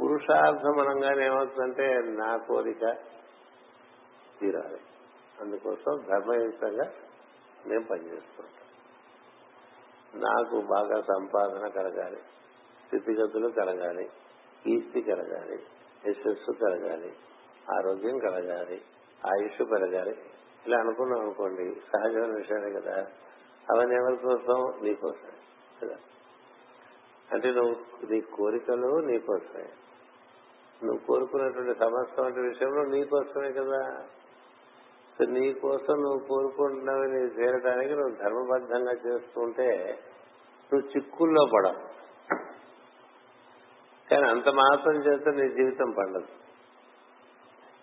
పురుషార్థం 0.00 0.78
అనగానే 0.80 1.26
ఏమవుతుందంటే 1.26 1.94
నా 1.94 2.36
కోరిక 2.36 2.80
తీరాలి. 4.40 4.80
అందుకోసం 5.40 6.04
ధర్మయుక్తంగా 6.10 6.92
మేము 7.66 7.84
పనిచేస్తుంటాం. 7.84 8.64
నాకు 10.20 10.60
బాగా 10.60 11.00
సంపాదన 11.00 11.68
కలగాలి 11.68 12.16
స్థితిగతులు 12.86 13.48
కలగాలి 13.48 14.04
కీర్తి 14.64 15.02
కలగాలి 15.02 15.62
యశస్సు 16.06 16.52
కలగాలి 16.52 17.12
ఆరోగ్యం 17.78 18.18
కలగాలి 18.18 18.82
ఆయుష్ 19.26 19.72
పెరగాలి. 19.72 20.18
ఇలా 20.66 20.78
అనుకున్నాం 20.78 21.20
అనుకోండి 21.20 21.74
సహజమైన 21.92 22.36
విషయాలే 22.36 22.80
కదా. 22.80 23.06
అవన్నీ 23.70 23.94
ఎవరి 23.96 24.16
కోసం 24.16 24.80
నీకోసమే. 24.82 25.38
కదా? 25.82 25.96
అంటే 27.32 27.50
నువ్వు 27.50 28.06
నీ 28.10 28.20
కోరికలు 28.20 29.00
నీకోసమే. 29.00 29.68
నువ్వు 30.84 31.06
కోరుకున్నటువంటి 31.06 31.78
సమస్య 31.78 32.22
వంటి 32.22 32.40
విషయంలో 32.40 32.84
నీకోసమే 32.84 33.52
కదా? 33.52 34.04
నీ 35.28 35.52
కోసం 35.52 35.94
నువ్వు 36.02 36.26
కోరుకుంటున్నావు 36.28 37.02
నీ 37.02 37.20
చేరడానికి 37.20 37.94
నువ్వు 37.94 38.14
ధర్మబద్ధంగా 38.14 38.92
చేస్తుంటే 38.92 39.98
నువ్వు 40.72 40.88
చిక్కుల్లో 40.90 41.46
పడవు. 41.54 41.94
కానీ 44.10 44.28
అంత 44.28 44.48
మాత్రం 44.48 44.94
చేస్తే 44.94 45.30
నీ 45.30 45.48
జీవితం 45.48 45.90
పండదు. 45.90 46.26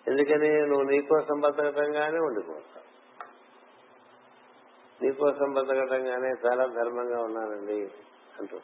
ఎందుకని? 0.08 0.68
నువ్వు 0.68 0.84
నీకోసం 0.84 1.40
బతకటంగానే 1.40 2.20
ఉండిపోతావు. 2.20 2.91
నీకోసం 5.02 5.54
బతకటంగానే 5.54 6.30
చాలా 6.46 6.66
ధర్మంగా 6.66 7.24
ఉన్నానండి 7.24 7.92
అంటూ. 8.40 8.58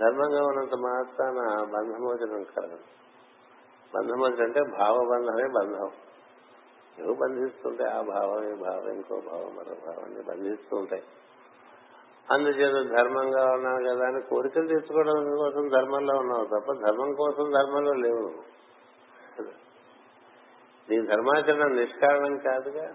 ధర్మంగా 0.00 0.42
ఉన్నంత 0.46 0.74
మాత్రాన 0.74 1.40
బంధమోచనం 1.64 2.42
కలగదు 2.42 2.84
బంధమోచనం 3.94 4.42
అంటే 4.42 4.60
భావబంధమే 4.78 5.48
బంధం. 5.58 5.90
ఏవో 6.98 7.14
బంధిస్తుంటే 7.14 7.84
ఆ 7.84 8.00
భావం 8.00 8.52
ఈ 8.52 8.54
భావం 8.54 8.88
ఇంకో 8.92 9.20
భావం 9.20 9.56
మరో 9.56 9.74
భావాన్ని 9.86 10.22
బంధిస్తూ 10.22 10.76
ఉంటాయి. 10.76 11.02
అందుచేత 12.30 12.98
ధర్మంగా 12.98 13.52
ఉన్నాను 13.52 13.82
కదా 13.88 14.06
అని 14.06 14.20
కోరికలు 14.22 14.68
తీసుకోవడం 14.68 15.36
కోసం 15.36 15.68
ధర్మంలో 15.68 16.14
ఉన్నావు 16.18 16.44
తప్ప 16.44 16.72
ధర్మం 16.72 17.14
కోసం 17.14 17.44
ధర్మంలో 17.50 17.92
లేవు 17.92 18.28
నీ 20.90 21.06
ధర్మాచరణ 21.06 21.66
నిష్కారణం 21.72 22.36
కాదుగా. 22.38 22.86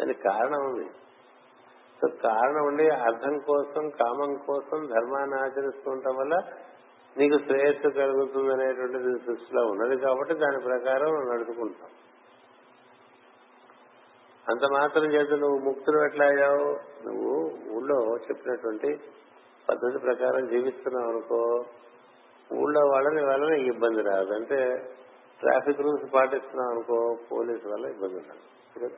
దానికి 0.00 0.22
కారణం 0.22 0.60
ఉంది. 0.70 0.90
సో 2.00 2.08
కారణం 2.22 2.66
ఉండి 2.66 2.88
అర్థం 2.88 3.38
కోసం 3.38 3.88
కామం 3.88 4.34
కోసం 4.46 4.86
ధర్మాన్ని 4.86 5.36
ఆచరిస్తుండటం 5.36 6.16
వల్ల 6.16 6.34
నీకు 7.16 7.38
శ్రేయస్సు 7.38 7.88
కలుగుతుంది 7.88 8.52
అనేటువంటిది 8.52 9.18
సృష్టిలో 9.18 9.66
ఉన్నది 9.66 9.96
కాబట్టి 9.96 10.34
దాని 10.34 10.58
ప్రకారం 10.58 11.28
నడుచుకుంటాం 11.28 11.90
అంత 14.46 14.64
మాత్రం 14.72 15.04
చేత 15.04 15.30
నువ్వు 15.32 15.58
ముక్తులు 15.58 16.04
ఎట్లా 16.04 16.26
అయ్యావు? 16.26 16.68
నువ్వు 17.06 17.32
ఊళ్ళో 17.70 18.18
చెప్పినటువంటి 18.28 19.00
పద్ధతి 19.68 19.98
ప్రకారం 19.98 20.46
జీవిస్తున్నావు 20.46 21.08
అనుకో. 21.08 21.64
ఊళ్ళో 22.52 22.80
వాళ్ళని 22.86 23.22
వాళ్ళని 23.24 23.66
ఇబ్బంది 23.66 24.02
రాదు. 24.02 24.32
అంటే 24.32 24.58
ట్రాఫిక్ 25.40 25.80
రూల్స్ 25.80 26.14
పాటిస్తున్నావు 26.14 26.70
అనుకో 26.70 27.18
పోలీసు 27.32 27.68
వల్ల 27.68 27.86
ఇబ్బంది 27.86 28.14
రాదు. 28.14 28.94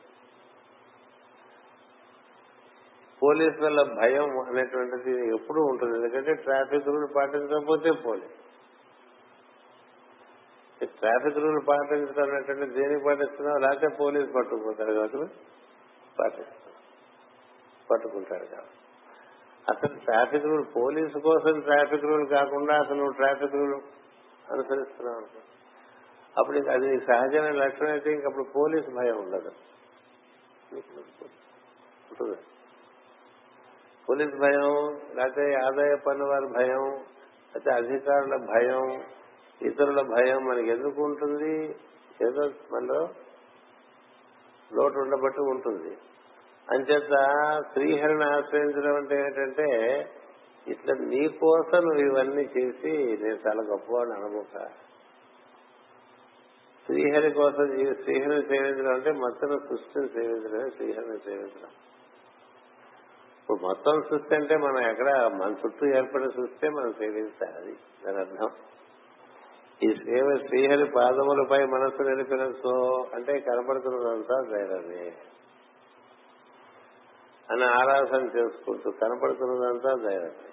వల్ల 3.25 3.83
భయం 3.83 4.39
అనేటువంటిది 4.41 5.29
ఎప్పుడూ 5.35 5.63
ఉంటుంది. 5.63 5.95
ఎందుకంటే 5.99 6.35
ట్రాఫిక్ 6.35 6.87
రూల్ 6.87 7.09
పాటించకపోతే 7.17 7.91
పోలీస్ 7.91 8.37
ట్రాఫిక్ 10.85 11.39
రూల్ 11.39 11.69
పాటించడం 11.69 12.35
అనేటువంటి 12.35 12.75
దేనికి 12.75 13.05
పాటిస్తున్నావు 13.05 13.59
లేకపోతే 13.59 13.97
పోలీసు 14.01 14.33
పట్టుకుపోతాడు 14.33 14.93
కాబట్టి 14.93 15.19
పాటిస్తున్నావు 16.19 16.79
పట్టుకుంటాడు 17.91 18.45
కాబట్టి. 18.45 18.77
అసలు 19.71 19.99
ట్రాఫిక్ 19.99 20.45
రూల్ 20.45 20.65
పోలీసు 20.77 21.19
కోసం 21.19 21.61
ట్రాఫిక్ 21.61 22.05
రూల్ 22.05 22.29
కాకుండా 22.29 22.75
అసలు 22.81 23.13
ట్రాఫిక్ 23.13 23.55
రూల్ 23.55 23.75
అనుసరిస్తున్నావు 24.53 25.51
అప్పుడు 26.39 26.71
అది 26.71 27.01
సహజమైన 27.01 27.53
లక్షణం 27.53 27.91
అయితే 27.91 28.13
ఇంకప్పుడు 28.13 28.45
పోలీసు 28.57 28.91
భయం 28.91 29.17
ఉండదు. 29.17 29.53
ఉంటుంది. 32.11 32.39
పోలీస్ 34.11 34.37
భయం 34.41 34.99
లేకపోతే 35.17 35.55
ఆదాయ 35.55 35.95
పన్ను 36.07 36.27
వారి 36.27 36.47
భయం 36.47 36.85
లేకపోతే 36.85 37.71
అధికారుల 37.71 38.37
భయం 38.37 39.03
ఇతరుల 39.63 40.01
భయం 40.01 40.45
మనకి 40.45 40.71
ఎందుకు 40.71 41.03
ఉంటుంది? 41.03 41.77
ఏదో 42.27 42.51
మనలో 42.73 43.09
లోటు 44.73 44.99
ఉండబట్టి 44.99 45.41
ఉంటుంది. 45.41 45.97
అంచేత 46.71 47.17
శ్రీహరిని 47.73 48.25
ఆశ్రయించడం 48.25 48.97
అంటే 48.97 49.17
ఏంటంటే 49.21 49.69
ఇట్లా 50.69 50.95
నీ 50.95 51.29
కోసం 51.29 51.79
నువ్వు 51.79 52.01
ఇవన్నీ 52.01 52.43
చేసి 52.43 52.93
నేను 53.23 53.39
చాలా 53.49 53.63
గొప్పవాడిని 53.63 54.17
అనుభూత 54.17 54.69
శ్రీహరి 56.87 57.31
కోసం 57.31 57.95
శ్రీహరిని 58.05 58.43
సేవించడం 58.43 58.95
అంటే 58.95 59.11
మొత్తం 59.11 59.49
సృష్టిని 59.49 60.09
సేవించడమే 60.09 60.71
శ్రీహరిని 60.71 61.19
సేవించడం. 61.19 61.71
ఇప్పుడు 63.51 63.67
మొత్తం 63.67 64.03
సృష్టి 64.11 64.35
అంటే 64.35 64.57
మనం 64.57 64.91
ఎక్కడ 64.91 65.09
మన 65.27 65.55
చుట్టూ 65.65 65.87
ఏర్పడిన 65.87 66.29
సృష్టి 66.29 66.69
మనం 66.69 66.93
సేవించాలి 66.93 67.57
అది. 67.57 67.77
దాని 68.05 68.19
అర్థం. 68.19 68.51
ఈ 69.83 69.95
సేవ 69.95 70.47
శ్రీహరి 70.47 70.85
పాదములపై 70.97 71.65
మనస్సు 71.65 72.03
నిలిపిన 72.03 72.53
సో 72.63 73.05
అంటే 73.15 73.41
కనపడుతున్నదంతా 73.41 74.37
దైవమే 74.51 75.17
అని 77.51 77.65
ఆరాధన 77.65 78.23
చేసుకుంటూ 78.39 78.91
కనపడుతున్నదంతా 78.91 79.95
దైవమే 79.95 80.51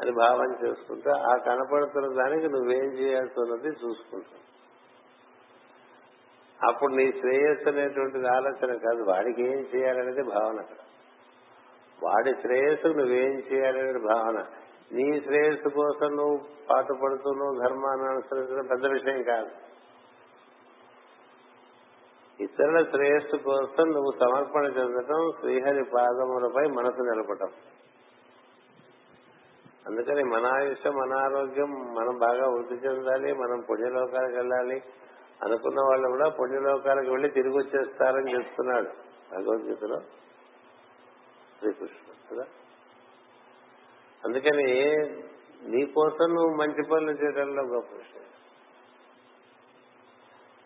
అని 0.00 0.12
భావన 0.12 0.66
చేసుకుంటూ 0.66 1.10
ఆ 1.10 1.36
కనపడుతున్న 1.36 2.22
దానికి 2.22 2.48
నువ్వేం 2.48 2.84
చేయాల్సి 2.84 3.40
ఉన్నది 3.40 3.68
చూసుకుంటావు. 3.68 4.42
అప్పుడు 6.68 6.94
నీ 6.94 7.12
శ్రేయస్సు 7.12 7.68
అనేటువంటిది 7.68 8.28
ఆలోచన 8.28 8.76
కాదు 8.76 9.02
వాడికి 9.02 9.42
ఏం 9.42 9.60
చేయాలనేది 9.74 10.22
భావన 10.22 10.60
అక్కడ 10.60 10.76
వాడి 12.02 12.34
శ్రేయస్సు 12.42 12.88
నువ్వేం 12.88 13.42
చేయాలనే 13.52 13.92
భావన. 13.92 14.44
నీ 14.92 15.20
శ్రేయస్సు 15.20 15.68
కోసం 15.68 16.16
నువ్వు 16.16 16.40
పాటుపడుతూ 16.70 17.34
నువ్వు 17.34 17.62
ధర్మాన్ని 17.62 18.08
అనుసరించడం 18.08 18.66
పెద్ద 18.66 18.86
విషయం 18.86 19.22
కాదు. 19.22 19.50
ఇతరుల 22.40 22.82
శ్రేయస్సు 22.82 23.36
కోసం 23.36 23.88
నువ్వు 23.88 24.12
సమర్పణ 24.20 24.64
చెందటం 24.64 25.32
శ్రీహరి 25.40 25.84
పాదములపై 25.84 26.68
మనసు 26.68 27.02
నిలపటం. 27.02 27.48
అందుకని 29.86 30.24
మన 30.24 30.46
ఆయుష్యం 30.46 30.94
మన 30.94 31.18
ఆరోగ్యం 31.18 31.94
మనం 31.94 32.18
బాగా 32.18 32.48
వృద్ధి 32.48 32.74
చెందాలి 32.74 33.34
మనం 33.34 33.64
పుణ్యలోకాలకు 33.70 34.36
వెళ్ళాలి 34.36 34.82
అనుకున్న 35.42 35.80
వాళ్ళు 35.80 36.08
కూడా 36.08 36.28
పుణ్యలోకాలకు 36.28 37.10
వెళ్ళి 37.10 37.28
తిరిగి 37.28 37.56
వచ్చేస్తారని 37.56 38.34
చెప్తున్నాడు 38.34 38.88
భగవద్గీతలో. 39.32 40.00
శ్రీకృష్ణుడు 41.62 42.34
కదా? 42.34 42.44
అందుకని 44.24 44.82
నీ 45.62 45.86
కోసం 45.86 46.34
నువ్వు 46.34 46.56
మంచి 46.56 46.82
పనులు 46.82 47.10
చేయడంలో 47.10 47.62
గొప్ప 47.62 47.94
విషయం 47.94 48.22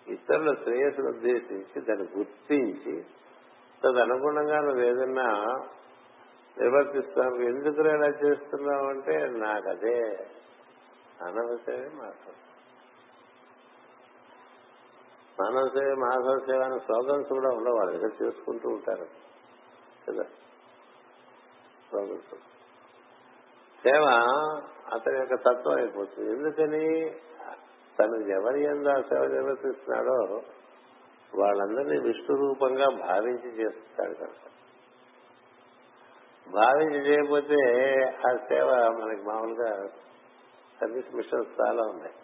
ఇతరుల 0.09 0.55
శ్రేయస్సును 0.55 1.09
ఉద్దేశించి 1.09 1.81
దాన్ని 1.81 2.09
గుర్తించి 2.19 3.03
తదనుగుణంగా 3.85 4.61
నువ్వు 4.61 4.83
ఏదన్నా 4.83 5.45
నిర్వర్తిస్తావు. 6.59 7.43
ఎందుకు 7.43 7.81
ఇలా 7.81 8.07
చేస్తున్నావు 8.07 8.87
అంటే 8.87 9.27
నాకు 9.27 9.69
అదే 9.69 10.29
అనవసరమే 11.23 11.89
మాట్లాడు 11.89 12.47
మానవ 15.41 15.69
సేవ 15.69 15.95
మాధవ 15.95 16.39
సేవ 16.47 16.61
అనే 16.63 16.79
స్లోగన్స్ 16.79 17.29
కూడా 17.29 17.49
ఉండవు. 17.49 17.75
వాళ్ళ 17.75 17.93
దగ్గర 17.93 18.25
చేసుకుంటూ 18.25 18.69
ఉంటారు. 18.69 19.07
కదా? 20.09 20.25
సేవ 23.87 24.05
అతని 24.93 25.19
యొక్క 25.19 25.35
తత్వం 25.35 25.77
అయిపోతుంది. 25.77 26.33
ఎందుకని? 26.33 27.15
తను 27.99 28.17
ఎవరి 28.17 28.65
ఎందు 28.65 28.89
ఆ 28.89 29.01
సేవ 29.01 29.27
నిర్వర్తిస్తున్నాడో 29.27 30.43
వాళ్ళందరినీ 31.39 32.01
విష్ణు 32.01 32.37
రూపంగా 32.37 32.87
భావించి 33.07 33.63
చేస్తాడు 33.63 34.15
కనుక. 34.15 34.45
భావించి 36.55 37.07
చేయకపోతే 37.07 37.59
ఆ 38.29 38.37
సేవ 38.37 38.71
మనకి 39.03 39.23
మామూలుగా 39.23 39.87
సర్వీస్ 40.81 41.15
మిషన్స్ 41.15 41.61
చాలా 41.61 41.83
ఉన్నాయి. 41.83 42.15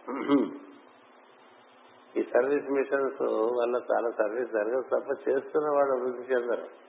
ఈ 2.17 2.23
సర్వీస్ 2.23 2.71
మిషన్స్ 2.71 3.23
వల్ల 3.33 3.77
చాలా 3.77 4.11
సర్వీస్ 4.11 4.53
జరగదు 4.53 4.81
తప్ప 4.81 5.29
చేస్తున్న 5.29 5.71
వాళ్ళు 5.75 5.95
వృద్ధి 6.05 6.35
చెందరు. 6.35 6.82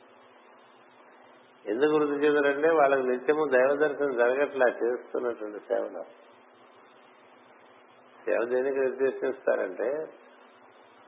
ఎందుకు 1.67 1.91
వృద్ధి 1.91 2.25
చెందరంటే 2.25 2.69
వాళ్ళకి 2.69 3.03
నిత్యము 3.07 3.45
దైవ 3.45 3.75
దర్శనం 3.75 4.17
జరగట్లా 4.17 4.67
చేస్తున్నటువంటి 4.67 5.59
సేవలో. 5.59 6.03
సేవ 8.25 8.43
దేనికి 8.43 8.79
నిర్దేశిస్తారంటే 8.79 10.07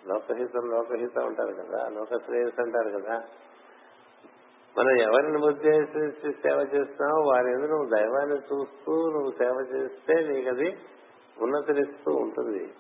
లోకహితం 0.08 0.70
లోకహితం 0.70 1.26
అంటారు 1.26 1.54
కదా 1.54 1.90
లోక 1.90 2.18
శ్రేయస్ 2.26 2.60
అంటారు 2.60 3.00
కదా. 3.00 3.24
మనం 4.78 4.96
ఎవరిని 4.96 5.38
ఉద్దేశించి 5.38 6.34
సేవ 6.34 6.60
చేస్తున్నావో 6.60 7.22
వారి 7.30 7.52
ఎందుకు 7.52 7.72
నువ్వు 7.72 7.90
దైవాన్ని 7.98 8.36
చూస్తూ 8.36 9.12
నువ్వు 9.12 9.32
సేవ 9.32 9.76
చేస్తే 9.76 10.14
నీకు 10.28 10.50
అది 10.50 10.78
ఉన్నతినిస్తూ 11.42 12.12
ఉంటుంది. 12.12 12.74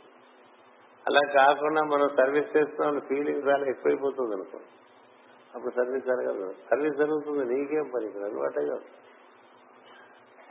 అలా 1.08 1.34
కాకుండా 1.34 1.84
మనం 1.84 2.10
సర్వీస్ 2.10 2.58
చేస్తున్నాం 2.58 3.00
ఫీలింగ్ 3.00 3.48
చాలా 3.48 3.66
ఎక్కువైపోతుంది 3.68 4.34
అనుకో 4.36 4.60
అప్పుడు 5.56 5.74
సర్వీస్ 5.74 6.06
జరగదు. 6.06 6.56
సర్వీస్ 6.70 6.96
జరుగుతుంది 6.96 7.56
నీకేం 7.56 7.92
పని 7.96 8.06
ఇక్కడ 8.06 8.22
అలవాటుగా 8.22 8.78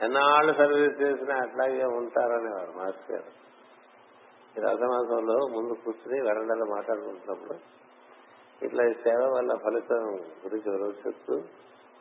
ఎన్నాళ్ళు 0.03 0.53
సర్వీస్ 0.53 1.03
చేసినా 1.03 1.35
అట్లాగే 1.43 1.85
ఉంటారనేవారు 1.85 2.73
మాస్టర్. 2.73 3.13
గారు 3.13 3.33
ఈ 4.57 4.61
రథమాసంలో 4.61 5.37
ముందు 5.49 5.73
కూర్చుని 5.73 6.21
వెరండలో 6.21 6.67
మాట్లాడుకుంటున్నప్పుడు 6.67 7.59
ఇట్లా 8.65 8.85
ఈ 8.85 8.93
సేవ 8.93 9.23
వల్ల 9.35 9.57
ఫలితం 9.57 10.05
గురించి 10.45 10.79
రోజు 10.79 10.97
చెప్తూ 11.07 11.35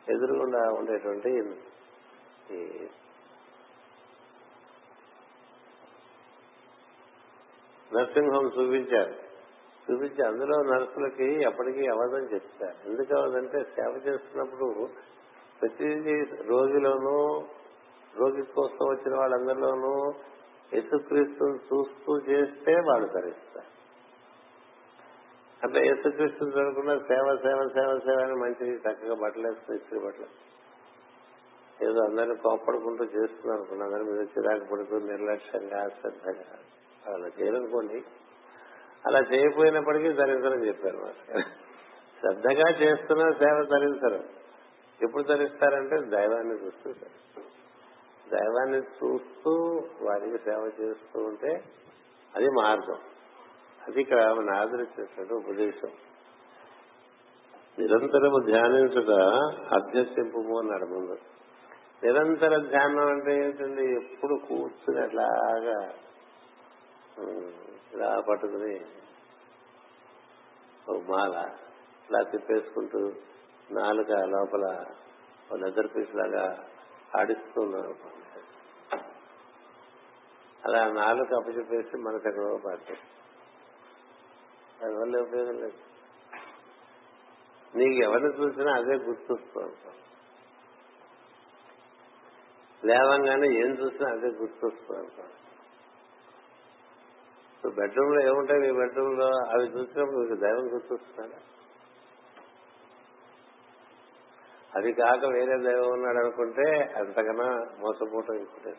ఎదురుగుండా 0.08 0.72
ఉండేటువంటి 0.72 1.30
ఈ 2.50 2.88
నర్సింగ్ 7.94 8.34
హోమ్ 8.34 8.50
చూపించారు. 8.58 9.14
చూపించి 9.84 10.26
అందులో 10.26 10.62
నర్సులకి 10.62 11.42
ఎప్పటికీ 11.42 11.86
అవదని 11.86 12.34
చెప్తారు. 12.34 12.88
ఎందుకు 12.88 13.14
అవదంటే 13.18 13.62
సేవ 13.62 14.00
చేస్తున్నప్పుడు 14.06 14.88
ప్రతి 15.60 15.88
రోగిలోనూ 16.42 17.42
రోగి 18.16 18.42
కోసం 18.42 18.88
వచ్చిన 18.90 19.16
వాళ్ళందరిలోనూ 19.16 20.12
యేసుక్రీస్తుని 20.74 21.54
చూస్తూ 21.54 22.18
చేస్తే 22.18 22.72
వాళ్ళు 22.74 23.08
ధరిస్తారు 23.08 23.70
అంటే 25.62 25.86
యేసుక్రీస్తుని 25.86 26.50
చూడకుండా 26.50 26.98
సేవ 26.98 27.36
సేవ 27.36 27.68
సేవ 27.68 27.98
సేవ 27.98 28.22
అని 28.22 28.34
మంచిది 28.34 28.74
చక్కగా 28.76 29.14
బట్టలు 29.14 29.72
ఇస్త్రీ 29.74 29.98
బట్టలు. 29.98 30.26
ఏదో 31.84 32.00
అందరిని 32.04 32.36
కోప్పడుకుంటూ 32.36 33.04
చేస్తున్నారు. 33.04 33.60
అనుకున్నా 33.60 33.86
అందరి 33.86 34.04
మీద 34.04 34.20
చిరాకు 34.20 34.64
పడుతూ 34.72 34.98
నిర్లక్ష్యంగా 34.98 35.88
శ్రద్ధగా 35.88 36.58
అలా 37.06 37.28
చేయాలనుకోండి 37.28 38.04
అలా 39.06 39.18
చేయకపోయినప్పటికీ 39.18 40.12
ధరించరని 40.12 40.66
చెప్పారు 40.66 41.12
శ్రద్ధగా 42.20 42.70
చేస్తున్న 42.70 43.30
సేవ 43.30 43.64
ధరించరు. 43.64 44.44
ఎప్పుడు 45.02 45.22
ధరిస్తారంటే 45.22 45.96
దైవాన్ని 45.96 46.66
చూస్తూ 46.66 46.92
దైవాన్ని 48.32 48.78
చూస్తూ 48.78 49.82
వారికి 50.02 50.38
సేవ 50.38 50.70
చేస్తూ 50.80 51.20
ఉంటే 51.20 51.64
అది 52.34 52.48
మార్గం. 52.48 52.98
అది 53.88 54.00
ఇక్కడ 54.00 54.22
మన 54.32 54.54
ఆదరించేటువంటి 54.54 55.34
ఉపదేశం. 55.34 55.90
నిరంతరము 57.78 58.44
ధ్యానించుట 58.46 59.10
అభ్యసింపు 59.74 60.38
అన్నాడు 60.38 60.84
ముందు. 60.84 61.18
నిరంతర 62.04 62.58
ధ్యానం 62.58 63.06
అంటే 63.06 63.36
ఏంటండి 63.36 63.82
ఎప్పుడు 63.96 64.34
కూర్చుని 64.34 65.00
అట్లాగా 65.00 65.92
ఇలా 67.94 68.20
పట్టుకుని 68.20 68.74
ఒక 70.88 71.10
మాల 71.10 71.34
ఇలా 72.08 72.22
తిప్పేసుకుంటూ 72.22 73.00
నాలుక 73.70 74.10
లోపల 74.28 74.64
లెదర్ 75.56 75.88
పీస్ 75.96 76.14
లాగా 76.14 76.44
ఆడిస్తున్నాను 77.14 77.94
అలా 80.62 80.84
నాలుక 80.92 81.32
అప్పచెప్పేసి 81.34 81.96
మనకు 81.96 82.28
ఎక్కడో 82.28 82.58
పాటే 82.58 82.96
దానివల్ల 84.80 85.20
ఉపయోగం 85.22 85.56
లేదు. 85.60 85.80
నీకు 87.74 87.98
ఎవరిని 88.02 88.32
చూసినా 88.34 88.72
అదే 88.74 88.94
గుర్తొస్తుంది 89.04 89.92
లేవంగానే 92.82 93.46
ఏం 93.60 93.70
చూసినా 93.72 94.08
అదే 94.10 94.30
బెడ్రూమ్లో 97.68 98.26
ఏముంటాయి? 98.26 98.60
నీ 98.60 98.72
బెడ్రూమ్లో 98.72 99.26
అవి 99.26 99.62
చూసినప్పుడు 99.62 100.16
మీకు 100.16 100.40
దైవం 100.40 100.74
గుర్తొస్తున్నాడా 100.74 101.40
అది 104.76 104.92
కాక 104.92 105.24
వేరే 105.24 105.58
దైవం 105.58 105.92
ఉన్నాడు 105.92 106.18
అనుకుంటే 106.18 106.94
అంతకన్నా 106.96 107.46
మోసపోవటం 107.78 108.34
ఇంకోటే 108.34 108.74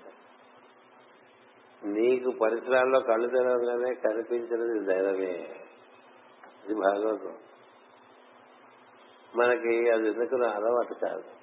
నీకు 1.84 2.32
పరిసరాల్లో 2.42 3.00
కళ్ళు 3.00 3.28
తెరవగానే 3.28 3.94
కనిపించినది 3.94 4.94
దైవమే. 4.94 5.56
ఇది 6.66 6.76
భాగవతం. 6.76 7.38
మనకి 9.36 9.90
అది 9.90 10.08
ఎందుకు 10.08 10.36
అలవాటు 10.36 10.94
కాదు. 10.94 11.35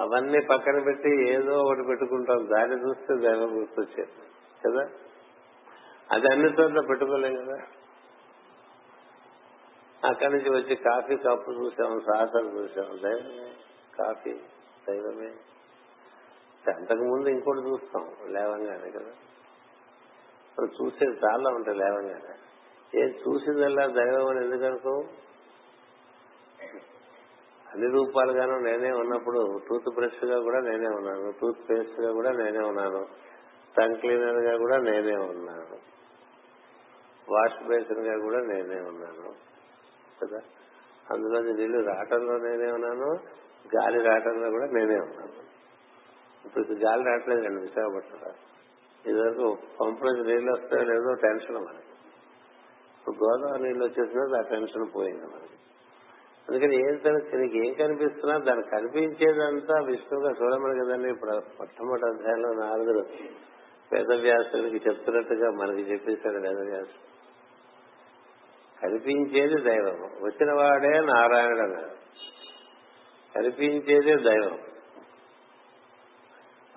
అవన్నీ 0.00 0.40
పక్కన 0.40 0.82
పెట్టి 0.82 1.30
ఏదో 1.32 1.62
ఒకటి 1.62 1.82
పెట్టుకుంటాం. 1.82 2.48
దాన్ని 2.52 2.88
చూస్తే 2.88 3.16
దైవం 3.16 3.60
గుర్తొచ్చేది. 3.60 4.12
కదా? 4.66 4.90
అది 6.10 6.32
అన్ని 6.32 6.48
చోట్ల 6.48 6.80
పెట్టుకోలేం 6.80 7.44
కదా? 7.44 7.62
అక్కడి 10.08 10.32
నుంచి 10.34 10.50
వచ్చి 10.50 10.76
కాఫీ 10.76 11.16
కప్పు 11.16 11.50
చూసాము 11.50 12.00
సాసలు 12.00 12.48
చూసాము 12.48 12.96
దైవమే 12.96 13.52
కాఫీ 13.98 14.32
దైవమే. 14.88 15.32
అంతకు 16.76 16.98
ముందు 16.98 17.28
ఇంకోటి 17.28 17.58
చూస్తాం 17.58 18.10
లేవంగానే 18.28 18.90
కదా? 18.90 19.12
మనం 20.58 20.68
చూసేది 20.68 21.18
చాలా 21.26 21.50
ఉంటాయి 21.50 21.78
లేవంగానే. 21.78 22.34
ఏం 23.00 23.08
చూసిందల్లా 23.08 23.86
దైవం 23.86 24.26
అని 24.26 24.44
ఎందుకు 24.44 24.64
అనుకో? 24.64 25.04
అన్ని 27.72 27.90
రూపాలుగాను 27.90 28.58
నేనే 28.58 28.90
ఉన్నప్పుడు 28.90 29.60
టూత్ 29.68 29.94
బ్రష్గా 29.94 30.40
కూడా 30.40 30.60
నేనే 30.60 30.88
ఉన్నాను. 30.88 31.32
టూత్ 31.40 31.70
పేస్ట్గా 31.70 32.12
కూడా 32.12 32.32
నేనే 32.32 32.58
ఉన్నాను. 32.58 33.06
టంగ్ 33.78 33.96
క్లీనర్గా 33.96 34.56
కూడా 34.56 34.76
నేనే 34.76 35.16
ఉన్నాను. 35.16 35.90
వాష్ 37.32 37.68
బేసిన్గా 37.68 38.22
కూడా 38.22 38.40
నేనే 38.40 38.80
ఉన్నాను. 38.80 39.34
కదా? 40.22 40.40
అందులో 41.10 41.40
నీళ్ళు 41.40 41.78
రావటంలో 41.78 42.38
నేనే 42.38 42.72
ఉన్నాను. 42.72 43.14
గాలి 43.76 44.02
రావటంలో 44.02 44.50
కూడా 44.50 44.66
నేనే 44.66 45.00
ఉన్నాను. 45.00 45.50
ఇప్పుడు 46.46 46.74
గాలి 46.74 47.04
రావట్లేదు 47.04 47.46
అండి 47.46 47.60
విశాఖపట్నం 47.60 48.32
ఇదివరకు 49.06 49.58
పంపు 49.80 50.04
నుంచి 50.04 50.34
నీళ్ళు 50.34 50.52
వస్తాయో 50.52 50.84
లేదో 50.84 51.14
టెన్షన్ 51.14 51.56
మనకి. 51.56 51.90
ఇప్పుడు 52.98 53.16
గోదావరి 53.24 53.62
నీళ్ళు 53.62 53.84
వచ్చేసిన 53.84 54.36
ఆ 54.36 54.40
టెన్షన్ 54.40 54.96
పోయింది 54.96 55.26
మనకి. 55.26 55.59
అందుకని 56.48 56.88
ఏం 56.88 56.96
తెలిసి 56.96 57.36
నీకు 57.36 57.66
ఏం 57.66 57.74
కనిపిస్తున్నా 57.74 58.38
దాన్ని 58.38 58.70
కనిపించేదంతా 58.70 59.74
విష్ణువుగా 59.86 60.30
చూడమని 60.42 60.86
కదండి. 60.86 61.10
ఇప్పుడు 61.10 61.30
మొట్టమొదటి 61.30 62.06
అధ్యాయంలో 62.06 62.52
నారదుడు 62.52 63.06
వేదవ్యాసుడికి 63.92 64.88
చెప్తున్నట్టుగా 64.88 65.50
మనకి 65.50 65.92
చెప్పేశాడు 65.92 66.36
వేదవ్యాసుడు 66.36 67.10
కనిపించేది 68.82 69.62
దైవం. 69.62 70.00
వచ్చిన 70.02 70.52
వాడే 70.52 71.00
నారాయణుడు 71.00 71.60
అన్నాడు. 71.60 71.94
కనిపించేదే 73.34 74.16
దైవం. 74.16 74.58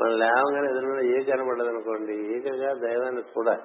మనం 0.01 0.20
లేవగానే 0.20 0.70
ఎదురున్న 0.70 1.18
ఏ 1.18 1.24
కనబడదు 1.24 1.68
అనుకోండి 1.68 2.38
ఏకగా 2.38 2.74
దైవాన్ని 2.74 3.22
చూడాలి. 3.22 3.61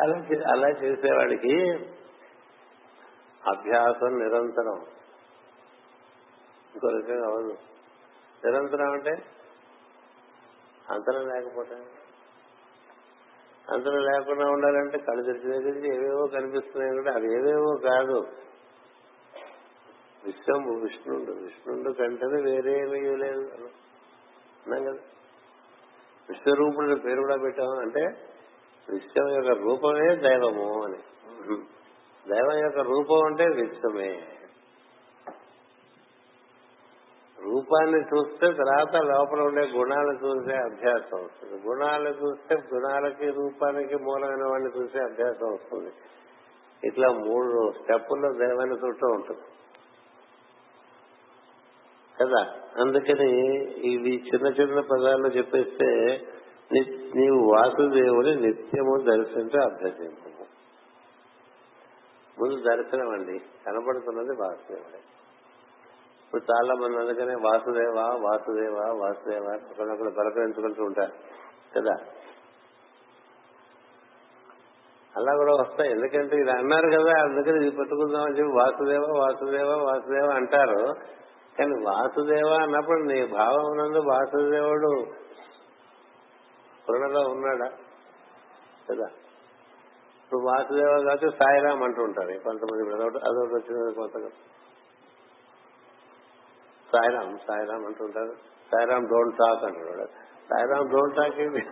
అలా 0.00 0.16
అలా 0.52 0.68
చేసేవాడికి 0.68 1.78
అభ్యాసం 3.48 4.18
నిరంతరం. 4.18 4.86
ఇంకో 6.74 6.88
రకంగా 6.88 7.26
అవదు 7.26 7.56
నిరంతరం 8.44 8.92
అంటే 8.92 9.10
అంతరం 10.90 11.28
లేకపోతే? 11.28 11.74
అంతరం 13.70 13.98
లేకుండా 13.98 14.46
ఉండాలంటే 14.46 14.98
కళ్ళు 14.98 15.22
తెరిచి 15.22 15.62
తెరిచి 15.62 15.94
ఏవేవో 15.94 16.26
కనిపిస్తున్నాయి 16.26 16.92
కూడా 16.94 17.14
అవి 17.14 17.32
ఏవేవో 17.34 17.76
కాదు. 17.76 18.26
విశ్వం 20.24 20.80
విష్ణుడు 20.80 21.32
విష్ణుడు 21.32 21.92
కంటే 21.92 22.26
వేరేమీ 22.26 23.16
లేదు. 23.16 23.40
అన్నాం 24.66 24.82
కదా. 24.82 25.02
విశ్వరూపుడు 26.28 26.94
పేరు 26.94 27.20
కూడా 27.20 27.36
పెట్టాము 27.36 27.80
అంటే 27.80 28.00
విశ్వం 28.92 29.28
యొక్క 29.28 29.62
రూపమే 29.62 30.16
దైవము 30.16 30.84
అని. 30.84 30.98
దైవం 32.28 32.58
యొక్క 32.58 32.78
రూపం 32.78 33.26
అంటే 33.26 33.44
విశ్వమే 33.44 34.22
రూపాన్ని 37.44 38.00
చూస్తే 38.00 38.52
తర్వాత 38.52 38.96
లోపల 38.96 39.40
ఉండే 39.40 39.62
గుణాలు 39.62 40.12
చూసే 40.12 40.56
అభ్యాసం 40.56 41.24
వస్తుంది. 41.24 41.62
గుణాలు 41.68 42.08
చూస్తే 42.08 42.54
గుణాలకి 42.74 43.30
రూపానికి 43.30 43.96
మూలమైన 43.96 44.44
వాడిని 44.44 44.70
చూసే 44.70 44.98
అభ్యాసం 44.98 45.52
వస్తుంది. 45.52 45.90
ఇట్లా 46.84 47.08
మూడు 47.08 47.72
స్టెప్పుల్లో 47.82 48.32
దైవాన్ని 48.32 48.76
చుట్టూ 48.76 49.06
ఉంటుంది. 49.06 49.40
కదా? 52.20 52.54
అందుకని 52.80 53.30
ఇవి 53.86 54.22
చిన్న 54.34 54.46
చిన్న 54.46 54.80
పదాల్లో 54.80 55.28
చెప్పేస్తే 55.28 56.20
నీవు 57.14 57.52
వాసుదేవుని 57.52 58.36
నిత్యము 58.36 58.96
దర్శించే 58.96 59.60
అభ్యసించము 59.64 60.53
ముందు 62.40 62.54
దర్శనం 62.54 63.10
అండి 63.10 63.38
కనపడుతున్నది 63.38 64.42
వాసుదేవుడే. 64.42 64.98
ఇప్పుడు 66.24 66.42
చాలా 66.52 66.74
మంది 66.74 66.98
అందుకనే 66.98 67.34
వాసుదేవ 67.34 68.20
వాసుదేవ 68.22 68.98
వాసుదేవ 69.02 69.60
ఒకరినొకరు 69.70 70.10
పలకరించుకుంటూ 70.10 70.84
ఉంటారు. 70.84 71.12
కదా? 71.76 71.96
అలా 75.16 75.36
కూడా 75.36 75.52
వస్తాయి. 75.52 75.90
ఎందుకంటే 75.90 76.36
ఇది 76.36 76.50
అన్నారు 76.50 76.86
కదా 76.86 77.22
అందుకని 77.22 77.66
ఇది 77.66 77.76
పెట్టుకుందామని 77.76 78.30
చెప్పి 78.30 78.52
వాసుదేవ 78.52 79.00
వాసుదేవ 79.00 79.68
వాసుదేవ 79.72 80.30
అంటారు. 80.30 80.94
కానీ 81.58 81.84
వాసుదేవ 81.84 82.58
అన్నప్పుడు 82.62 83.00
నీ 83.00 83.26
భావం 83.26 83.76
నందు 83.76 83.98
వాసుదేవుడు 83.98 85.06
పురణలో 86.88 87.20
ఉన్నాడా? 87.20 87.66
కదా? 88.90 89.06
ఇప్పుడు 90.34 90.46
వాసుదేవ 90.46 90.94
కాదు 91.00 91.26
సాయిరామ్ 91.30 91.82
అంటూ 91.82 92.02
ఉంటారు 92.02 92.36
కొంతమంది 92.38 92.84
అదొకటి 92.94 93.18
అదొకటి 93.18 93.54
వచ్చింది 93.54 93.92
కొత్తగా. 93.94 94.30
సాయిరామ్ 96.88 97.38
సాయిరామ్ 97.46 97.84
అంటుంటారు. 97.86 98.32
సాయిరామ్ 98.70 99.06
డోంట్ 99.08 99.36
టాక్ 99.36 99.62
అంటున్నాడు 99.64 100.06
సాయిరామ్ 100.50 100.90
డోంట్ 100.90 101.16
టాక్ 101.16 101.38
ఏంటి 101.40 101.62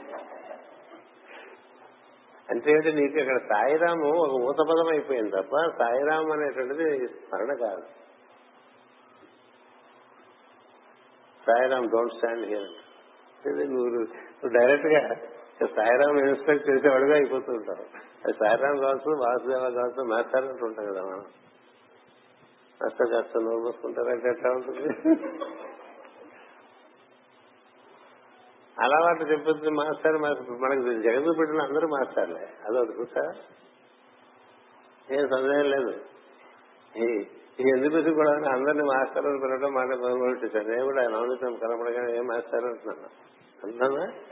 అంటే 2.49 2.71
ఏంటి 2.71 2.93
నీకు 2.93 3.19
ఇక్కడ 3.19 3.39
సాయిరాము 3.53 4.09
ఒక 4.19 4.39
ఊతపదం 4.43 4.89
అయిపోయింది 4.89 5.31
తప్ప 5.31 5.65
సాయిరామ్ 5.79 6.33
అనేటువంటిది 6.33 6.89
స్మరణ 7.09 7.53
కాదు. 7.55 7.85
సాయిరామ్ 11.43 11.91
డోంట్ 11.91 12.15
స్టాండ్ 12.15 12.47
హియర్ 12.47 12.71
నువ్వు 13.75 14.03
డైరెక్ట్గా 14.49 15.05
సాయిరామ్ 15.61 16.19
ఇన్స్పెక్ట్ 16.19 16.71
చేసేవాడుగా 16.71 17.15
అయిపోతూ 17.15 17.53
ఉంటావు 17.53 17.85
అది 18.25 18.33
సాయిరామ్ 18.33 18.79
కావచ్చు 18.79 19.19
వాసుదేవ 19.21 19.61
కావచ్చు 19.61 20.05
మాస్టర్ 20.05 20.49
అంటూ 20.49 20.67
ఉంటాం 20.67 20.87
కదా 20.87 21.03
మనం. 21.03 21.25
మాస్టర్ 22.83 23.11
కాస్త 23.11 23.39
నోరు 23.39 23.59
మూసుకుంటారంటే 23.59 24.29
ఎట్లా 24.29 24.51
ఉంటుంది? 24.51 24.89
అలా 28.81 29.05
వాటి 29.05 29.25
చెప్పింది 29.33 29.71
మాస్టర్ 29.71 30.19
మనకి 30.61 31.03
జగత్తు 31.03 31.33
పెట్టిన 31.33 31.61
అందరూ 31.61 31.89
మాస్టర్లే. 31.89 32.49
అదొకటి 32.69 33.01
చూసా 33.01 33.33
ఏం 35.11 35.29
సందేహం 35.29 35.65
లేదు. 35.65 35.95
ఎందుకు 37.61 38.15
కూడా 38.15 38.53
అందరినీ 38.53 38.83
మాస్టర్ 38.83 39.27
అని 39.27 39.41
పిలవడం 39.41 39.73
మాట 39.75 39.87
మొదలుపెట్టేశాను 39.87 40.69
నేను 40.69 40.85
కూడా 40.85 41.01
ఆయన 41.01 41.11
నవనీతం 41.11 41.57
కనపడగానే 41.57 42.17
ఏం 42.17 42.27
మాస్టర్ 42.27 42.65
అంటున్నాను? 42.65 43.09
అంటున్నానా 43.65 44.32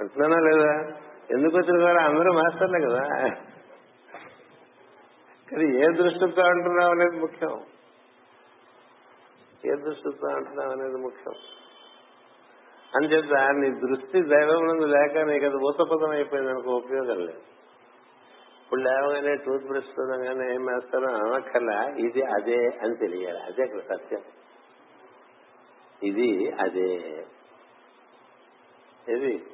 అంటున్నానా 0.00 0.40
లేదా? 0.40 0.96
ఎందుకు 1.30 1.56
వచ్చిన 1.56 1.92
కూడా 1.92 2.04
అందరూ 2.04 2.32
మాస్టర్లే 2.32 2.80
కదా. 2.86 3.28
కానీ 5.50 5.76
ఏ 5.76 5.86
దృష్టితో 5.96 6.42
అంటున్నావు 6.42 6.90
అనేది 6.90 7.20
ముఖ్యం. 7.20 7.62
ఏ 9.66 9.76
దృష్టితో 9.76 10.28
అంటున్నావు 10.28 10.70
అనేది 10.70 10.96
ముఖ్యం. 10.96 11.34
అంచేత 12.96 13.34
నీ 13.34 13.70
దృష్టి 13.70 14.22
దైవం 14.22 14.66
నుండి 14.66 14.86
లేక 14.86 15.18
నీకు 15.18 15.44
అది 15.44 15.56
ఊతపదం 15.56 16.10
అయిపోయింది 16.10 16.50
అనుకో 16.50 16.70
ఉపయోగం 16.70 17.26
లేదు. 17.26 17.38
ఇప్పుడు 18.64 18.80
లేవగానే 18.80 19.36
టూత్ 19.36 19.64
బ్రష్ 19.64 19.86
కానీ 19.86 20.54
ఏం 20.54 20.66
వేస్తారో 20.66 21.08
అనక్కర్లా 21.08 21.88
ఇది 21.98 22.22
అదే 22.22 22.78
అని 22.82 22.96
తెలియాలి. 22.96 23.38
అదే 23.38 23.62
అక్కడ 23.62 23.96
సత్యం. 23.96 24.20
ఇది 26.02 26.50
అదే. 26.50 27.24
ఇది 29.08 29.46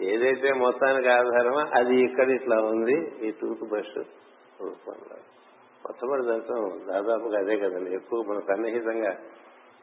ఏదైతే 0.00 0.52
మొత్తానికి 0.52 1.08
ఆధారమో 1.08 1.60
అది 1.78 2.04
ఇక్కడ 2.04 2.30
ఇట్లా 2.30 2.56
ఉంది. 2.56 3.26
ఈ 3.28 3.30
టూత్ 3.30 3.68
బ్రష్ 3.68 3.98
రూపంలో. 4.62 5.16
మొట్టమొదటి 5.86 6.26
దర్శనం 6.26 6.86
దాదాపుగా 6.88 7.38
అదే 7.38 7.56
కదండి. 7.56 7.94
ఎక్కువ 7.94 8.22
మన 8.22 8.38
సన్నిహితంగా 8.38 9.18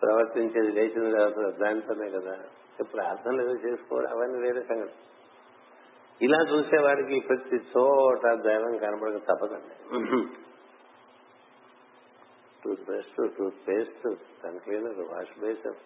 ప్రవర్తించేది 0.01 0.71
లేచిన 0.71 1.11
తర్వాత 1.11 1.55
దానితోనే 1.59 2.09
కదా. 2.09 2.37
ప్రార్థనలు 2.81 3.41
ఏదో 3.41 3.69
చేసుకోవడం 3.69 4.09
అవన్నీ 4.11 4.39
వేరే 4.41 4.61
సంగతి. 4.61 4.93
ఇలా 6.21 6.37
చూసేవాడికి 6.51 7.19
ప్రతి 7.19 7.55
చోట 7.55 8.33
దైవం 8.33 8.77
కనబడక 8.77 9.17
తప్పదండి. 9.17 9.75
Tooth 12.63 12.83
brush 12.85 13.29
tooth 13.37 13.67
paste 13.67 14.15
tongue 14.43 14.59
cleaner 14.59 15.13
wash 15.13 15.39
basin. 15.39 15.79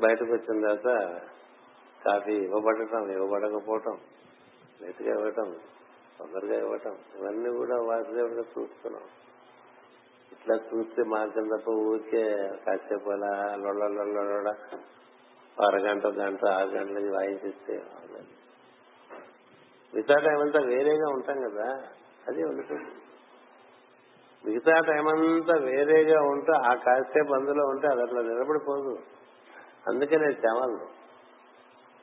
బయటకు 0.00 0.32
వచ్చిన 0.32 0.60
తర్వాత 0.60 0.88
కాఫీ 2.04 2.32
ఇవ్వబడటం 2.32 3.10
ఇవ్వబడకపోవటం 3.10 3.98
లేట్గా 4.82 5.14
ఇవ్వటం 5.14 5.56
తొందరగా 6.18 6.58
ఇవ్వటం 6.58 6.96
ఇవన్నీ 7.18 7.56
కూడా 7.56 7.76
వాసుదేవుడిగా 7.76 8.44
చూస్తున్నాం. 8.58 9.02
ఇట్లా 10.32 10.56
చూస్తే 10.56 11.02
మార్గం 11.02 11.58
తప్ప 11.58 11.70
ఊరికే 11.70 12.48
కాసేపు 12.66 13.10
అలా 13.10 13.56
లొళ్ళ 13.56 14.54
అరగంట 15.66 16.06
గంట 16.06 16.46
ఆరు 16.46 16.68
గంటలకి 16.68 17.08
వాయించిస్తే 17.08 17.82
మిగతా 19.94 20.14
టైం 20.14 20.40
అంతా 20.40 20.60
వేరేగా 20.60 21.08
ఉంటాం 21.08 21.50
కదా 21.50 21.88
అది 22.28 22.44
ఉండటం. 22.44 22.92
మిగతా 24.44 24.80
టైం 24.80 25.08
అంతా 25.08 25.54
వేరేగా 25.54 26.22
ఉంటూ 26.22 26.52
ఆ 26.52 26.74
కాసేపు 26.74 27.34
అందులో 27.34 27.66
ఉంటే 27.66 27.88
అది 27.88 28.02
అట్లా 28.02 28.22
నిలబడిపోదు. 28.22 28.98
అందుకనే 29.88 30.26
చెమలు 30.26 30.97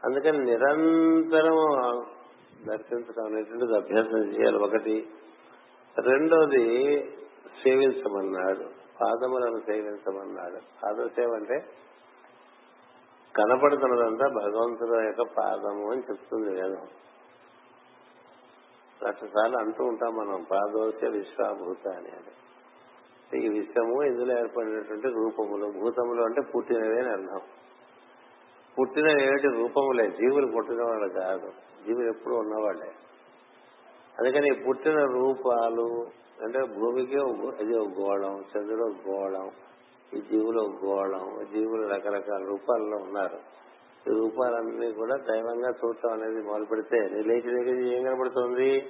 అందుకని 0.06 0.40
నిరంతరం 0.40 1.56
దర్శించడం 2.68 3.26
అనేటువంటిది 3.26 3.76
అభ్యాసం 3.76 4.18
చేయాలి. 4.18 4.58
ఒకటి. 4.58 5.10
రెండోది 6.02 6.56
సేవించమన్నాడు. 7.64 8.64
పాదములను 9.02 9.60
సేవించమన్నాడు. 9.60 10.60
పాదసేవ 10.84 11.34
అంటే 11.34 11.66
కనపడుతున్నదంతా 13.36 14.28
భగవంతుడు 14.28 15.06
యొక్క 15.06 15.22
పాదము 15.22 15.92
అని 15.92 16.02
చెప్తుంది 16.02 16.62
వేదం. 16.62 16.88
లక్షసార్లు 19.08 19.58
అంటూ 19.58 19.84
ఉంటాం 19.84 20.16
మనం 20.16 20.46
పాదోశ 20.52 21.06
విశ్వాభూత 21.06 21.88
అని 21.88 22.10
అని 22.10 22.46
ఈ 23.46 23.50
విశ్వము 23.50 24.04
ఇందులో 24.04 24.40
ఏర్పడినటువంటి 24.40 25.08
రూపములు 25.08 25.66
భూతములు 25.66 26.22
అంటే 26.22 26.42
పుట్టినవే 26.42 27.00
అని 27.00 27.12
అర్థం. 27.12 27.42
పుట్టిన 28.80 29.08
ఏమిటి 29.22 29.48
రూపములే? 29.48 30.08
జీవులు 30.08 30.48
పుట్టిన 30.56 30.84
వాళ్ళు 30.84 31.14
కాదు. 31.14 31.48
జీవులు 31.86 32.10
ఎప్పుడు 32.10 32.36
ఉన్నవాళ్ళే. 32.36 32.92
అందుకని 34.20 34.64
పుట్టిన 34.68 35.00
రూపాలు 35.00 36.08
అంటే 36.44 36.60
భూమికి 36.60 37.18
అది 37.64 37.78
ఒక 37.78 38.00
గోళం 38.00 38.40
చంద్రుడు 38.40 38.84
ఒక 38.84 39.10
గోళం 39.10 39.52
ఈ 40.14 40.22
జీవులు 40.22 40.62
ఒక 40.62 40.86
గోళం 40.86 41.46
జీవులు 41.54 41.88
రకరకాల 41.88 42.46
రూపాల్లో 42.46 42.98
ఉన్నారు. 42.98 43.40
ఈ 44.08 44.20
రూపాలన్నీ 44.20 44.92
కూడా 44.92 45.16
దైవంగా 45.16 45.70
చూడటం 45.70 46.14
అనేది 46.14 46.42
మొదలు 46.48 46.66
పెడితే 46.66 46.98
లేచి 47.00 47.52
లేచి 47.52 47.98
ఏం 47.98 48.04
కనబడుతుంది 48.04 48.82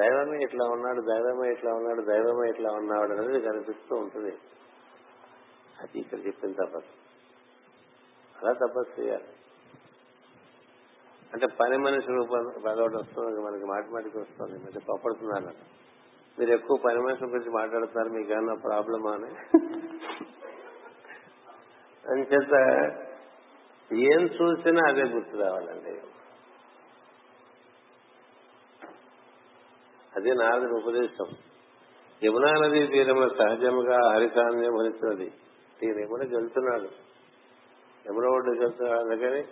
దైవమే 0.00 0.38
ఇట్లా 0.38 0.64
ఉన్నాడు 0.64 1.00
దైవమే 1.00 1.52
ఇట్లా 1.52 1.72
ఉన్నాడు 1.72 2.00
దైవమే 2.00 2.50
ఇట్లా 2.50 2.70
ఉన్నాడు 2.72 3.12
అనేది 3.12 3.40
కనిపిస్తూ 3.40 3.96
ఉంటుంది. 3.96 4.34
అది 5.80 5.98
ఇక్కడ 6.00 6.26
చెప్పిన 6.26 6.52
తప్పదు 6.52 7.01
అలా 8.42 8.52
తపస్సు 8.52 9.00
చేయాలి. 9.00 9.24
అంటే 11.32 11.46
పని 11.46 11.78
మనిషి 11.78 12.06
రూపం 12.06 12.62
పదొకటి 12.66 12.96
వస్తుంది 12.96 13.40
మనకి 13.40 13.64
మాటి 13.64 13.88
మాటికి 13.88 14.18
వస్తుంది 14.18 14.64
మధ్య 14.64 14.80
పప్పుడుతున్నారు 14.80 15.56
మీరు 16.38 16.50
ఎక్కువ 16.50 16.78
పని 16.84 16.98
మనుషుల 16.98 17.26
గురించి 17.26 17.50
మాట్లాడుతున్నారు 17.50 18.08
మీకు 18.08 18.32
ఏమన్నా 18.32 18.54
ప్రాబ్లమా 18.54 19.12
అని? 19.12 19.58
అంచేత 22.10 22.54
ఏం 23.92 24.20
చూసినా 24.20 24.88
అదే 24.88 25.02
గుర్తు 25.02 25.36
రావాలండి. 25.36 26.00
అది 30.16 30.34
నాది 30.34 30.66
ఉపదేశం. 30.66 31.26
యమునా 32.24 32.52
నది 32.52 32.86
తీరంలో 32.86 33.28
సహజముగా 33.28 34.14
హరిసాన్యం 34.14 34.72
వహిస్తున్నది 34.72 35.32
ఈయన 35.82 36.00
యమునకి 36.00 36.34
వెళ్తున్నాడు 36.36 37.11
ఎవరో 38.10 38.30
ఒడ్డుకి 38.30 38.88
అందుకని 38.88 39.44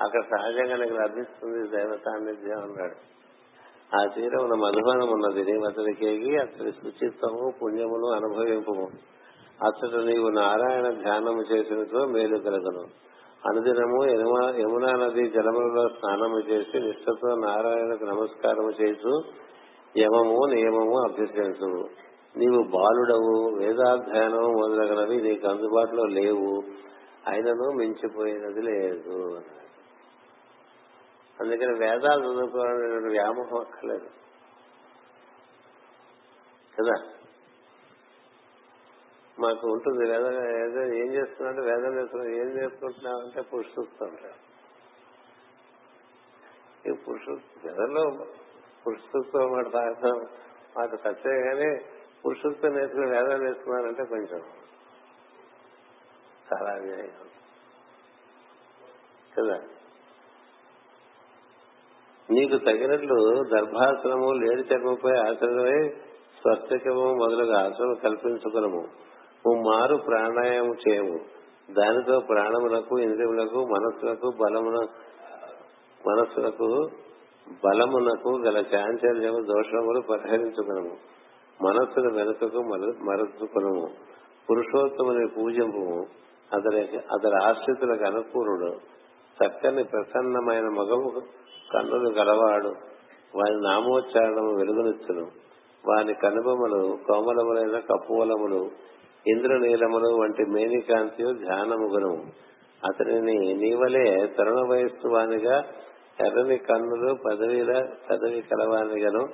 అక్కడ 0.00 0.20
సహజంగా 0.20 0.76
నీకు 0.76 0.94
లభిస్తుంది 0.94 1.76
దైవ 1.76 1.98
సాన్నిధ్యం 2.04 2.58
అన్నాడు. 2.58 2.94
ఆ 4.00 4.14
తీరమున 4.14 4.54
మధువనం 4.54 5.12
ఉన్నది. 5.12 5.52
అతడికేగి 5.52 6.38
అతడి 6.38 6.72
శుచిత్వము 6.72 7.52
పుణ్యమును 7.62 8.06
అనుభవింపము. 8.06 8.88
అతడు 9.66 10.00
నీవు 10.00 10.28
నారాయణ 10.28 10.90
ధ్యానము 10.90 11.54
చేసినతో 11.54 12.06
మేలు 12.06 12.38
కలగను. 12.38 13.10
అనుదినము 13.46 14.10
యమున- 14.10 14.60
యమునా 14.60 15.06
నది 15.06 15.30
జలములలో 15.30 15.88
స్నానము 15.88 16.38
చేసి 16.38 16.80
నిష్ఠతో 16.80 17.34
నారాయణకు 17.34 18.04
నమస్కారము 18.04 18.82
చేస్తూ 18.82 19.20
యమము 19.96 20.46
నియమము 20.54 21.08
అభ్యసించు. 21.08 21.84
నీవు 22.36 22.62
బాలుడవు. 22.62 23.58
వేదాధ్యయనము 23.58 24.46
మొదలగునవి 24.46 25.16
నీకు 25.16 25.48
అందుబాటులో 25.48 26.04
లేవు. 26.04 26.62
ఆయనను 27.28 27.70
మించిపోయినది 27.70 28.62
లేదు 28.62 29.42
అందుకని 31.40 31.78
వేదాలు 31.78 32.32
చదువుకోవాలనే 32.32 33.08
వ్యామోహం 33.08 33.60
అక్కర్లేదు. 33.60 34.06
కదా? 36.80 37.02
మాకు 39.38 39.68
ఉంటుంది 39.68 40.10
వేదం 40.10 40.32
ఏదో 40.42 40.94
ఏం 40.94 41.12
చేస్తున్నాడు? 41.12 41.60
వేదం 41.60 42.00
చేస్తున్నాడు. 42.00 42.30
ఏం 42.30 42.56
నేర్చుకుంటున్నావు 42.56 43.22
అంటే 43.22 43.40
పురుషుస్తూ 43.40 44.06
ఈ 46.86 46.92
పురుషు 46.92 47.30
వేదంలో 47.66 48.10
పురుషుత్వం 48.86 49.52
మాట 49.52 49.72
తాగడం 49.72 50.28
మాట 50.76 50.90
తచ్చే 50.94 51.42
కానీ 51.42 51.84
పురుషుత్వం 52.26 52.74
నేర్చుకుని 52.74 53.10
వేదం 53.10 53.44
నేర్చుకున్నారంటే 53.44 54.04
కొంచెం 54.04 54.42
చాలా 56.50 56.70
అన్యాయం 56.70 57.10
కదా? 59.38 59.58
నీకు 62.30 62.56
తగినట్లు 62.58 63.16
దర్భాసనము 63.52 64.32
లేడి 64.32 64.62
చర్మపై 64.62 65.10
ఆచరణమై 65.10 65.88
స్వస్థకము 66.40 67.04
మొదలుగా 67.14 67.64
ఆసనం 67.64 67.94
కల్పించుకునము 67.94 68.82
మారు 69.70 69.96
ప్రాణాయామం 69.96 70.74
చేయము. 70.88 71.18
దానితో 71.72 72.20
ప్రాణములకు 72.20 72.98
ఇంద్రియములకు 72.98 73.60
మనస్సులకు 73.66 74.32
బలమున 74.40 74.78
మనస్సులకు 76.06 76.68
బలమునకు 77.64 78.30
గల 78.46 78.64
చాంచల్యము 78.74 79.40
దోషములు 79.40 80.00
పరిహరించుకునము 80.00 80.94
మనస్సును 81.60 82.14
వెనుకకు 82.14 82.60
మరచుకునము 83.04 83.84
పురుషోత్తముని 84.50 85.28
పూజింపు 85.28 85.84
అతని 86.52 86.80
అతని 86.96 87.44
ఆశ్రితులకు 87.44 88.04
అనుకూలుడు. 88.04 88.76
చక్కని 89.40 89.84
ప్రసన్నమైన 89.84 90.64
మగము 90.64 91.20
కన్నులు 91.72 92.10
గలవాడు. 92.10 92.68
వారి 93.34 93.60
నామోచ్చారణము 93.60 94.56
వెలుగునిచ్చును. 94.56 95.26
వారి 95.88 96.14
కనుబొమలు 96.14 96.98
కోమలములైన 97.06 97.78
కపోలములు 97.78 98.70
ఇంద్రనీలములు 99.26 100.20
వంటి 100.20 100.44
మేనికాంతి 100.50 101.22
ధ్యానముగును. 101.22 102.22
అతనిని 102.84 103.54
నీవలే 103.54 104.26
తరుణ 104.38 104.70
వయస్సు 104.70 105.08
వానిగా 105.08 105.62
ఎర్రని 106.26 106.56
కన్నులు 106.56 107.16
పదవిల 107.26 107.88
పదవి 108.10 108.40
కలవానిగను 108.40 109.28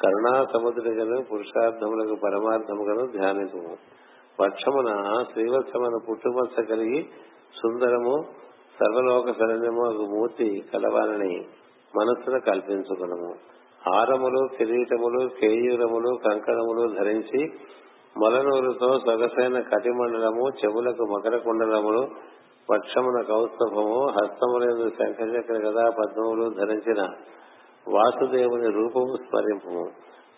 కరుణా 0.00 0.44
సముద్రిగను 0.44 1.22
పురుషార్థములకు 1.22 2.14
పరమార్థముగను 2.24 3.06
ధ్యానించము. 3.18 3.76
పక్షమున 4.40 4.90
శ్రీవత్సమన 5.32 5.94
పుట్టుమచ్చ 6.08 6.66
కలిగి 6.68 7.00
సుందరము 7.60 8.14
సర్వలోక 8.78 9.28
శరణ్యము 9.32 9.84
మూర్తి 10.06 10.48
కలవాలని 10.74 11.34
మనస్సును 11.94 12.40
కల్పించుకునము. 12.40 13.30
హారములు 13.82 14.48
కిరీటములు 14.56 15.28
కేయూరములు 15.40 16.10
కంకణములు 16.24 16.84
ధరించి 16.94 17.40
మొలనూరుతో 18.16 18.88
సొగసైన 18.98 19.60
కటిమండలము 19.60 20.44
చెవులకు 20.58 21.04
మకర 21.04 21.36
కుండలములు 21.36 22.02
పక్షమున 22.68 23.18
కౌస్తభము 23.22 24.00
హస్తములందు 24.16 24.86
శంఖచక్ర 24.88 25.56
గదా 25.66 25.84
పద్మములు 25.90 26.46
ధరించిన 26.54 27.00
వాసుదేవుని 27.86 28.70
రూపము 28.70 29.16
స్మరింపు 29.16 29.74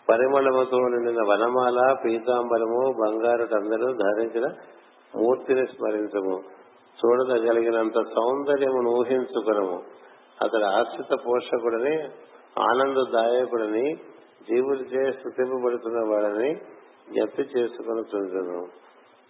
పరిమళముతో 0.09 0.77
నిండిన 0.77 1.21
వనమాల 1.29 1.95
పీతాంబరము 2.05 2.93
బంగారుటందరము 3.01 3.93
ధరించిన 3.93 4.45
మూర్తిని 5.15 5.65
స్మరించము. 5.65 6.41
చూడదగలిగినంత 6.99 7.93
సౌందర్యమును 7.93 8.89
ఊహించుకునము. 8.89 9.83
అతడు 10.41 10.63
ఆశ్రిత 10.63 11.17
పోషకుడని 11.27 12.03
ఆనందదాయకుడని 12.59 13.95
జీవులచే 14.49 15.11
స్థుతింపబడుతున్న 15.11 16.13
వాడని 16.13 16.55
జప్తి 17.17 17.41
చేసుకుని 17.41 17.99
చూచును. 17.99 18.67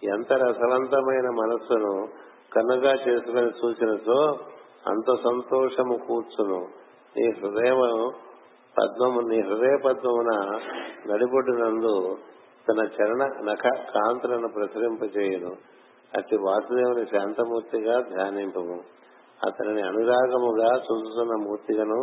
ఎంత 0.04 0.32
రసవంతమైన 0.32 1.28
మనస్సును 1.28 2.08
కన్నుగా 2.52 2.92
చేసుకుని 2.94 3.50
సూచనతో 3.60 4.38
అంత 4.86 5.14
సంతోషము 5.14 5.96
కూర్చును. 6.08 6.68
నీ 7.16 7.30
హృదయము 7.30 8.10
పద్మము 8.78 9.20
నీ 9.20 9.40
హృదయ 9.40 9.76
పద్మమున 9.76 10.58
నడిబొడ్డునందు 11.10 12.16
తన 12.68 12.86
చరణ 12.86 13.24
నఖ 13.42 13.62
కాంతులను 13.94 14.48
ప్రసరింపచేయును 14.48 15.52
అట్టి 16.16 16.36
వాసుదేవుని 16.36 17.06
శాంతమూర్తిగా 17.06 18.00
ధ్యానింపము. 18.00 18.80
అతనిని 19.46 19.82
అనురాగముగా 19.82 20.74
చూస్తున్న 20.76 21.46
మూర్తిగను 21.46 22.00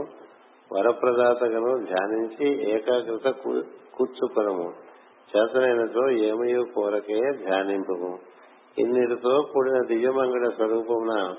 వరప్రదాతగను 0.74 1.86
ధ్యానించి 1.86 2.70
ఏకాగ్రత 2.72 3.28
కూర్చుకొనము. 3.96 4.74
చేతనైనతో 5.32 6.10
ఏమయో 6.10 6.64
కోరకే 6.76 7.20
ధ్యానింపము. 7.38 8.20
ఇన్నిటితో 8.78 9.42
కూడిన 9.54 9.86
దివ్యమంగళ 9.88 10.50
స్వరూపమున 10.50 11.36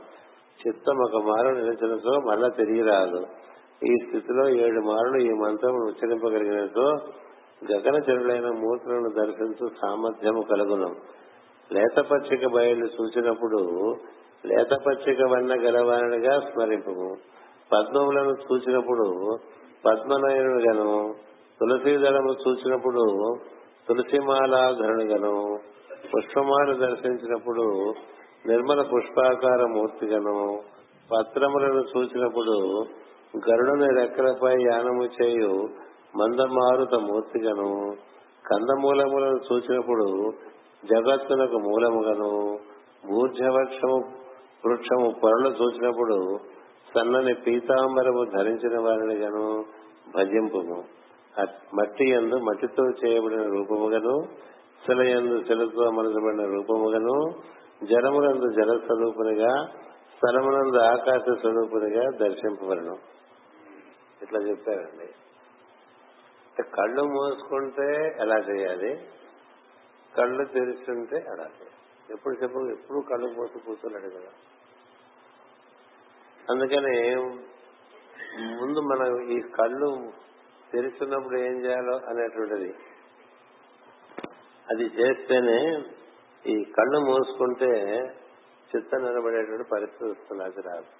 చిత్తం 0.66 0.96
ఒక 0.96 1.24
మారు 1.24 1.48
నిలిచినతో 1.48 2.20
మళ్ళా 2.20 2.48
తిరిగి 2.48 2.82
రాదు 2.82 3.26
ఈ 3.86 3.94
స్థితిలో 3.94 4.48
ఏడు 4.48 4.80
మారులు 4.80 5.18
ఈ 5.22 5.28
మంత్రమును 5.28 5.84
ఉచ్చరింపగలిగినట్టు 5.84 6.80
గగన 6.80 7.90
గగనచరులైన 7.90 8.46
మూర్తులను 8.46 9.08
దర్శించు 9.08 9.68
సామర్థ్యము 9.82 10.42
కలుగును. 10.42 10.88
లేత 11.72 12.00
పచ్చిక 12.00 12.46
బయలు 12.54 12.86
చూసినప్పుడు 12.86 13.60
లేత 14.46 14.78
పచ్చిక 14.86 15.18
వన్న 15.20 15.52
గలవానిగా 15.54 16.40
స్మరింపు 16.40 17.16
పద్మములను 17.72 18.34
చూసినప్పుడు 18.34 19.38
పద్మనయనుగను 19.84 21.14
తులసీదళము 21.60 22.32
చూసినప్పుడు 22.32 23.04
తులసిమాలాధరునిగను. 23.88 25.58
పుష్పమాలు 26.16 26.74
దర్శించినప్పుడు 26.78 27.94
నిర్మల 28.46 28.82
పుష్పాకార 28.82 29.64
మూర్తిగను. 29.76 30.60
పత్రములను 31.12 31.82
చూసినప్పుడు 31.96 32.84
గరుడుని 33.36 33.88
రెక్కలపై 34.00 34.54
యానము 34.62 35.04
చేయు 35.16 35.54
మందమారుత 36.16 36.94
మూర్తిగను 36.94 37.96
కందమూలములను 38.46 39.38
చూసినప్పుడు 39.48 40.06
జగత్తునకు 40.84 41.58
మూలముగను 41.58 42.30
భూర్జవృక్షము 43.08 43.98
వృక్షము 44.66 45.08
పొరలు 45.24 45.50
చూసినప్పుడు 45.50 46.38
సన్నని 46.94 47.34
పీతాంబరము 47.34 48.22
ధరించిన 48.36 48.80
వారిని 48.80 49.14
గను 49.14 49.64
భజింపుము. 50.14 50.78
మట్టి 51.74 52.10
ఎందు 52.10 52.36
మట్టితో 52.36 52.84
చేయబడిన 53.00 53.42
రూపముగను 53.42 54.14
శిల 54.86 55.00
ఎందు 55.08 55.36
శిలతో 55.42 55.82
అమర్చబడిన 55.84 56.44
రూపముగను 56.54 57.16
జలమునందు 57.86 58.48
జల 58.60 58.78
స్వరూపునిగా 58.86 59.52
స్థలమునందు 60.16 60.78
ఆకాశ 60.78 61.24
స్వరూపునిగా 61.40 62.04
దర్శింపబడను. 62.20 62.96
ఇట్లా 64.22 64.40
చెప్పారండి 64.40 65.08
కళ్ళు 66.76 67.02
మూసుకుంటే 67.02 68.16
ఎలా 68.20 68.36
చేయాలి? 68.38 69.08
కళ్ళు 70.16 70.44
తెరుచుంటే 70.44 71.16
అలా 71.16 71.44
చేయాలి? 71.44 71.76
ఎప్పుడు 72.10 72.34
చెప్పు 72.34 72.70
ఎప్పుడు 72.70 73.00
కళ్ళు 73.00 73.28
మూసి 73.28 73.58
కూర్చున్నాడు 73.58 74.10
కదా. 74.10 74.32
అందుకని 76.50 77.16
ముందు 78.60 78.80
మనం 78.80 79.30
ఈ 79.30 79.40
కళ్ళు 79.40 80.12
తెరుచున్నప్పుడు 80.72 81.38
ఏం 81.38 81.64
చేయాలో 81.64 81.96
అనేటువంటిది. 81.96 82.74
అది 84.70 84.84
చేస్తేనే 84.84 85.84
ఈ 86.46 86.64
కళ్ళు 86.64 87.00
మూసుకుంటే 87.00 87.72
చిత్త 88.76 88.96
నిలబడేటువంటి 88.96 89.68
పరిస్థితి 89.72 90.04
వస్తుంది 90.04 90.44
అది 90.44 90.60
రాదు. 90.60 90.97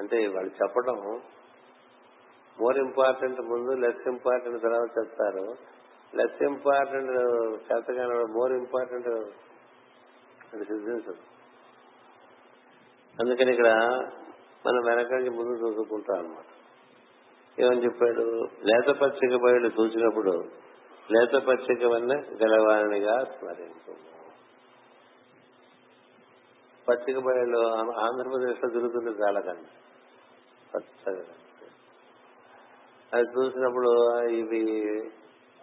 అంటే 0.00 0.26
వాళ్ళు 0.26 0.50
చెప్పడం 0.62 0.98
మోర్ 2.58 2.78
ఇంపార్టెంట్ 2.78 3.40
ముందు 3.40 3.70
లెస్ 3.70 4.08
ఇంపార్టెంట్ 4.08 4.62
తర్వాత 4.62 4.90
చెప్తారు. 4.98 5.44
లెస్ 6.14 6.42
ఇంపార్టెంట్ 6.42 7.10
చేతగానే 7.66 8.14
మోర్ 8.32 8.52
ఇంపార్టెంట్ 8.52 9.08
అది 10.54 10.64
అందుకని 13.20 13.50
ఇక్కడ 13.50 13.70
మనం 14.66 14.80
వెనక 14.86 15.12
నుంచి 15.12 15.30
ముందు 15.30 15.52
చదువుకుంటాం 15.58 16.18
అనమాట 16.18 16.48
ఏమని 17.60 17.84
చెప్పాడు? 17.84 18.24
లేత 18.64 18.88
పచ్చిక 18.96 19.42
బయలు 19.42 19.68
చూసినప్పుడు 19.68 20.34
లేత 21.12 21.42
పచ్చిక 21.42 21.84
వల్ల 21.84 22.12
గలవాణిగా 22.14 23.24
స్మరించు 23.24 23.92
పచ్చిక 26.88 27.18
బయలు 27.18 27.60
ఆంధ్రప్రదేశ్లో 28.00 28.70
తిరుగుతుంది 28.70 29.10
చాలా 29.22 29.40
కానీ 29.40 29.66
పచ్చగా 30.74 31.24
అది 33.14 33.28
చూసినప్పుడు 33.28 33.90
ఇవి 34.30 34.60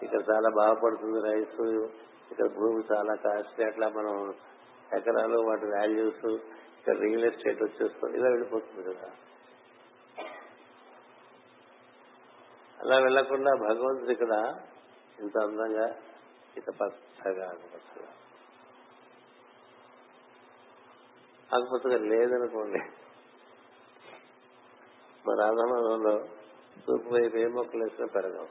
ఇక్కడ 0.04 0.22
చాలా 0.32 0.50
బాగుపడుతుంది 0.50 1.20
రైస్ 1.32 1.62
ఇక్కడ 2.32 2.48
భూమి 2.48 2.84
చాలా 2.94 3.16
కాస్ట్లీ 3.16 3.66
అట్లా 3.66 3.88
మనం 3.90 4.34
ఎకరాలు 4.98 5.38
వాటి 5.48 5.66
వాల్యూస్ 5.66 6.26
ఇక్కడ 6.80 6.96
రియల్ 7.00 7.26
ఎస్టేట్ 7.26 7.64
వచ్చేస్తుంది 7.64 8.18
ఇలా 8.18 8.30
వెళ్ళిపోతుంది 8.30 8.94
కదా. 8.94 9.08
అలా 12.82 12.98
వెళ్ళకుండా 13.00 13.52
భగవంతుడు 13.56 14.12
ఇక్కడ 14.12 14.34
ఇంత 15.20 15.38
అందంగా 15.38 15.88
ఇంత 16.58 16.70
పచ్చగా 16.82 17.46
ఆకుపచ్చగా 17.48 18.12
ఆకుపచ్చగా 21.54 21.98
లేదనుకోండి. 21.98 22.82
మా 25.28 25.34
రాధమానంలో 25.34 26.14
తూర్పు 26.88 27.10
వైపు 27.10 27.38
ఏ 27.38 27.48
మొక్కలు 27.48 27.84
వేసినా 27.84 28.08
పెరగం 28.08 28.48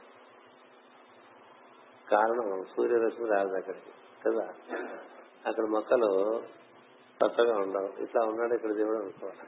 కారణం 2.11 2.65
సూర్యరశ్మి 2.75 3.29
రాదు 3.29 3.55
అక్కడికి 3.55 3.91
కదా? 4.25 4.45
అక్కడ 5.45 5.65
మొక్కలు 5.65 6.09
పచ్చగా 7.21 7.57
ఉండవు. 7.57 8.03
ఇట్లా 8.03 8.25
ఉన్నాడు 8.25 8.53
ఇక్కడ 8.53 8.73
దేవుడు 8.73 8.97
అనుకోవాలి. 8.97 9.45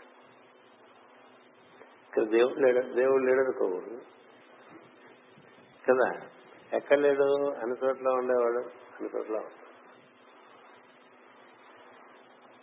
ఇక్కడ 2.08 2.24
దేవుడు 2.24 2.60
లేడు 2.60 2.94
దేవుడు 2.94 3.24
లేడు 3.24 3.40
అనుకోకూడదు 3.40 4.00
కదా? 5.90 6.10
ఎక్కడ 6.74 7.00
లేడు? 7.00 7.52
అన్ని 7.52 7.76
చోట్ల 7.86 8.08
ఉండేవాడు 8.10 8.60
అన్ని 8.96 9.10
చోట్ల 9.16 9.36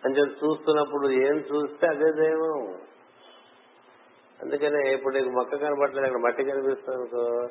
అని 0.03 0.19
చెప్పి 0.19 0.47
చూస్తున్నప్పుడు 0.47 1.11
ఏం 1.11 1.37
చూస్తే 1.39 1.87
అదే 1.87 2.13
దైవం? 2.13 2.75
అందుకనే 4.43 4.93
ఇప్పుడు 4.93 5.15
నీకు 5.15 5.29
మొక్క 5.29 5.57
కనబట్టలేదు 5.57 6.07
అక్కడ 6.07 6.21
మట్టి 6.21 6.45
కనిపిస్తుంది 6.45 6.99
అనుకో 6.99 7.49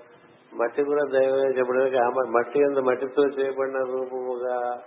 మట్టి 0.55 0.83
కూడా 0.83 1.19
దైవమే 1.19 1.49
చెప్పడానికి 1.57 1.97
ఆ 1.97 2.09
మట్టి 2.09 2.59
కింద 2.59 2.77
మట్టితో 2.77 3.23
చేయబడిన 3.23 3.77
రూపముగా. 3.77 4.83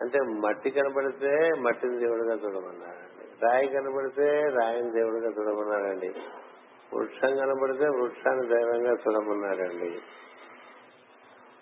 అంటే 0.00 0.18
మట్టి 0.20 0.70
కనబడితే 0.70 1.48
మట్టిని 1.60 1.98
దేవుడిగా 1.98 2.34
చూడమన్నాడండి. 2.34 3.46
రాయి 3.46 3.68
కనబడితే 3.68 4.40
రాయిని 4.40 4.90
దేవుడిగా 4.90 5.30
చూడమన్నాడండి. 5.30 6.14
వృక్షం 6.94 7.36
కనబడితే 7.36 7.84
వృక్షాన్ని 7.84 8.48
దైవంగా 8.48 8.92
చూడమన్నాడండి. 8.92 9.98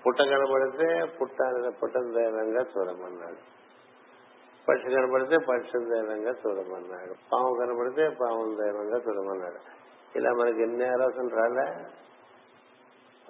పుట్ట 0.06 0.20
కనబడితే 0.20 1.04
పుట్ట 1.20 1.36
పుట్టని 1.82 2.14
దైవంగా 2.14 2.60
చూడమన్నాడు. 2.60 3.55
పక్షి 4.68 4.90
కనబడితే 4.90 5.36
పక్షం 5.36 5.84
దైవంగా 5.90 6.30
చూడమన్నాడు 6.30 7.14
పాము 7.32 7.56
కనబడితే 7.60 8.08
పాముని 8.08 8.56
దైవంగా 8.56 8.96
చూడమన్నాడు 8.96 9.60
ఇలా 10.18 10.32
మనకి 10.32 10.62
ఎన్ని 10.62 10.84
ఆలోచనలు 10.84 11.34
రాలే? 11.36 11.70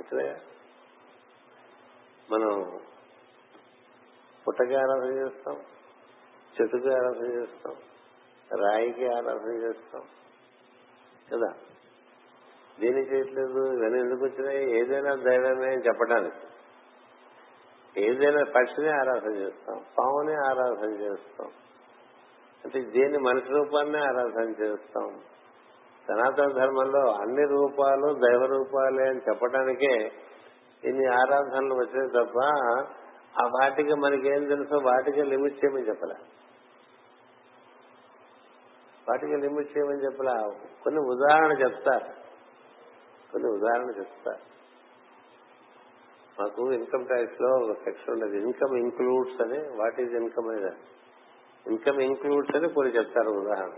వచ్చినాయా? 0.01 0.37
మనం 2.33 2.79
పుట్టకి 4.49 4.75
ఆరాధన 4.75 5.19
చేస్తాం 5.19 5.57
చెట్టుకి 6.55 6.89
ఆరాధన 6.89 7.41
చేస్తాం 7.41 7.75
రాయికి 8.61 9.07
ఆరాధన 9.07 9.63
చేస్తాం 9.63 10.03
కదా? 11.33 11.55
దీని 12.81 13.01
చేయట్లేదు? 13.01 13.73
ఇవన్నీ 13.73 13.99
ఎందుకు 13.99 14.25
వచ్చినాయి? 14.25 14.79
ఏదైనా 14.81 15.15
దైవమే 15.15 15.67
అని 15.67 15.87
చెప్పడానికి 15.87 16.46
ఏదైనా 17.97 18.45
పక్షిని 18.57 18.89
ఆరాధన 18.89 19.37
చేస్తాం 19.37 19.85
పాముని 19.99 20.35
ఆరాధన 20.35 20.91
చేస్తాం 20.91 21.51
అంటే 22.65 22.81
దేని 22.81 23.19
మనిషి 23.19 23.47
రూపాన్ని 23.47 23.99
ఆరాధన 23.99 24.63
చేస్తాం. 24.63 25.21
సనాతన 26.09 26.53
ధర్మంలో 26.53 27.13
అన్ని 27.13 27.47
రూపాలు 27.47 28.15
దైవ 28.15 28.47
రూపాలే 28.47 29.09
అని 29.09 29.21
చెప్పడానికే 29.29 30.13
ఇన్ని 30.85 31.07
ఆరాధనలు 31.07 31.75
వచ్చాయి 31.75 32.09
తప్ప 32.09 32.39
ఆ 33.43 33.47
వాటికి 33.47 33.95
మనకేం 33.95 34.45
తెలుసో 34.45 34.77
వాటికి 34.85 35.23
లిమిట్ 35.23 35.65
చేయమని 35.65 35.89
చెప్పలే. 35.89 36.15
వాటికి 39.09 39.37
లిమిట్ 39.37 39.79
చేయమని 39.79 40.05
చెప్పలే. 40.05 40.69
కొన్ని 40.85 41.01
ఉదాహరణ 41.01 41.53
చెప్తారు. 41.53 42.13
కొన్ని 43.33 43.51
ఉదాహరణ 43.51 43.91
చెప్తారు. 44.01 44.56
మాకు 46.41 46.73
ఇన్కమ్ 46.73 47.07
ట్యాక్స్లో 47.07 47.51
ఒక 47.57 47.73
సెక్షన్ 47.85 48.11
ఉండేది. 48.11 48.39
ఇన్కమ్ 48.45 48.77
ఇంక్లూడ్స్ 48.77 49.43
అని 49.43 49.59
వాట్ 49.77 50.01
ఈజ్ 50.01 50.15
ఇన్కమ్ 50.15 50.49
అనేది? 50.49 50.73
ఇన్కమ్ 51.67 52.01
ఇంక్లూడ్స్ 52.01 52.57
అని 52.57 52.69
కొన్ని 52.69 52.93
చెప్తారు 52.97 53.31
ఉదాహరణ 53.31 53.73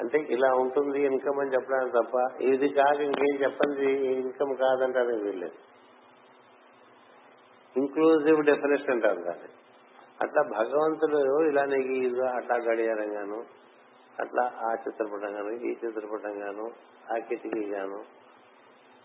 అంటే 0.00 0.18
ఇలా 0.18 0.54
ఉంటుంది 0.54 1.00
ఇన్కమ్ 1.02 1.40
అని 1.40 1.54
చెప్పడానికి 1.54 1.94
తప్ప 1.96 2.42
ఇది 2.42 2.68
కాదు 2.68 3.02
ఇంకేం 3.02 3.42
చెప్పండి 3.42 3.90
ఇన్కమ్ 4.12 4.56
కాదంటానికి 4.56 5.22
వీల్లేదు. 5.22 5.58
ఇంక్లూజివ్ 7.76 8.44
డెఫినేషన్ 8.44 8.90
అంటారు 8.90 9.20
దాన్ని. 9.20 9.50
అట్లా 10.20 10.42
భగవంతుడు 10.42 11.48
ఇలా 11.48 11.64
నీకు 11.64 12.22
అట్లా 12.22 12.56
గడియారం 12.56 13.16
గాను 13.16 13.44
అట్లా 14.20 14.42
ఆ 14.42 14.74
చిత్రపటం 14.74 15.34
గాను 15.36 15.50
ఈ 15.50 15.70
చిత్రపటం 15.70 16.42
గాను 16.42 16.66
ఆ 17.12 17.18
కిటికీ 17.18 17.64
గాను 17.70 17.98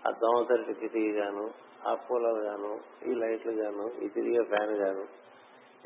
ఆ 0.07 0.11
దోమతరి 0.11 0.73
కిటికీ 0.73 1.11
గాను 1.11 1.68
ఆ 1.87 1.95
పూలలు 1.95 2.39
గాను 2.39 2.79
ఈ 3.05 3.13
లైట్లు 3.13 3.51
గాను 3.51 3.91
ఈ 3.99 4.07
తిరిగే 4.07 4.43
ఫ్యాన్ 4.43 4.71
గాను 4.71 5.07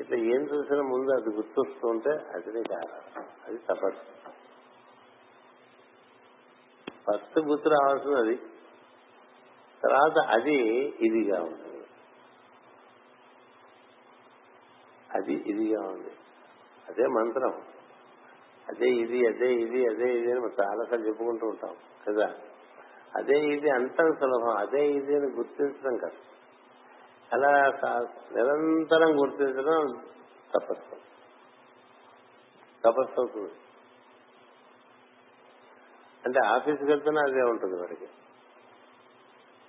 ఇట్లా 0.00 0.16
ఏం 0.16 0.42
చూసినా 0.42 0.82
ముందు 0.82 1.12
అది 1.12 1.30
గుర్తొస్తూ 1.30 1.88
ఉంటే 1.88 2.10
అది 2.10 2.74
అది 3.46 3.58
తపస్సు 3.58 4.14
ఫస్ట్ 7.10 7.38
గుర్తు 7.38 7.68
రావాల్సింది 7.68 8.16
అది. 8.16 8.36
తర్వాత 9.82 10.26
అది 10.26 10.54
ఇదిగా 10.88 11.42
ఉంటుంది 11.42 11.74
అది 15.14 15.34
ఇదిగా 15.34 15.80
ఉంది. 15.80 16.10
అదే 16.88 17.06
మంత్రం. 17.06 17.62
అదే 18.68 18.88
ఇది 18.88 19.26
అదే 19.26 19.54
ఇది 19.54 19.86
అదే 19.86 20.18
ఇది 20.18 20.32
అని 20.32 20.40
చాలాసార్లు 20.40 21.06
చెప్పుకుంటూ 21.06 21.46
ఉంటాం. 21.46 21.76
కదా? 22.08 22.34
అదే 23.16 23.38
ఇది 23.38 23.70
అంత 23.70 23.96
సులభం 23.96 24.56
అదే 24.56 24.86
ఇది 24.86 25.16
అని 25.16 25.26
గుర్తించడం 25.26 25.96
కష్టం. 25.96 26.34
అలా 27.32 27.68
నిరంతరం 28.32 29.20
గుర్తించడం 29.20 30.02
తపస్సు. 30.54 30.96
తపస్సు 32.84 33.20
అవుతుంది. 33.20 33.52
అంటే 36.24 36.46
ఆఫీస్కి 36.46 36.84
వెళ్తున్నా 36.84 37.22
అదే 37.22 37.42
ఉంటుంది 37.42 37.80
వాడికి. 37.80 38.06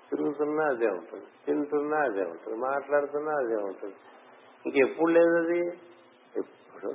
తిరుగుతున్నా 0.09 0.63
అదే 0.63 0.87
ఉంటుంది. 0.87 1.25
తింటున్నా 1.45 1.97
అదే 1.97 2.21
ఉంటుంది. 2.21 2.57
మాట్లాడుతున్నా 2.57 3.31
అదే 3.31 3.55
ఉంటుంది. 3.55 3.95
ఇంకెప్పుడు 4.65 5.11
లేదు 5.11 5.37
అది? 5.37 5.59
ఎప్పుడు? 6.35 6.87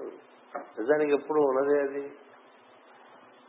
నిజానికి 0.59 1.14
ఎప్పుడు 1.14 1.40
ఉన్నది 1.40 1.80
అది? 1.80 2.12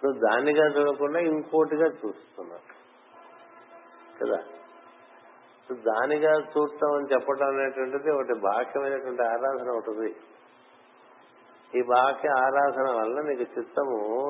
నువ్వు 0.03 0.19
దానిగా 0.29 0.67
చూడకుండా 0.67 1.19
ఇంకోటిగా 1.19 1.85
చూస్తున్నావు. 1.85 2.80
కదా. 4.21 4.43
దానిగా 5.71 6.31
చూడటం 6.31 6.93
అని 6.93 7.13
చెప్పడం 7.13 7.47
అనేటువంటిది 7.47 8.11
ఒకటి 8.11 8.33
బాహ్యమైనటువంటి 8.33 9.21
ఆరాధన 9.21 9.69
ఉంటుంది 9.69 10.15
ఈ 11.79 11.83
బాహ్య 11.83 12.29
ఆరాధన 12.29 12.99
వల్ల 12.99 13.21
నీకు 13.21 13.59
చిత్తము 13.59 14.29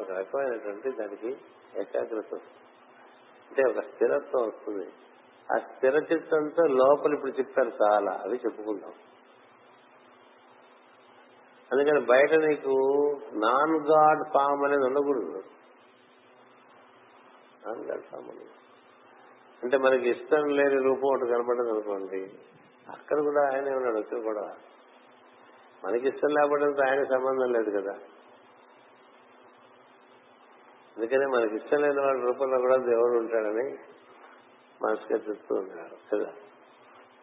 ఒక 0.00 0.10
రకమైనటువంటి 0.10 0.90
దానికి 0.90 1.36
ఏకాగ్రత 1.76 2.34
అంటే 3.50 3.62
ఒక 3.70 3.80
స్థిరత్వం 3.80 4.48
వస్తుంది. 4.48 4.86
ఆ 5.54 5.58
స్థిర 5.58 5.96
చిత్తంతో 5.96 6.66
లోపల 6.66 7.12
ఇప్పుడు 7.12 7.30
చెప్పారు 7.30 7.72
చాలా 7.82 8.12
అవి 8.24 8.36
చెప్పుకుందాం. 8.36 8.92
అందుకని 11.72 12.00
బయట 12.00 12.34
నీకు 12.34 12.74
నాన్ 13.32 13.76
గాడ్ 13.76 14.24
ఫామ్ 14.34 14.64
అనేది 14.64 14.84
ఉండకూడదు. 14.86 15.42
నాన్ 17.66 17.84
గాడ్ 17.84 18.02
ఫామ్ 18.02 18.30
అనేది. 18.30 18.55
అంటే 19.62 19.76
మనకి 19.76 20.10
ఇష్టం 20.10 20.48
లేని 20.48 20.82
రూపం 20.82 21.08
ఒకటి 21.08 21.26
కనపడదు 21.26 21.68
అనుకోండి. 21.68 22.32
అక్కడ 22.88 23.20
కూడా 23.20 23.54
ఆయనే 23.54 23.70
ఉన్నాడు 23.70 23.96
వచ్చి 23.96 24.22
కూడా 24.22 24.56
మనకి 25.84 26.08
ఇష్టం 26.08 26.28
లేకపోవడంతో 26.28 26.90
ఆయన 26.90 27.04
సంబంధం 27.04 27.52
లేదు 27.52 27.80
కదా. 27.80 27.92
అందుకనే 30.96 31.26
మనకి 31.26 31.56
ఇష్టం 31.56 31.80
లేని 31.80 32.00
వాళ్ళ 32.00 32.22
రూపంలో 32.22 32.58
కూడా 32.58 32.76
దేవుడు 32.76 33.18
ఉంటాడని 33.18 33.78
మనసుగా 34.82 35.18
చెప్తూ 35.18 35.54
ఉన్నాడు 35.54 36.16
కదా. 36.16 36.32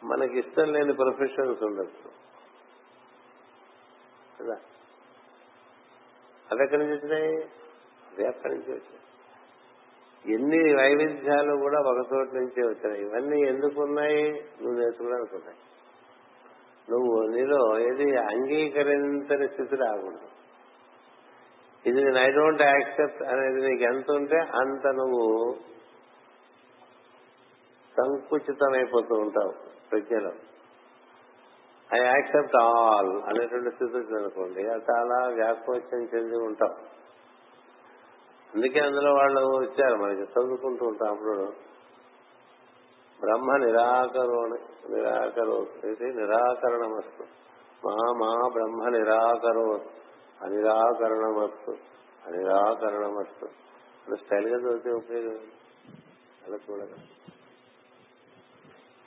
మనకి 0.04 0.40
ఇష్టం 0.40 0.74
లేని 0.74 0.94
ప్రొఫెషన్స్ 0.94 1.64
ఉండొచ్చు 1.64 2.12
కదా. 4.40 4.56
అవి 6.52 6.64
ఎక్కడి 6.64 6.84
నుంచి 6.84 6.94
వచ్చినాయి? 6.94 7.38
అవి 8.08 8.28
ఎక్కడి 8.28 8.54
నుంచి 8.54 8.74
వచ్చాయి 8.74 9.13
ఎన్ని 10.28 10.76
వైవిధ్యాలు 10.76 11.56
కూడా 11.56 11.80
ఒక 11.80 11.98
చోటు 12.14 12.36
నుంచే 12.36 12.68
వచ్చినాయి. 12.68 13.02
ఇవన్నీ 13.02 13.42
ఎందుకున్నాయి? 13.42 14.32
నువ్వు 14.32 14.80
నేర్చుకోవడానికి 14.80 15.36
ఉన్నాయి 15.36 15.58
నువ్వు 16.90 17.28
నీలో 17.28 17.80
ఏది 17.80 18.18
అంగీకరించని 18.18 19.48
స్థితి 19.48 19.76
రాకూడదు. 19.76 20.28
ఇది 21.86 22.04
నేను 22.04 22.18
ఐ 22.18 22.32
డోంట్ 22.32 22.62
యాక్సెప్ట్ 22.62 23.24
అనేది 23.24 23.70
నీకు 23.70 23.84
ఎంత 23.84 24.12
ఉంటే 24.12 24.38
అంత 24.38 24.88
నువ్వు 24.88 25.56
సంకుచితమైపోతూ 27.98 29.16
ఉంటావు 29.16 29.54
ప్రజ్ఞలో. 29.92 30.32
ఐ 31.94 32.06
యాక్సెప్ట్ 32.06 32.56
ఆల్ 32.56 33.22
అనేటువంటి 33.22 33.70
స్థితి 33.70 33.98
అనుకోండి 33.98 34.70
అది 34.70 34.84
చాలా 34.92 35.28
వ్యాకోచం 35.34 36.04
చెంది 36.04 36.36
ఉంటావు 36.36 36.94
అందుకే 38.56 38.80
అందులో 38.80 39.14
వాళ్ళు 39.14 39.62
ఇచ్చారు 39.64 39.96
మనకి 39.96 40.22
చదువుకుంటూ 40.22 40.86
ఉంటాం 40.86 41.12
అప్పుడు. 41.12 41.54
బ్రహ్మ 43.22 43.58
నిరాకరణ 43.58 44.58
నిరాకరో 44.96 45.66
ఇది 45.90 46.14
నిరాకరణమస్తు. 46.14 47.24
మా 47.86 47.96
మా 47.96 48.50
బ్రహ్మ 48.54 48.90
నిరాకరో 48.98 49.80
అనిరాకరణమస్తు 50.42 51.72
అనిరాకరణమస్తు. 52.26 53.46
అలా 54.08 54.16
స్టైల్గా 54.16 54.58
చదివితే 54.60 54.92
ఉపయోగం 54.92 55.38
అలా 56.48 56.58
చూడగా 56.72 56.98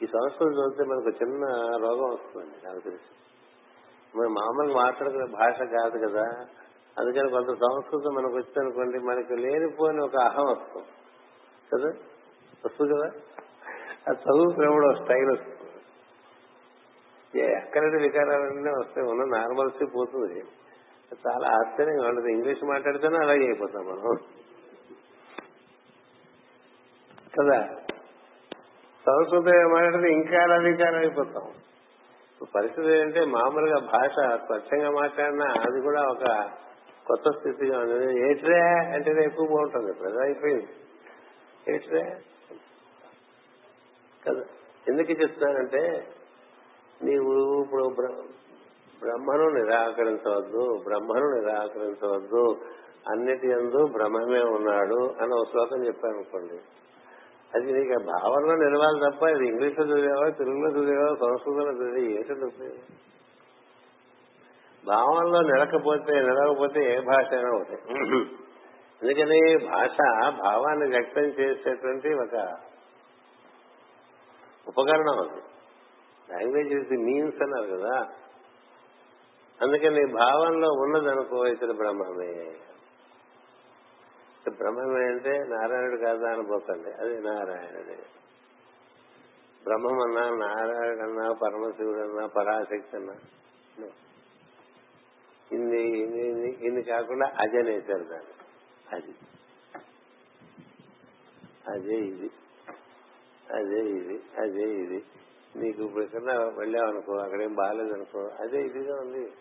ఈ 0.03 0.07
సంస్కృతం 0.07 0.53
చదివితే 0.53 0.84
మనకు 0.84 1.09
చిన్న 1.09 1.47
రోగం 1.76 2.14
వస్తుంది 2.14 2.66
నాకు 2.66 2.78
తెలిసి. 2.78 3.12
మనం 4.18 4.32
మామూలుగా 4.32 4.76
మాట్లాడుకునే 4.76 5.26
భాష 5.26 5.59
కాదు 5.59 6.07
కదా. 6.07 6.47
అందుకని 6.99 7.30
కొంత 7.30 7.47
సంస్కృతం 7.47 8.14
మనకు 8.14 8.34
వచ్చిందనుకోండి 8.34 8.99
మనకి 8.99 9.36
లేనిపోని 9.36 10.05
ఒక 10.05 10.16
అహం 10.16 10.44
వస్తుంది. 10.44 10.86
కదా? 11.72 11.99
వస్తుంది 12.66 12.94
కదా? 12.94 13.11
అది 14.09 14.16
చదువుకున్నప్పుడు 14.16 14.86
ఒక 14.86 15.05
స్టైల్ 15.05 15.30
వస్తుంది. 15.30 15.57
ఎక్కడంటే 17.57 17.97
వికారాలన్నీ 18.03 18.70
వస్తాయి 18.70 19.07
ఉన్న 19.07 19.36
నార్మల్సీ 19.36 19.86
పోతుంది. 19.86 20.40
చాలా 21.28 21.49
ఆశ్చర్యంగా 21.49 22.09
ఉండదు 22.09 22.26
ఇంగ్లీష్ 22.26 22.64
మాట్లాడితేనే 22.64 23.16
అలాగే 23.16 23.44
అయిపోతాం 23.44 23.86
మనం. 23.86 24.16
కదా? 27.40 27.62
సంస్కృతం 29.07 29.72
మాట్లాడితే 29.72 30.12
ఇంకా 30.12 30.42
అలా 30.42 30.57
వికారం 30.57 30.99
అయిపోతాం. 30.99 31.53
పరిస్థితి 32.55 32.88
ఏంటంటే 32.88 33.24
మామూలుగా 33.24 33.86
భాష 33.86 34.40
స్వచ్ఛంగా 34.47 34.90
మాట్లాడినా 34.90 35.44
అది 35.44 35.82
కూడా 35.82 36.03
ఒక 36.03 36.51
కొత్త 37.07 37.30
స్థితిగా 37.30 37.78
ఉంది 37.78 38.30
ఏట్రే 38.30 38.59
అంటేనే 38.94 39.22
ఎక్కువ 39.24 39.46
బాగుంటుంది 39.46 39.92
ప్రజ 39.92 40.16
అయిపోయింది. 40.22 40.68
ఏట్రే? 41.68 42.02
కదా. 44.22 44.42
ఎందుకు 44.88 45.12
చెప్తానంటే 45.12 45.82
నీవు 47.02 47.62
ఇప్పుడు 47.62 47.84
బ్రహ్మను 49.02 49.46
నిరాకరించవద్దు 49.50 50.82
బ్రహ్మను 50.84 51.28
నిరాకరించవద్దు 51.30 52.44
అన్నిటి 53.11 53.48
ఎందు 53.50 53.86
బ్రహ్మమే 53.86 54.42
ఉన్నాడు 54.42 55.00
అని 55.20 55.34
ఒక 55.34 55.50
శ్లోకం 55.50 55.86
చెప్పాను 55.86 56.14
అనుకోండి 56.14 56.59
అది 57.54 57.72
నీకు 57.72 57.98
భావనలో 58.02 58.54
నిలవాలి 58.57 59.00
తప్ప 59.00 59.28
ఇది 59.28 59.44
ఇంగ్లీష్లో 59.48 59.84
చదివావా 59.84 60.28
తెలుగులో 60.30 60.70
చదివావా 60.70 61.14
సంస్కృతంలో 61.14 61.72
చదివి 61.72 62.14
ఏంటంటే 62.14 62.46
ఉపయోగం 62.46 62.80
భావంలో 64.87 65.41
నిలకపోతే 65.41 66.12
నిలకపోతే 66.12 66.95
ఏ 66.95 67.01
భాష 67.01 67.34
అయినా 67.34 67.51
ఒకటి. 67.51 67.72
ఎందుకని? 69.03 69.66
భాష 69.66 69.97
భావాన్ని 70.30 70.89
వ్యక్తం 70.89 71.22
చేసేటువంటి 71.22 72.14
ఒక 72.14 72.57
ఉపకరణం 74.68 75.18
అది. 75.20 75.43
లాంగ్వేజ్ 76.30 76.72
ఇస్ 76.72 76.89
ది 76.89 76.97
మీన్స్ 76.97 77.43
అన్నారు 77.43 77.76
కదా. 77.76 78.09
అందుకని 79.62 80.12
భావంలో 80.12 80.68
ఉన్నదనుకో 80.68 81.47
ఇతర 81.47 81.72
బ్రహ్మమే. 81.72 82.57
బ్రహ్మమే 84.51 85.07
అంటే 85.07 85.39
నారాయణుడు 85.39 85.97
కాదా 85.97 86.32
అనుకోకండి. 86.32 86.91
అది 86.91 87.20
నారాయణుడే. 87.20 87.99
బ్రహ్మం 89.64 89.93
అన్నా 89.93 90.47
నారాయణుడు 90.47 91.03
అన్నా 91.03 91.32
పరమశివుడు 91.32 91.99
అన్నా 91.99 92.26
పరాశక్తి 92.26 92.97
అన్నా. 92.97 93.14
ఇన్ని 95.53 96.03
ఇన్ని 96.03 96.53
ఇన్ని 96.53 96.82
కాకుండా 96.82 97.32
అజనేశారు 97.38 98.03
దాన్ని. 98.03 98.34
అది. 98.92 99.14
అదే 101.70 101.97
ఇది. 101.97 102.30
అదే 103.55 103.90
ఇది. 103.90 104.22
అదే 104.38 104.62
ఇది. 104.62 105.05
నీకు 105.57 105.82
ఇప్పుడు 105.82 106.05
ఎక్కడన్నా 106.05 106.34
వెళ్ళావనుకో 106.34 107.12
అక్కడేం 107.12 107.55
బాగాలేదనుకో 107.55 108.18
అదే 108.18 108.62
ఇదిగా 108.62 108.97
ఉంది. 108.97 109.32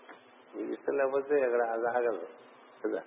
నీకు 0.55 0.71
ఇష్టం 0.71 0.97
లేకపోతే 0.97 1.41
అక్కడ 1.41 1.61
అది 1.61 1.87
ఆగదు. 1.97 2.27
కదా? 2.85 3.03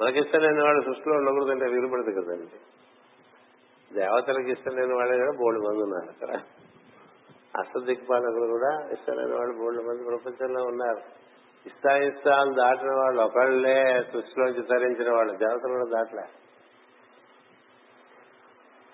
మనకి 0.00 0.18
ఇష్టం 0.18 0.40
లేని 0.40 0.62
వాళ్ళు 0.62 0.84
సృష్టిలో 0.84 1.14
ఉండకూడదంటే 1.14 1.64
వీలుపడదు 1.64 2.20
కదండి. 2.20 2.60
దేవతలకు 3.94 4.48
ఇష్టం 4.48 4.76
లేని 4.76 4.94
వాళ్ళే 4.94 5.18
కూడా 5.18 5.32
బోల్డ్ 5.32 5.64
మంది 5.64 5.82
ఉన్నారు 5.82 6.08
అక్కడ. 6.08 6.42
అష్ట 7.60 7.78
దిక్పాలకులు 7.78 8.46
కూడా 8.46 8.88
ఇష్టం 8.92 9.16
లేని 9.16 9.34
వాళ్ళు 9.34 9.58
బోల్డ్ 9.58 9.82
మంది 9.82 10.04
ప్రపంచంలో 10.04 10.64
ఉన్నారు. 10.64 11.25
ఇష్టాయిష్టాలు 11.66 12.54
దాటిన 12.54 12.90
వాళ్ళు 12.90 13.22
ఒకళ్ళే 13.22 14.04
సృష్టిలోంచి 14.12 14.62
తరించిన 14.62 15.14
వాళ్ళు. 15.14 15.32
దేవతలు 15.36 15.90
దాటలే. 15.94 16.22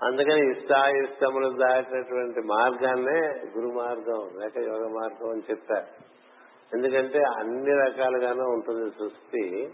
అందుకని 0.03 0.51
ఇష్టాయిష్టములు 0.51 1.49
దాటినటువంటి 1.49 2.41
మార్గాన్నే 2.41 3.29
గురు 3.29 3.79
మార్గం 3.79 4.41
లేక 4.41 4.59
యోగ 4.59 4.87
మార్గం 4.87 5.31
అని 5.31 5.43
చెప్పారు. 5.51 5.87
ఎందుకంటే 6.77 7.19
అన్ని 7.19 7.73
రకాలుగానే 7.73 8.41
ఉంటుంది 8.41 8.91
సృష్టి. 8.91 9.73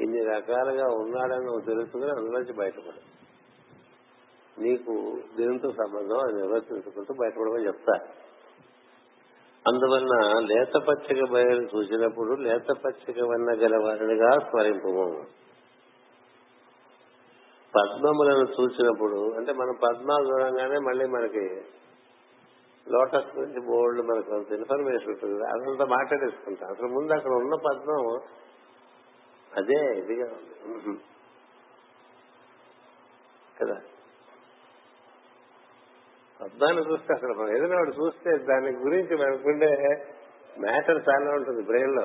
ఇన్ని 0.00 0.24
రకాలుగా 0.24 0.84
ఉన్నాడని 0.84 1.44
నువ్వు 1.44 1.60
తెలుసుకుని 1.60 2.04
అందులోంచి 2.04 2.52
బయటపడు. 2.52 3.18
నీకు 4.60 5.20
దీంతో 5.36 5.70
సంబంధం? 5.70 6.18
అది 6.18 6.34
నిర్వర్తించుకుంటూ 6.34 7.14
బయటపడమని 7.14 7.66
చెప్తారు. 7.66 8.27
అందువలన 9.68 10.38
లేత 10.38 10.76
పచ్చిక 10.76 11.30
బయలు 11.32 11.68
చూసినప్పుడు 11.76 12.34
లేత 12.34 12.72
పచ్చిక 12.72 13.16
వన్న 13.20 13.50
గలవారిగా 13.50 14.38
స్మరింపు 14.38 15.24
పద్మములను 17.74 18.46
చూసినప్పుడు 18.60 19.34
అంటే 19.36 19.52
మనం 19.52 19.78
పద్మా 19.82 20.14
చూడంగానే 20.28 20.78
మళ్ళీ 20.78 21.06
మనకి 21.06 21.60
లోటస్ 22.86 23.36
గురించి 23.36 23.66
బోర్డు 23.66 24.02
మనకు 24.02 24.34
అంత 24.34 24.52
ఇన్ఫర్మేషన్ 24.52 25.08
ఉంటుంది 25.08 25.44
అదంతా 25.44 25.84
మాట్లాడేసుకుంటాం. 25.84 26.70
అసలు 26.70 26.86
ముందు 26.86 27.12
అక్కడ 27.12 27.32
ఉన్న 27.32 27.54
పద్మం 27.54 28.20
అదే 29.56 29.98
ఇదిగా 29.98 30.26
ఉంది. 30.26 30.98
కదా? 33.60 33.80
శబ్దాన్ని 36.38 36.92
చూస్తే 36.92 37.14
అక్కడ 37.14 37.28
మనం 37.28 37.56
ఏదైనా 37.56 37.80
చూస్తే 37.82 38.30
దాని 38.38 38.70
గురించి 38.70 39.16
మనకుండే 39.16 39.76
మ్యాటర్ 40.58 41.08
చాలా 41.08 41.34
ఉంటుంది 41.34 41.66
బ్రెయిన్లో 41.66 42.02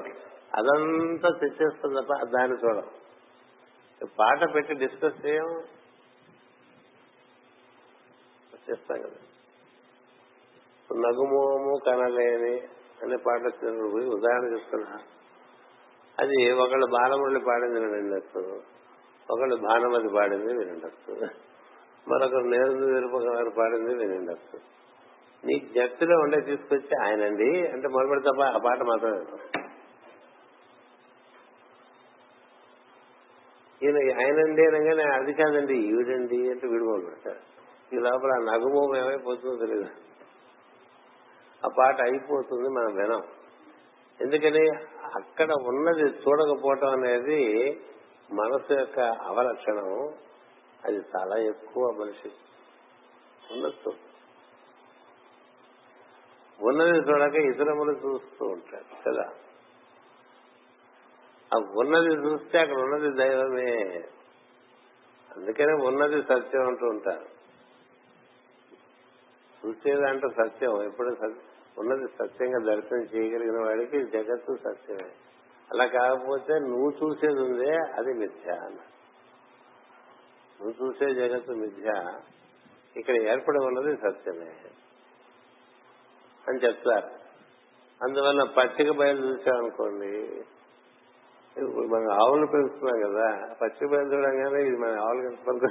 అదంతా 0.54 1.30
తెచ్చేస్తుంది 1.42 2.02
తప్ప 2.02 2.26
దాన్ని 2.38 2.58
చూడం 2.58 2.84
పాట 4.20 4.56
పెట్టి 4.56 4.74
డిస్కస్ 4.74 5.26
చేయం. 5.26 5.64
చేస్తాం 8.72 9.02
కదా. 9.02 9.16
నగుమోము 10.98 11.80
కనలేని 11.86 12.62
అనే 13.04 13.16
పాట 13.16 13.42
వచ్చినప్పుడు 13.42 14.06
ఉదాహరణ 14.06 14.54
చెప్తున్నా. 14.54 15.00
అది 16.20 16.52
ఒకళ్ళు 16.52 16.86
బాలమురళి 16.86 17.40
పాడింది 17.40 17.80
వినండి 17.80 18.40
ఒకళ్ళు 19.32 19.56
భానుమతి 19.56 20.10
పాడింది 20.16 20.54
వినండి 20.54 21.26
మరొకరు 22.08 22.44
నేరు 22.44 22.94
విరుప 22.94 23.18
గారు 23.18 23.50
పాడింది 23.50 24.32
అసలు 24.32 24.60
నీ 25.46 25.60
జ్ఞప్తిలో 25.60 26.20
ఉండే 26.20 26.42
తీసుకొచ్చి 26.42 27.06
ఆయనండి 27.06 27.68
అంటే 27.68 27.88
మొదలుపెడి 27.88 28.22
తప్ప 28.22 28.42
ఆ 28.42 28.58
పాట 28.58 28.84
మాత్రమే 28.84 29.20
ఈయన 33.84 34.18
ఆయనండి 34.20 34.62
అనగానే 34.62 35.04
అది 35.04 35.34
కాదండి 35.34 35.74
ఈవిడండి 35.74 36.52
అంటే 36.52 36.68
వీడు 36.68 37.12
ఈ 37.94 37.96
లోపల 37.96 38.32
ఆ 38.32 38.54
నగుమోహం 38.54 38.98
ఏమైపోతుందో 38.98 39.56
తెలియదు 39.56 39.90
ఆ 41.66 41.70
పాట 41.80 42.02
అయిపోతుంది 42.02 42.70
మనం 42.70 42.96
వినం. 42.96 43.24
ఎందుకని? 44.22 44.70
అక్కడ 45.16 45.52
ఉన్నది 45.52 46.02
చూడకపోవటం 46.02 46.88
అనేది 46.88 47.72
మనసు 48.34 48.74
యొక్క 48.74 49.00
అవలక్షణం. 49.00 50.14
అది 50.86 50.98
చాలా 50.98 51.38
ఎక్కువ 51.38 51.92
మనిషి. 51.92 52.32
ఉండొచ్చు. 53.54 53.94
ఉన్నది 56.62 56.98
చూడక 56.98 57.36
ఇతరములు 57.36 57.92
చూస్తూ 57.92 58.46
ఉంటాడు 58.46 59.10
కదా. 59.10 59.34
ఆ 61.56 61.58
ఉన్నది 61.58 62.14
చూస్తే 62.14 62.60
అక్కడ 62.60 62.82
ఉన్నది 62.82 63.18
దైవమే. 63.18 64.04
అందుకనే 65.38 65.74
ఉన్నది 65.74 66.22
సత్యం 66.22 66.68
అంటూ 66.68 66.88
ఉంటారు. 66.88 67.26
చూసేదంటే 69.66 70.28
సత్యం. 70.30 70.84
ఎప్పుడు 70.84 71.10
ఉన్నది 71.78 72.08
సత్యంగా 72.08 72.76
దర్శనం 72.76 73.02
చేయగలిగిన 73.02 73.66
వాడికి 73.66 74.04
జగత్తు 74.04 74.56
సత్యమే. 74.56 75.12
అలా 75.72 75.86
కాకపోతే 75.86 76.54
నువ్వు 76.54 76.94
చూసేది 77.04 77.42
ఉందే 77.42 77.76
అది 77.76 78.14
మిథ్యా 78.14 78.54
అన్నారు. 78.54 78.93
నువ్వు 80.64 80.76
చూసే 80.82 81.14
జగత్తు 81.14 81.52
మిథ్య 81.52 81.90
ఇక్కడ 82.96 83.16
ఏర్పడి 83.16 83.60
ఉన్నది 83.60 83.96
సత్యమే 83.96 84.52
అని 86.48 86.60
చెప్తారు. 86.60 87.10
అందువల్ల 88.02 88.44
పచ్చిక 88.44 88.92
బయలు 88.92 89.22
చూసామనుకోండి 89.28 90.12
ఇప్పుడు 91.56 91.88
మనం 91.88 92.12
ఆవులు 92.12 92.46
పెంచుతున్నాం 92.46 92.98
కదా 93.02 93.56
పచ్చిక 93.62 93.90
బయలు 93.92 94.10
చూడంగానే 94.14 94.62
ఇది 94.62 94.78
మన 94.78 95.00
ఆవులు 95.00 95.36
కనుక 95.46 95.66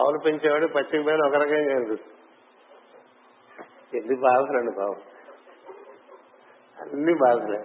ఆవులు 0.00 0.18
పెంచేవాడు 0.18 0.66
పచ్చిక 0.66 1.02
బయలు 1.02 1.26
ఒక 1.26 1.34
రకంగా 1.34 1.74
కనిపిస్తుంది 1.74 2.10
ఎన్ని 3.96 4.16
బాధలండి 4.16 4.72
బాబు. 4.76 4.96
అన్ని 6.80 7.14
బాధలే. 7.14 7.60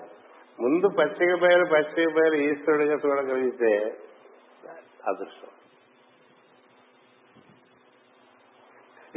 ముందు 0.61 0.87
పచ్చిక 0.87 1.41
బయలు 1.41 1.65
పచ్చిక 1.65 2.15
బయలు 2.15 2.35
ఈశ్వరుడిగా 2.35 2.95
చూడగలిగితే 3.05 3.97
అదృష్టం. 5.07 5.51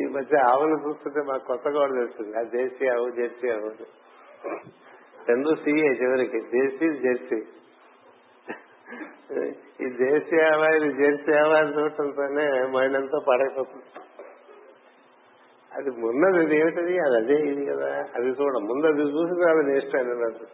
ఈ 0.04 0.08
మధ్య 0.08 0.38
ఆవులు 0.38 0.88
చూస్తుంటే 0.88 1.20
మాకు 1.20 1.46
కొత్తగా 1.46 1.72
కూడా 1.72 1.94
తెలుస్తుంది. 1.94 2.38
ఆ 2.38 2.42
దేశీ 2.42 2.88
ఆవు 2.88 3.10
జెర్సీ 3.10 3.50
ఆవు 3.50 3.70
రెండు 5.28 5.54
సీఏ 5.54 5.88
చివరికి. 5.88 6.40
దేశీ 6.40 6.92
జెర్సీ. 6.98 7.40
ఈ 9.84 9.88
దేశీ 9.90 10.40
ఆవా 10.40 10.68
ఇది 10.68 10.92
జెర్సీ 10.92 11.32
ఆవా 11.32 11.58
అని 11.58 11.74
చూడటంతోనే 11.76 12.66
మైండంతా 12.66 13.18
పడైపోతుంది. 13.28 13.84
అది 15.72 15.90
ఉన్నది 15.90 16.56
ఏమిటది? 16.56 16.98
అది 16.98 17.16
అదే 17.16 17.34
ఇది 17.34 17.66
కదా. 17.66 18.08
అది 18.14 18.28
చూడ 18.28 18.52
ముందు 18.58 18.86
అది 18.86 19.02
చూసి 19.02 19.50
అది 19.50 19.72
నేస్ట్ 19.72 19.96
అన్నది 19.96 20.46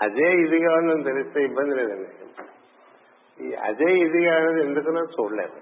అదే 0.00 0.32
ఇదిగా 0.32 0.74
ఉందని 0.74 1.04
తెలిస్తే 1.04 1.44
ఇబ్బంది 1.44 1.76
లేదండి. 1.76 3.56
అదే 3.56 3.92
ఇదిగా 3.92 4.36
అనేది 4.36 4.60
ఎందుకునో 4.60 5.00
చూడలేదు. 5.00 5.60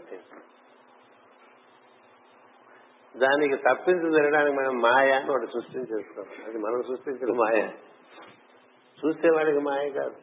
దానికి 3.18 3.56
తప్పించి 3.56 4.22
తినడానికి 4.22 4.56
మనం 4.56 4.80
మాయ 4.80 5.12
అని 5.12 5.30
వాడు 5.30 5.46
సృష్టించేస్తాం 5.46 6.26
అది 6.46 6.58
మనం 6.58 6.82
సృష్టించిన 6.82 7.36
మాయ. 7.36 7.70
చూసేవాడికి 9.06 9.58
మాయ 9.58 9.90
కాదు. 9.90 10.16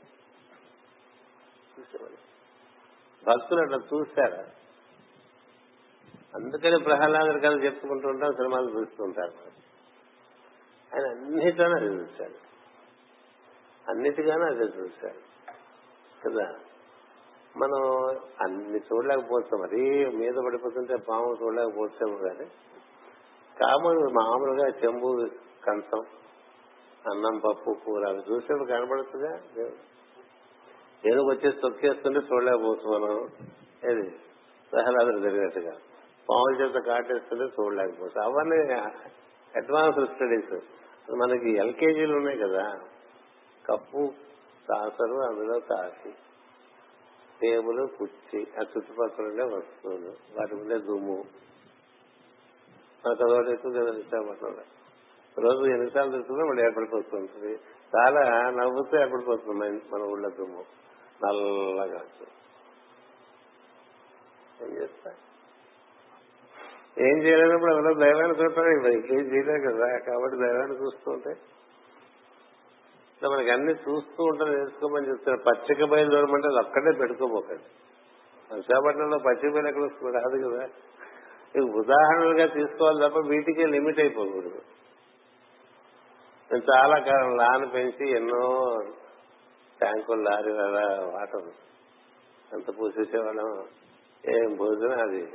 భక్తులు 3.28 3.62
అట్లా 3.62 3.78
చూస్తారు? 3.78 4.56
అందుకని 6.36 6.80
ప్రహ్లాదుడు 6.84 7.40
కథ 7.40 7.64
చెప్పుకుంటూ 7.64 8.10
ఉంటాం 8.10 8.32
సినిమాలు 8.32 8.80
చూస్తుంటారు 8.80 9.34
ఆయన 10.96 11.10
అన్నిటిలోనూ 11.10 11.78
చూశాడు 11.80 12.45
అన్నిటిగానూ 13.90 14.46
అదే 14.46 14.64
చూశారు. 14.64 15.36
కదా? 16.28 16.54
మనం 17.58 18.10
అన్ని 18.42 18.80
చూడలేకపోతాం. 18.80 19.60
మరీ 19.60 20.06
మీద 20.06 20.34
పడిపోతుంటే 20.46 20.96
పాము 21.10 21.38
చూడలేకపోతాము 21.44 22.18
కానీ 22.18 22.46
కామన్ 23.60 24.14
మామూలుగా 24.14 24.68
చెంబు 24.68 25.28
కంచం 25.68 26.06
అన్నం 27.12 27.40
పప్పు 27.40 27.78
కూర 27.86 28.08
అవి 28.08 28.18
చూసేప్పుడు 28.18 28.66
కనబడుతుందా? 28.66 29.62
ఏనుగు 31.06 31.30
వచ్చేసి 31.30 31.58
తొక్కేస్తుంటే 31.62 32.20
చూడలేకపోవచ్చు 32.20 33.00
మనం. 33.00 33.30
ఏది? 33.92 34.10
సహలాదులు 34.72 35.20
జరిగినట్టుగా 35.20 35.72
పాముల 36.30 36.62
చేత 36.62 36.86
కాటేస్తుంటే 36.86 37.44
చూడలేకపోతాం. 37.44 38.24
అవన్నీ 38.24 38.74
అడ్వాన్స్ 39.56 40.14
స్టడీస్ 40.14 40.60
మనకి 41.12 41.52
ఎల్కేజీలు 41.52 42.18
ఉన్నాయి 42.18 42.38
కదా. 42.38 42.80
కప్పు 43.70 44.14
సాసరు 44.68 45.16
అందులో 45.16 45.60
కాఫీ 45.60 46.10
టేబుల్ 47.42 47.90
కుర్చీ 47.98 48.40
ఆ 48.42 48.62
చుట్టుపక్కల 48.62 49.24
ఉండే 49.26 49.44
వస్తువులు 49.44 50.10
వాటి 50.10 50.56
ఉండే 50.56 50.78
దుమ్ము. 50.78 51.26
మనకు 53.06 53.24
అదొకటి 53.24 53.52
ఎక్కువగా 53.52 53.86
కదా 54.34 54.64
రోజు 55.40 55.66
ఎన్నిసార్లు 55.66 56.12
తిరుగుతుందో 56.12 56.46
మళ్ళీ 56.46 56.64
ఏర్పడిపోతుంటుంది 56.64 57.60
చాలా 57.96 58.50
నవ్వుతూ 58.50 59.00
ఏర్పడిపోతుంది 59.00 59.60
మన- 59.60 59.80
మన 59.94 60.02
ఊళ్ళో 60.02 60.30
దుమ్ము. 60.30 60.66
నల్లగా 61.26 62.06
ఏం 64.62 64.82
చేస్తా 64.82 65.12
ఏం 67.00 67.24
చేయలేనప్పుడు 67.24 67.72
ఎవరో 67.72 67.94
దైవాన్ని 67.94 68.40
చూడటం 68.40 68.68
ఇంకేం 68.92 69.20
చేయలేదు 69.20 69.72
కదా. 69.72 69.98
కాబట్టి 69.98 70.38
దైవాన్ని 70.38 70.86
చూస్తుంటే 70.86 71.36
ఇట్లా 73.26 73.38
మనకి 73.38 73.52
అన్ని 73.52 73.72
చూస్తూ 73.72 74.24
ఉంటే 74.24 74.46
నేర్చుకోమని 74.46 75.10
చెప్తారు. 75.10 75.38
పచ్చిక 75.38 75.84
బయలు 75.84 76.18
అంటే 76.18 76.48
అది 76.48 76.58
అక్కడే 76.58 76.98
పెట్టుకోబోకండి. 77.00 77.64
విశాఖపట్నంలో 78.56 79.18
పచ్చిక 79.18 79.54
బయలు 79.54 79.68
ఎక్కడ 79.68 79.84
వస్తుంది? 79.84 80.12
కాదు 80.12 80.50
కదా. 80.50 80.64
ఇవి 81.56 81.72
ఉదాహరణలుగా 81.72 82.46
తీసుకోవాలి 82.46 83.10
తప్ప 83.10 83.18
వీటికే 83.18 83.66
లిమిట్ 83.66 84.00
అయిపోకూడదు. 84.00 84.62
నేను 86.52 86.64
చాలా 86.76 87.00
కాలం 87.00 87.38
లాన్ 87.38 87.74
పెంచి 87.74 88.10
ఎన్నో 88.10 88.76
ట్యాంకులు 89.80 90.22
లారీ 90.22 90.52
అలా 90.52 91.06
వాటర్ 91.06 91.52
ఎంత 92.54 92.80
పూసేసేవాళ్ళం. 92.80 93.68
ఏం 94.36 94.56
భోజనం 94.56 95.10
అది? 95.10 95.34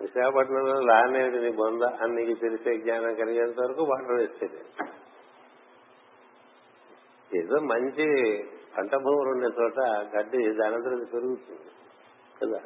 విశాఖపట్నంలో 0.00 0.80
లాన్ 0.80 1.16
ఏమిటి 1.16 1.38
నీ 1.38 1.52
బొంద? 1.52 1.82
అని 1.82 2.24
నీకు 2.24 2.40
తెలిసే 2.40 2.78
జ్ఞానం 2.78 3.14
కలిగేంత 3.14 3.60
వరకు 3.60 3.82
వాటర్ 3.84 4.20
వేసేది 4.20 4.64
ఏదో 7.36 7.60
మంచి 7.60 8.06
పంట 8.78 8.96
భూములు 8.96 9.30
ఉండే 9.30 9.62
చోట 9.62 9.78
గడ్డి 10.16 10.52
దానంతరం 10.52 11.04
పెరుగుతుంది 11.04 11.70
కదా? 12.42 12.60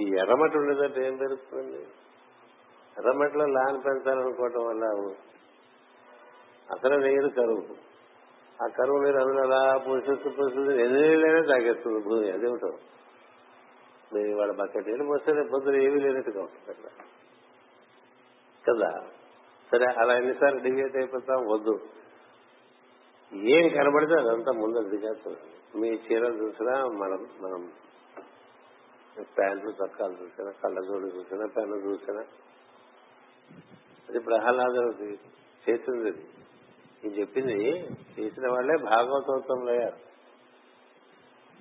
ఈ 0.00 0.08
ఎర్రమట్టి 0.18 0.58
ఉండేదంటే 0.58 1.06
ఏం 1.06 1.16
పెరుగుతుంది? 1.16 1.82
ఎర్రమట్టిలో 2.98 3.46
లాన్ 3.46 3.84
పెంచాలనుకోవటం 3.84 4.66
వల్ల 4.66 4.84
అసలు 6.70 6.96
నీరు 6.96 7.28
కరువు. 7.28 7.76
ఆ 8.62 8.66
కరువు 8.66 9.02
నీరు 9.02 9.16
అందులో 9.16 9.42
అలా 9.42 9.78
పోషిస్తూ 9.78 10.30
పోషిస్తుంది 10.30 10.82
ఎన్ని 10.82 11.02
నీళ్ళైనా 11.02 11.40
తాగేస్తుంది 11.40 12.04
భూమి 12.04 12.30
అదేమిటో 12.30 12.78
మీరు 14.14 14.28
ఇవాళ 14.28 14.52
బకెట్ 14.52 14.86
నీళ్ళు 14.86 15.04
పోస్తే 15.04 15.32
పొద్దున 15.32 15.74
ఏమీ 15.74 16.00
లేనట్టుగా 16.00 16.40
ఉంటుంది 16.40 16.76
కదా? 18.70 19.00
సరే 19.72 19.86
అలా 19.86 20.16
ఎన్నిసార్లు 20.16 20.60
డివేట్ 20.60 20.96
అయిపోతాం 20.96 21.46
వద్దు. 21.46 21.80
ఏం 23.34 23.68
కనబడితే 23.68 24.12
అదంతా 24.12 24.52
ముందు 24.52 24.88
దిగేస్తుంది 24.88 25.38
మీ 25.80 25.88
చీరలు 25.88 26.44
చూసినా 26.44 26.84
మనం 26.84 27.28
మనం 27.40 27.72
ప్యాంట్లు 29.22 29.70
చొక్కాలు 29.70 30.12
చూసినా 30.12 30.50
కళ్ళజోడు 30.50 31.06
చూసినా 31.06 31.46
పెన్ను 31.46 31.76
చూసినా. 31.76 32.20
అది 34.08 34.18
ప్రహ్లాదుడు 34.18 35.04
చేసింది 35.70 36.08
ఇది. 36.08 37.20
చెప్పింది 37.20 37.80
చేసిన 38.20 38.48
వాళ్ళే 38.48 38.76
భాగవతోత్తంలో 38.76 39.72
అయ్యారు. 39.72 39.96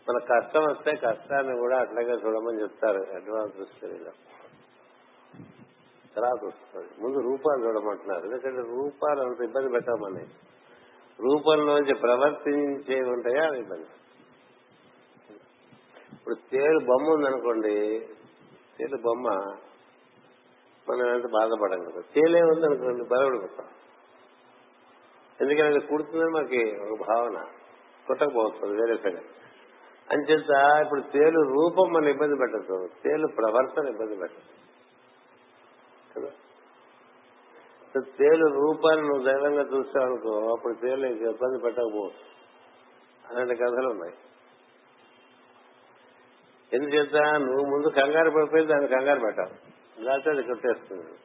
మన 0.09 0.17
కష్టం 0.17 0.63
వస్తే 0.63 0.95
కష్టాన్ని 0.95 1.57
కూడా 1.57 1.79
అట్లాగే 1.79 2.11
చూడమని 2.11 2.61
చెప్తారు 2.61 2.97
అడ్వాన్స్ 2.97 3.73
స్టడీలో 3.75 4.11
తర్వాత 6.15 6.45
వస్తుంది. 6.45 6.89
ముందు 7.01 7.19
రూపాలు 7.19 7.67
చూడమంటున్నారు. 7.67 8.25
ఎందుకంటే 8.25 8.61
రూపాలు 8.61 9.21
అంత 9.21 9.41
ఇబ్బంది 9.41 9.69
పెట్టమని. 9.69 10.27
రూపంలోంచి 11.19 11.93
ప్రవర్తించే 11.93 13.01
ఉంటాయా 13.09 13.45
అవి 13.45 13.59
ఇబ్బంది. 13.59 13.87
ఇప్పుడు 16.13 16.35
తేలు 16.35 16.79
బొమ్మ 16.79 17.09
ఉందనుకోండి 17.09 17.99
తేలు 18.77 18.97
బొమ్మ 18.97 19.27
మనం 20.87 21.15
ఎంత 21.15 21.27
బాధపడం 21.27 21.83
కదా. 21.83 22.01
తేలే 22.01 22.41
ఉందనుకోండి 22.41 23.03
బాధపడిపోతాం 23.03 23.67
ఎందుకంటే 25.41 25.75
అది 25.75 25.79
కుడుతుందని 25.79 26.31
మనకి 26.31 26.77
ఒక 26.79 26.99
భావన. 27.07 27.47
కుట్టకపోతుంది 28.07 28.81
వేరే 28.81 28.97
సరే. 28.97 29.21
అంచేత 30.09 30.51
ఇప్పుడు 30.83 31.01
తేలు 31.01 31.39
రూపం 31.41 31.93
మన 31.93 32.07
ఇబ్బంది 32.07 32.35
పెట్టదు 32.35 32.89
తేలు 33.03 33.27
ప్రవర్తన 33.27 33.87
ఇబ్బంది 33.87 34.15
పెట్టదు 34.15 34.47
కదా 36.15 36.31
తేలు 37.98 38.45
రూపాన్ని 38.48 39.07
నువ్వు 39.07 39.24
దైవంగా 39.24 39.61
చూస్తావు 39.61 40.06
అనుకో 40.06 40.56
అప్పుడు 40.56 40.74
తేలు 40.74 41.07
నీకు 41.07 41.24
ఇబ్బంది 41.24 41.60
పెట్టకపోవచ్చు. 41.60 42.30
అలాంటి 43.30 43.56
కథలు 43.56 43.90
ఉన్నాయి. 43.90 44.14
ఎందుచేత 46.74 47.16
నువ్వు 47.16 47.66
ముందు 47.66 47.88
కంగారు 47.88 48.30
పడిపోయి 48.30 48.66
దాన్ని 48.66 48.88
కంగారు 48.88 49.20
పెట్టావు 49.20 49.70
లేకపోతే 50.02 50.30
అది 50.30 50.44
కొట్టేస్తుంది. 50.44 51.18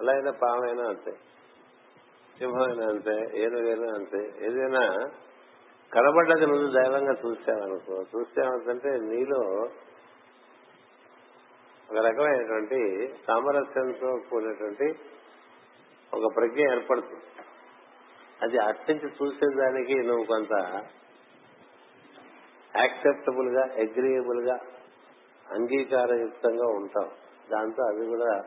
అలా 0.00 0.12
అయినా 0.12 0.30
పామైనా 0.30 0.88
అంతే. 0.88 1.12
సింహమైనా 2.38 2.88
అంతే. 2.88 3.30
ఏనుగైనా 3.34 3.94
అంతే. 3.94 4.46
ఏదైనా 4.46 5.10
కనబడ్డది 5.92 6.46
నువ్వు 6.46 6.66
దైవంగా 6.66 7.12
చూసావనుకో 7.12 8.02
చూసావంటే 8.02 8.88
నీలో 8.88 9.68
ఒక 11.90 12.06
రకమైనటువంటి 12.06 13.08
సామరస్యంతో 13.26 14.20
కూడినటువంటి 14.30 14.94
ఒక 16.14 16.36
ప్రజ్ఞ 16.36 16.60
ఏర్పడుతుంది. 16.60 17.22
అది 18.42 18.58
అట్టించి 18.58 19.08
చూసేదానికి 19.08 19.94
నువ్వు 19.94 20.24
కొంత 20.24 20.52
యాక్సెప్టబుల్గా 22.76 23.62
అగ్రియబుల్గా 23.62 24.60
అంగీకారయుక్తంగా 25.50 26.66
ఉంటావు. 26.66 27.10
దాంతో 27.50 27.82
అది 27.82 28.06
కూడా 28.06 28.44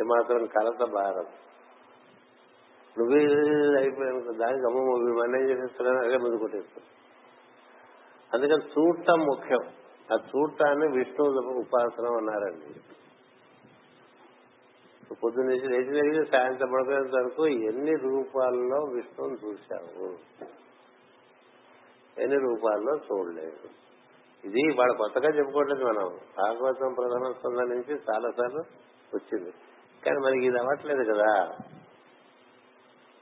ఏమాత్రం 0.00 0.46
కలత 0.46 0.90
భారం 0.90 1.28
నువ్వే 2.98 3.20
అయిపోయాను 3.80 4.32
దానికి 4.32 4.66
అమ్మ 4.66 4.78
నువ్వు 4.78 5.22
మన 5.22 5.36
ఏం 5.36 5.48
చేసేస్తున్నాను 5.48 6.06
అదే 6.06 6.16
ముందు 6.16 6.36
కొట్టేస్తాను 6.36 6.88
అందుకని 8.34 8.72
చూడటం 8.72 9.20
ముఖ్యం. 9.20 9.62
ఆ 10.12 10.18
చూడటాన్ని 10.28 10.86
విష్ణు 10.98 11.24
ఉపాసన 11.50 12.06
అన్నారండి. 12.16 12.80
పొద్దున్న 15.12 15.50
నుంచి 15.50 15.68
లేచి 15.68 16.02
లేచి 16.02 16.26
సాయంత్రం 16.26 16.72
పడుకునేంత 16.72 17.14
వరకు 17.14 17.46
ఎన్ని 17.46 17.96
రూపాల్లో 17.96 18.78
విష్ణువుని 18.94 19.36
చూశావు? 19.44 20.18
ఎన్ని 22.20 22.38
రూపాల్లో 22.38 22.96
చూడలేదు? 22.96 23.68
ఇది 24.44 24.74
వాళ్ళు 24.78 24.96
కొత్తగా 24.96 25.28
చెప్పుకోవట్లేదు 25.28 25.84
మనం. 25.84 26.08
భాగవతం 26.38 26.92
ప్రధాన 26.92 27.32
స్పందన 27.32 27.64
నుంచి 27.64 27.94
చాలా 27.94 28.30
సార్లు 28.30 28.60
వచ్చింది. 29.14 29.50
కానీ 30.06 30.18
మనకి 30.18 30.46
ఇది 30.46 30.58
అవ్వట్లేదు 30.58 31.12
కదా. 31.12 31.56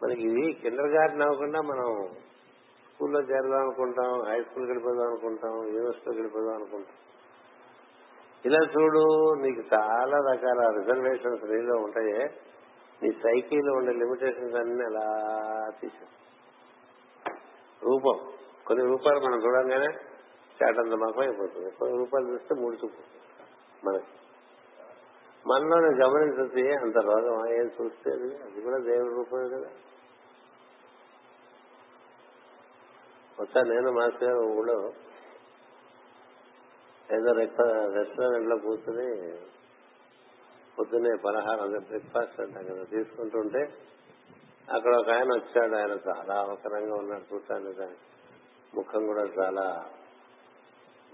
మనకి 0.03 0.23
ఇది 0.23 0.53
కిండర్ 0.53 0.87
గార్డెన్ 0.87 1.23
అవ్వకుండా 1.23 1.61
మనం 1.61 2.09
స్కూల్లో 2.93 3.21
చేరదాం 3.21 3.61
అనుకుంటాం 3.61 4.23
హై 4.29 4.43
స్కూల్కి 4.43 4.73
వెళ్ళిపోదాం 4.73 5.07
అనుకుంటాం 5.07 5.67
యూనివర్సిటీకి 5.67 6.11
వెళ్ళిపోదాం 6.11 6.55
అనుకుంటాం 6.55 7.10
ఇలా 8.47 8.59
చూడు 8.59 9.35
నీకు 9.35 9.61
చాలా 9.75 10.33
రకాల 10.33 10.77
రిజర్వేషన్స్ 10.79 11.45
నీలో 11.45 11.77
ఉంటాయి. 11.77 12.29
నీ 13.03 13.13
సైకిల్లో 13.13 13.73
ఉండే 13.73 13.93
లిమిటేషన్స్ 13.93 14.55
అన్ని 14.55 14.85
అలా 14.85 15.25
తీసే 15.81 16.07
రూపం. 17.83 18.33
కొన్ని 18.67 18.87
రూపాయలు 18.87 19.21
మనం 19.21 19.45
చూడంగానే 19.45 19.87
చేటంత 20.63 20.95
మాకు 20.95 21.21
అయిపోతుంది. 21.21 21.71
కొన్ని 21.71 21.99
రూపాయలు 21.99 22.33
చూస్తే 22.33 22.55
ముడిచిపోతుంది 22.55 23.21
మనకి. 23.85 24.05
మనలో 25.47 25.77
గమనించే 25.77 26.75
అంత 26.75 26.99
రోగం 26.99 27.53
ఏం 27.53 27.71
చూస్తే 27.83 28.11
అది? 28.11 28.37
అది 28.37 28.61
కూడా 28.61 28.79
దేవుడి 28.79 29.15
రూపమే 29.15 29.49
కదా. 29.49 29.69
ఒకసారి 33.41 33.69
నేను 33.69 33.93
మాస్టర్ 33.93 34.25
గారు 34.25 34.39
ఊళ్ళో 34.39 34.93
ఏదో 37.11 37.33
రెస్టారెంట్లో 37.33 38.57
కూర్చుని 38.57 39.09
పొద్దున్నే 40.79 41.17
పలహారం 41.17 41.63
అదే 41.63 41.79
బ్రేక్ఫాస్ట్ 41.79 42.41
అంటాం 42.41 42.65
కదా 42.65 42.85
తీసుకుంటుంటే 42.85 43.63
అక్కడ 44.69 44.95
ఒక 44.95 45.11
ఆయన 45.11 45.31
వచ్చాడు 45.35 45.77
ఆయన 45.77 45.95
చాలా 46.09 46.35
అవకరంగా 46.41 46.95
ఉన్నాడు 46.95 47.25
చూడటానికి 47.33 47.89
ముఖం 48.75 49.07
కూడా 49.07 49.25
చాలా 49.39 49.65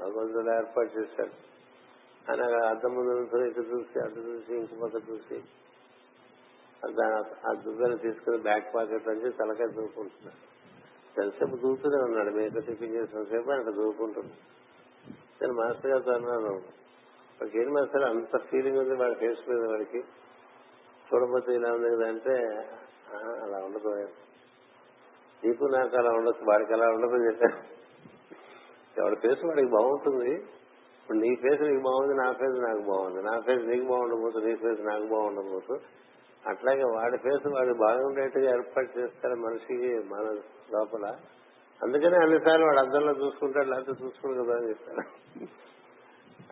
భగవంతుడు 0.00 0.50
ఏర్పాటు 0.50 0.98
చేశాడు. 0.98 1.34
ఆయన 2.30 2.64
అద్దం 2.66 2.94
ముందు 2.94 3.38
ఇటు 3.46 3.60
చూసి 3.60 3.98
అటు 4.00 4.20
చూసి 4.20 4.52
ఇంక 4.54 4.80
పక్క 4.82 5.10
చూసి 5.10 5.38
ఆ 7.44 7.52
దుబ్బని 7.54 7.98
తీసుకుని 7.98 8.38
బ్యాక్ 8.38 8.74
పాకెట్ 8.74 9.08
నుంచి 9.08 9.30
తలకాయ 9.30 9.66
దూకుంటున్నాడు 9.66 10.42
ఎంతసేపు 11.22 11.56
దూకుతూనే 11.56 12.02
ఉన్నాడు 12.02 12.30
మేక 12.30 12.58
టిఫిన్ 12.66 12.94
చేసిన 12.94 13.22
సేపు 13.22 13.50
ఆయన 13.50 13.70
దూకుంటున్నాడు 13.70 14.55
నేను 15.42 15.54
మాస్టర్ 15.54 15.90
గారితో 15.90 16.12
అన్నాను 16.12 16.52
వాడికి 17.38 17.58
ఏం 17.58 17.68
మాస్టర్ 17.72 18.04
అంత 18.04 18.36
ఫీలింగ్ 18.38 18.78
ఉంది 18.78 18.94
వాడి 18.94 19.14
ఫేస్ 19.14 19.48
మీద 19.48 19.70
వాడికి. 19.70 20.00
చూడబోతే 21.08 21.52
ఇలా 21.52 21.72
ఉంది 21.72 21.88
కదా 21.96 22.06
అంటే 22.08 22.36
అలా 23.44 23.58
ఉండదు 23.64 23.90
నీకు 25.44 25.64
నాకు 25.64 25.96
అలా 25.96 26.10
ఉండదు 26.10 26.44
వాడికి 26.50 26.72
అలా 26.72 26.86
ఉండదు 26.88 27.16
చెప్పాను. 27.26 27.58
ఎవరి 29.00 29.16
ఫేస్ 29.16 29.44
వాడికి 29.44 29.70
బాగుంటుంది. 29.70 30.32
ఇప్పుడు 31.00 31.18
నీ 31.18 31.34
ఫేస్ 31.34 31.62
నీకు 31.62 31.82
బాగుంది 31.82 32.14
నా 32.14 32.32
ఫేస్ 32.32 32.58
నాకు 32.68 32.82
బాగుంది. 32.90 33.22
నా 33.22 33.40
ఫేస్ 33.40 33.64
నీకు 33.64 33.84
బాగుండబోతు 33.84 34.38
నీ 34.38 34.54
ఫేస్ 34.56 34.80
నాకు 34.80 35.06
బాగుండబోతు 35.06 35.74
అట్లాగే 36.48 36.82
వాడి 36.82 37.16
ఫేస్ 37.16 37.46
వాడు 37.46 37.74
బాగుండేట్టుగా 37.74 38.48
ఏర్పాటు 38.50 38.98
చేస్తారు 38.98 39.34
మనిషికి 39.34 39.98
మన 40.08 40.26
లోపల. 40.72 41.06
అందుకనే 41.82 42.16
అన్నిసార్లు 42.16 42.64
వాడు 42.66 42.78
అద్దంలో 42.78 43.12
చూసుకుంటాడు 43.12 43.68
లేకపోతే 43.68 44.04
చూసుకోడు 44.04 44.42
కదా 44.42 44.54
అని 44.56 44.68
చెప్తారు 44.68 45.02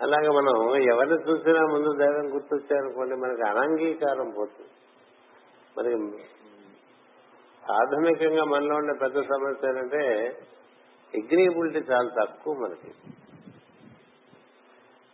అలాగే 0.03 0.29
మనం 0.29 0.77
ఎవరిని 0.93 1.31
చూసినా 1.31 1.61
ముందు 1.67 1.99
దైవం 1.99 2.35
గుర్తొచ్చారనుకోండి 2.35 3.15
మనకి 3.15 3.43
అనంగీకారం 3.43 4.31
పోతుంది. 4.31 4.71
మనకి 5.77 5.97
ప్రాథమికంగా 7.67 8.45
మనలో 8.45 8.75
ఉండే 8.77 8.95
పెద్ద 9.01 9.23
సమస్య 9.23 9.69
ఏంటంటే 9.69 10.03
ఎగ్రీబిలిటీ 11.15 11.93
చాలా 11.93 12.25
తక్కువ 12.25 12.55
మనకి. 12.55 12.91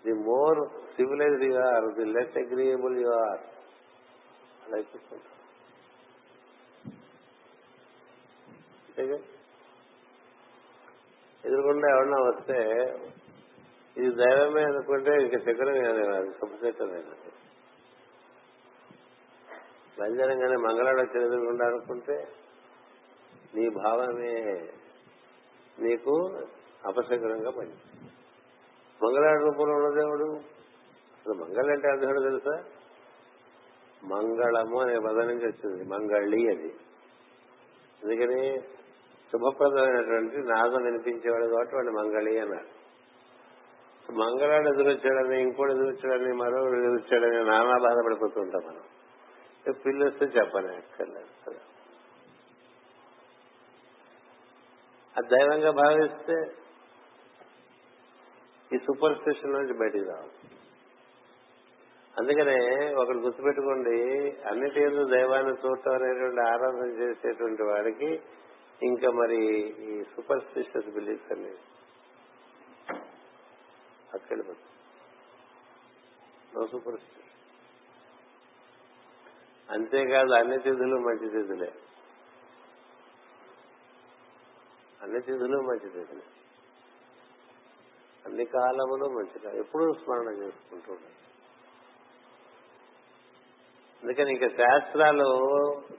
The 0.06 0.12
more 0.12 0.68
civilised 0.96 1.44
you 1.44 1.58
are 1.60 1.94
the 1.94 2.04
less 2.04 2.38
agreeable 2.38 3.02
you 3.02 3.08
are. 3.08 3.42
అలా 4.64 4.76
అయిపోతుంటాం 4.76 5.36
ఎదురుకుండా 11.44 11.88
ఎవరన్నా 11.90 12.16
వస్తే 12.20 12.58
ఇది 13.96 14.10
దైవమే 14.14 14.62
అనుకుంటే 14.62 15.10
ఇంక 15.22 15.48
చక్రం 15.48 15.82
కాదు 15.84 16.10
అది 16.10 16.30
శుభ 16.30 16.66
చక్రం 16.66 17.04
బంజరంగానే 19.98 20.56
మంగళాడు 20.56 21.00
వచ్చి 21.00 21.24
ఎదురుకుండా 21.24 21.66
అనుకుంటే 21.66 22.16
నీ 23.54 23.68
భావమే 23.68 24.34
నీకు 25.78 26.14
అపశకరంగా 26.86 27.50
పని 27.50 27.74
మంగళాడు 29.00 29.44
రూపంలో 29.44 29.74
ఉన్న 29.74 30.00
దేవుడు 30.00 30.24
అసలు 31.14 31.34
మంగళ 31.34 31.72
అంటే 31.72 31.88
అర్థం 31.88 32.22
తెలుసా? 32.22 32.54
మంగళము 34.02 34.80
అనే 34.80 34.98
పదం 34.98 35.28
నుంచి 35.28 35.46
వచ్చింది 35.46 35.84
మంగళి 35.84 36.48
అది. 36.48 36.70
అందుకని 38.02 38.40
శుభప్రదమైనటువంటి 39.32 40.36
నాదం 40.36 40.82
వినిపించేవాడు 40.84 41.46
కాబట్టి 41.46 41.74
వాడు 41.74 41.90
మంగళి 41.90 42.38
అన్నాడు 42.38 42.80
మంగళాడు 44.12 44.68
ఎదురొచ్చాడని 44.68 45.40
ఇంకోటి 45.40 45.72
ఎదురొచ్చాడని 45.72 46.32
మరో 46.32 46.60
ఎదురొచ్చాడని 46.68 47.44
నానా 47.44 47.76
బాధపడిపోతుంటాం 47.82 48.62
మనం. 48.66 48.84
పిల్లి 49.72 50.06
వస్తే 50.06 50.26
చెప్పనే 50.26 50.76
అక్కర్లేదు 50.76 51.58
అది 55.16 55.28
దైవంగా 55.28 55.70
భావిస్తే 55.70 56.36
ఈ 58.74 58.78
సూపర్ 58.78 59.18
స్టిషన్ 59.18 59.52
నుంచి 59.52 59.78
బయటికి 59.78 60.04
రావాలి. 60.04 60.34
అందుకనే 62.18 62.94
ఒకటి 62.94 63.18
గుర్తుపెట్టుకోండి 63.18 63.98
అన్నిటి 64.46 64.80
దైవాన్ని 65.10 65.52
చూడటం 65.52 65.92
అనేటువంటి 65.92 66.40
ఆరాధన 66.40 66.88
చేసేటువంటి 67.00 67.62
వాడికి 67.62 68.20
ఇంకా 68.82 69.10
మరి 69.10 69.58
ఈ 69.68 70.04
సూపర్ 70.04 70.40
స్టిషియస్ 70.40 70.86
బిలీఫ్స్ 70.86 71.32
అన్ని 71.32 71.50
అక్కడ 74.14 74.38
నో 76.56 76.66
సూపర్ 76.66 77.00
అంతేకాదు 79.70 80.34
అన్ని 80.34 80.58
తిథులు 80.58 80.96
మంచి 80.96 81.28
తిథులే. 81.30 81.72
అన్ని 85.02 85.20
తిథులు 85.20 85.58
మంచి 85.58 85.90
తిథులే. 85.90 86.22
అన్ని 88.26 88.44
కాలములు 88.44 89.04
మంచిగా 89.04 89.52
ఎప్పుడూ 89.52 89.92
స్మరణ 89.92 90.28
చేసుకుంటూ 90.28 90.92
ఉండాలి. 90.92 91.14
అందుకని 94.02 94.30
ఇంకా 94.32 94.48
శాస్త్రాలు 94.48 95.24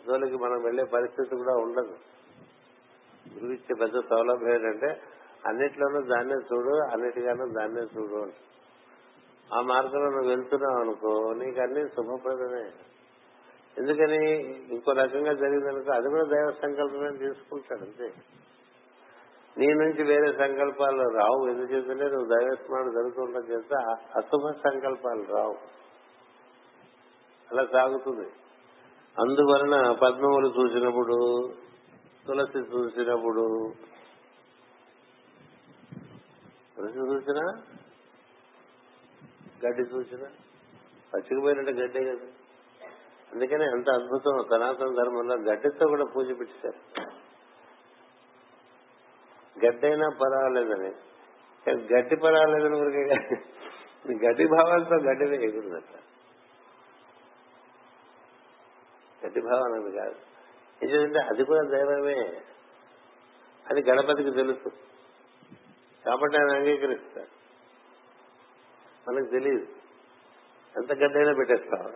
జోలికి 0.08 0.36
మనం 0.36 0.64
వెళ్ళే 0.64 0.84
పరిస్థితి 0.84 1.36
కూడా 1.36 1.54
ఉండదు. 1.54 1.98
గురువు 3.34 3.52
ఇచ్చే 3.52 3.76
పెద్ద 3.82 4.00
సౌలభ్యం 4.10 4.50
ఏంటంటే 4.50 5.02
అన్నిట్లోనూ 5.48 6.02
దాన్నే 6.02 6.36
చూడు 6.36 6.88
అన్నిటిగానూ 6.92 7.46
దాన్నే 7.46 7.82
చూడు 7.82 8.52
ఆ 9.54 9.62
మార్గంలో 9.62 10.10
నువ్వు 10.10 10.30
వెళ్తున్నావు 10.30 10.82
అనుకో 10.82 11.34
నీకు 11.34 11.62
అన్ని 11.62 11.90
శుభప్రదమే. 11.90 12.72
ఎందుకని? 13.78 14.32
ఇంకో 14.72 14.92
రకంగా 14.92 15.34
జరిగిందనుకో 15.34 15.92
అది 15.92 16.10
కూడా 16.10 16.24
దైవ 16.24 16.52
సంకల్పమే 16.52 17.18
తీసుకుంటాడు 17.18 17.82
అంతే. 17.82 18.14
నీ 19.58 19.68
నుంచి 19.68 20.04
వేరే 20.04 20.34
సంకల్పాలు 20.34 21.02
రావు 21.02 21.48
ఎందుచేతంటే 21.48 22.04
నువ్వు 22.04 22.40
దైవస్మరణ 22.40 22.92
జరుగుతుండడం 22.92 23.42
చేత 23.42 23.98
అశుభ 24.16 24.70
సంకల్పాలు 24.70 25.24
రావు. 25.36 25.56
అలా 27.52 27.66
సాగుతుంది. 27.66 28.30
అందువలన 29.20 29.92
పద్మములు 29.92 30.48
చూసినప్పుడు 30.48 31.50
తులసి 32.28 32.58
చూసినప్పుడు. 32.58 33.74
తులసి 36.78 36.98
చూసినా? 36.98 37.64
గడ్డి 39.66 39.82
చూసినా? 39.82 40.30
పచ్చికిపోయినట్టు 41.14 41.72
గడ్డే 41.72 42.04
కదా. 42.04 42.28
అందుకనే 43.34 43.66
ఎంత 43.66 43.90
అద్భుతం 43.90 44.46
సనాతన 44.50 44.88
ధర్మంలో 44.88 45.36
గడ్డితో 45.36 45.88
కూడా 45.88 46.04
పూజ 46.16 46.40
పెట్టారు 46.40 46.80
గడ్డైనా 49.66 50.10
పర్వాలేదని. 50.10 50.92
కానీ 51.68 51.84
గడ్డి 51.94 52.16
పర్వాలేదని 52.16 52.82
ఊరికే 52.82 53.06
గడ్డి 54.28 54.46
భావాలతో 54.48 54.96
గడ్డినే 54.96 55.46
ఎగురుదట 55.46 55.96
గడ్డి 59.26 59.42
భావం 59.42 59.74
అది 59.74 59.98
కాదు. 59.98 60.31
ఎందుకంటే 60.84 61.20
అది 61.20 61.44
కూడా 61.44 61.70
దైవమే. 61.70 62.42
అని 63.70 63.82
గణపతికి 63.82 64.32
తెలుసు. 64.32 64.70
కాబట్టి 66.06 66.38
ఆయన 66.38 66.60
అంగీకరిస్తాడు 66.60 67.42
మనకు 69.10 69.30
తెలియదు. 69.32 69.68
ఎంత 70.78 70.94
గడ్డ 70.94 71.18
అయినా 71.18 71.34
పెట్టేస్తాం 71.34 71.94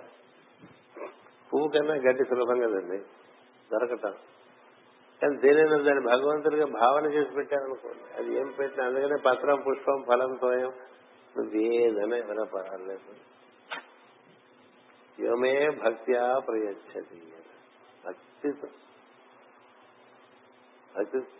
పువ్వు 1.53 1.67
కన్నా 1.67 1.93
గడ్డి 1.93 2.23
సులభం 2.23 2.59
కదండి 2.59 2.97
దొరకటం. 3.71 4.13
కానీ 5.21 5.37
దేనైనా 5.37 5.77
దాన్ని 5.77 6.05
భగవంతుడిగా 6.05 6.65
భావన 6.65 7.05
చేసి 7.05 7.31
పెట్టారనుకోండి. 7.31 8.13
అది 8.13 8.35
ఏం 8.35 8.53
పెట్టినా 8.59 8.85
అందుకనే 8.85 9.21
పత్రం 9.25 9.63
పుష్పం 9.67 10.03
ఫలం 10.07 10.37
తోయం. 10.41 10.73
నువ్వు 11.37 11.57
ఏమైనా 11.57 12.43
పర్వాలేదు. 12.43 13.15
యోమే 15.19 15.69
భక్త్యా 15.69 16.39
ప్రయచ్చతి. 16.39 17.34
అతీతం 18.45 18.71
అతీతం 20.93 21.31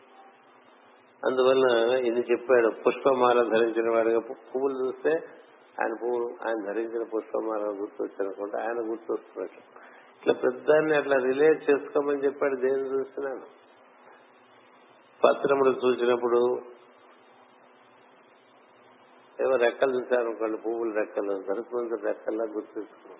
అందువల్ల 1.24 1.66
ఇది 2.06 2.22
చెప్పాడు 2.32 2.70
పుష్పమాల 2.82 3.40
ధరించిన 3.50 3.88
వాడిగా 3.90 4.20
పువ్వులు 4.50 4.76
చూస్తే 4.82 5.14
ఆయన 5.80 5.94
పువ్వులు 6.02 6.28
ఆయన 6.44 6.60
ధరించిన 6.66 7.04
పుష్పమాల 7.14 7.70
గుర్తొచ్చనుకుంటే 7.80 8.58
ఆయన 8.58 8.80
గుర్తొస్తున్నట్లు 8.90 9.64
ఇట్లా 10.18 10.34
పెద్దాన్ని 10.44 10.94
అట్లా 10.96 11.18
రిలేట్ 11.26 11.62
చేసుకోమని 11.70 12.24
చెప్పాడు 12.24 12.58
దేని 12.62 12.86
చూస్తున్నాను 12.94 13.46
పత్రములు 15.22 15.74
చూసినప్పుడు 15.84 16.40
ఏవో 19.40 19.56
రెక్కలు 19.64 19.94
చూశారనుకోండి 19.96 20.58
పువ్వులు 20.58 20.94
రెక్కలు 20.94 21.34
దొరుకుతుంది 21.48 21.98
రెక్కల్లా 22.06 22.46
గుర్తించుకున్నాం 22.56 23.15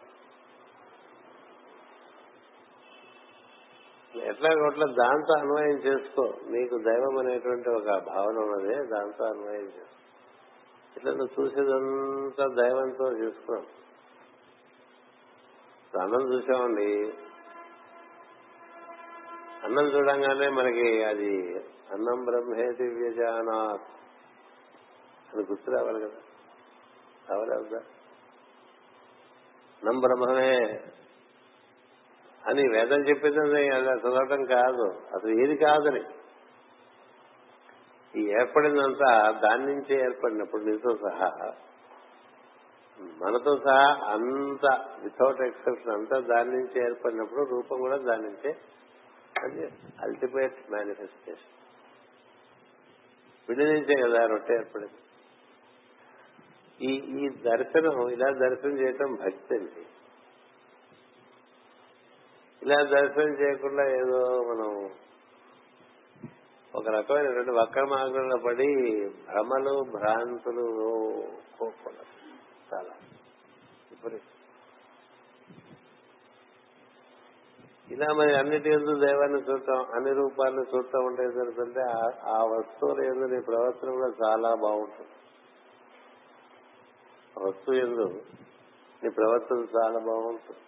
ఎట్లా 4.36 4.86
దాంతో 4.86 5.40
అన్వయం 5.40 5.78
చేసుకో. 5.78 6.34
నీకు 6.48 6.78
దైవం 6.78 7.18
అనేటువంటి 7.18 7.70
ఒక 7.70 7.86
భావన 7.86 8.38
ఉన్నది 8.38 8.88
దాంతో 8.88 9.26
అన్వయం 9.26 9.66
చేసుకో. 9.66 9.92
ఇట్లా 10.98 11.12
నువ్వు 11.12 11.44
చూసేదంతా 11.44 12.48
దైవంతో 12.48 13.12
చేసుకున్నాం 13.12 13.66
అన్నం 16.02 16.34
చూసామండి. 16.34 17.14
అన్నం 19.64 19.86
చూడంగానే 19.86 20.50
మనకి 20.50 21.04
అది 21.04 21.58
అన్నం 21.92 22.26
బ్రహ్మేతి 22.26 22.84
వ్యజానాత్ 22.84 23.82
అని 25.34 25.44
గుర్తు 25.44 25.72
రావాలి 25.72 26.00
కదా? 26.00 26.20
రావాలి 27.30 27.76
అన్నం 29.76 30.00
బ్రహ్మమే 30.00 30.84
అని 32.48 32.70
వేదం 32.70 33.10
చెప్పింది 33.10 33.70
అలా 33.70 33.94
చదవటం 33.94 34.46
కాదు. 34.46 35.02
అసలు 35.16 35.44
ఏది 35.44 35.58
కాదని. 35.58 36.04
ఈ 38.16 38.30
ఏర్పడిందంతా 38.30 39.32
దాని 39.32 39.66
నుంచే 39.66 40.02
ఏర్పడినప్పుడు 40.02 40.64
నీతో 40.64 41.10
సహా. 41.10 41.32
మనతో 43.00 43.58
సహా 43.58 44.12
అంత 44.12 44.66
వితౌట్ 45.04 45.42
ఎక్సెప్షన్ 45.42 45.94
అంతా 45.94 46.20
దాని 46.20 46.50
నుంచి 46.50 46.84
ఏర్పడినప్పుడు 46.84 47.50
రూపం 47.50 47.78
కూడా 47.78 47.98
దాని 47.98 48.22
నుంచే 48.22 48.56
అది 49.44 49.66
అల్టిమేట్ 50.02 50.72
మేనిఫెస్టేషన్ 50.72 51.56
పిండి 53.50 53.66
నుంచే 53.66 54.02
కదా 54.02 54.26
రొట్టె 54.26 54.54
ఏర్పడింది. 54.54 54.94
ఈ 56.82 56.94
ఈ 56.96 57.30
దర్శనం 57.30 58.10
ఇలా 58.10 58.30
దర్శనం 58.32 58.80
చేయటం 58.80 59.16
భక్తి 59.16 59.56
అండి. 59.56 59.86
ఇలా 62.66 62.84
దర్శనం 62.84 63.34
చేయకుండా 63.42 63.84
ఏదో 63.90 64.44
మనం 64.44 64.90
ఒక 66.76 66.88
రకమైనటువంటి 66.88 67.52
వక్ర 67.52 67.84
మార్గంలో 67.86 68.38
పడి 68.38 68.70
భ్రమలు 69.10 69.86
భ్రాంతులు 69.92 70.66
కోకూడదు 71.60 72.14
చాలా. 72.74 72.96
ఇప్పుడు 73.92 74.18
ఇలా 77.92 78.14
మరి 78.14 78.36
అన్నిటి 78.36 78.70
ఎందు 78.70 79.00
దైవాన్ని 79.06 79.40
చూస్తాం 79.40 79.86
అన్ని 79.94 80.14
రూపాలను 80.14 80.62
చూస్తూ 80.62 81.00
ఉంటే 81.00 81.24
జరుగుతుంటే 81.24 81.82
ఆ 82.26 82.44
వస్తువులు 82.44 83.02
ఎందు 83.02 83.26
నీ 83.26 83.42
ప్రవర్తన 83.42 83.90
కూడా 83.90 84.28
చాలా 84.28 84.56
బాగుంటుంది. 84.56 85.16
వస్తువు 87.48 87.76
ఎందు 87.76 88.08
నీ 89.04 89.10
ప్రవర్తన 89.10 89.58
చాలా 89.58 90.00
బాగుంటుంది. 90.00 90.60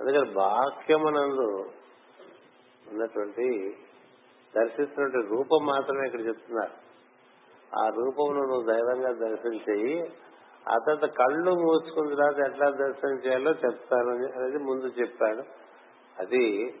అందుకని 0.00 0.30
వాక్యమునందు 0.30 1.70
ఉన్నటువంటి 2.90 3.76
దర్శిస్తున్నటువంటి 4.56 5.28
రూపం 5.28 5.66
మాత్రమే 5.66 6.06
ఇక్కడ 6.06 6.26
చెప్తున్నారు. 6.26 6.90
ఆ 7.80 7.88
రూపమును 7.88 8.42
నువ్వు 8.46 8.72
దైవంగా 8.72 9.12
దర్శనం 9.12 9.54
చేయి 9.54 10.02
ఆ 10.68 10.76
తర్వాత 10.86 11.10
కళ్ళు 11.10 11.50
మూసుకున్న 11.50 12.14
తర్వాత 12.14 12.50
ఎట్లా 12.50 12.70
దర్శనం 12.70 13.18
చేయాలో 13.26 13.50
చెప్తాను 13.50 14.10
అనేది 14.10 14.58
ముందు 14.58 14.86
చెప్పాడు. 14.86 15.42
అది 16.18 16.74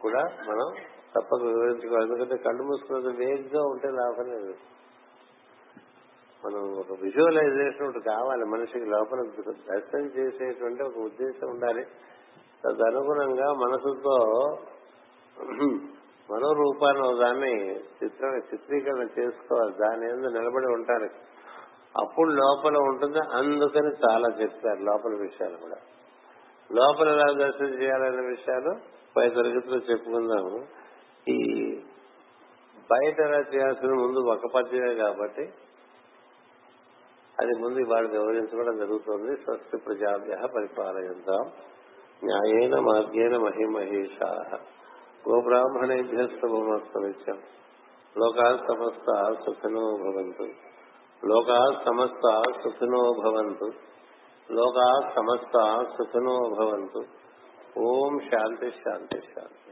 కూడా 0.00 0.20
మనం 0.20 0.84
తప్పక 1.16 1.42
వివరించుకోవాలి. 1.42 2.04
ఎందుకంటే 2.04 2.36
కళ్ళు 2.36 2.62
మూసుకున్నది 2.62 3.16
వేగ్గా 3.16 3.62
ఉంటే 3.62 3.88
లాభం 3.88 4.30
లేదు. 4.30 4.54
మనం 6.46 6.78
ఒక 6.78 7.00
విజువలైజేషన్ 7.00 7.86
ఒకటి 7.86 8.00
కావాలి. 8.00 8.44
మనిషికి 8.44 8.84
లోపల 8.84 9.22
దర్శనం 9.74 10.06
చేసేటువంటి 10.06 10.82
ఒక 10.82 10.96
ఉద్దేశం 10.96 11.50
ఉండాలి. 11.50 11.86
తదనుగుణంగా 12.64 13.52
మనసుతో 13.52 14.16
మనోరూపాన్ని 16.30 17.18
దాన్ని 17.18 17.76
చిత్ర 17.76 18.40
చిత్రీకరణ 18.54 19.06
చేసుకోవాలి. 19.18 19.72
దాని 19.72 20.00
మీద 20.00 20.32
నిలబడి 20.32 20.66
ఉంటానికి 20.66 21.14
అప్పుడు 21.98 22.30
లోపల 22.30 22.76
ఉంటుంది. 22.76 23.18
అందుకని 23.32 23.90
చాలా 23.90 24.28
చెప్తారు 24.42 24.78
లోపల 24.78 25.14
విషయాలు 25.20 25.56
కూడా. 25.56 25.76
లోపల 26.72 27.08
ఎలా 27.08 27.46
దర్శనం 27.46 27.82
చేయాలనే 27.82 28.26
విషయాలు 28.26 28.74
పై 29.16 29.28
తరగతిలో 29.28 29.76
చెప్పుకుందాము. 29.76 30.66
ఈ 31.28 31.40
బయట 32.92 33.20
ఎలా 33.20 33.38
చేయాల్సిన 33.38 33.88
ముందు 33.88 34.18
ఒక 34.18 34.40
పద్యమే 34.54 34.94
కాబట్టి 34.94 35.42
అది 37.40 37.58
ముందు 37.58 37.90
వాళ్ళు 37.90 38.10
వివరించుకోవడం 38.10 38.76
జరుగుతుంది. 38.76 39.36
స్వస్తి 39.36 39.76
ప్రజాభ్య 39.76 40.36
పరిపాలయంతాం. 40.56 41.52
న్యాయేన 42.24 42.78
మార్గేణ 42.78 43.36
గోబ్రాహ్మణేభ్య 45.28 46.26
శుభమస్తమిత్యం 46.26 47.38
లోకా 48.18 48.56
సమస్త 48.56 49.32
సుఖినో 49.46 49.96
భవంతు. 50.02 50.46
లోకా 51.26 51.82
సమస్త 51.84 52.42
సుఖినో 52.62 53.12
భవంతు. 53.24 53.70
లోకా 54.52 55.12
సమస్త 55.16 55.84
సుఖినో 55.98 56.36
భవంతు. 56.58 57.04
ఓం 57.78 58.18
శాంతి 58.18 58.70
శాంతి 58.70 59.20
శాంతి. 59.20 59.63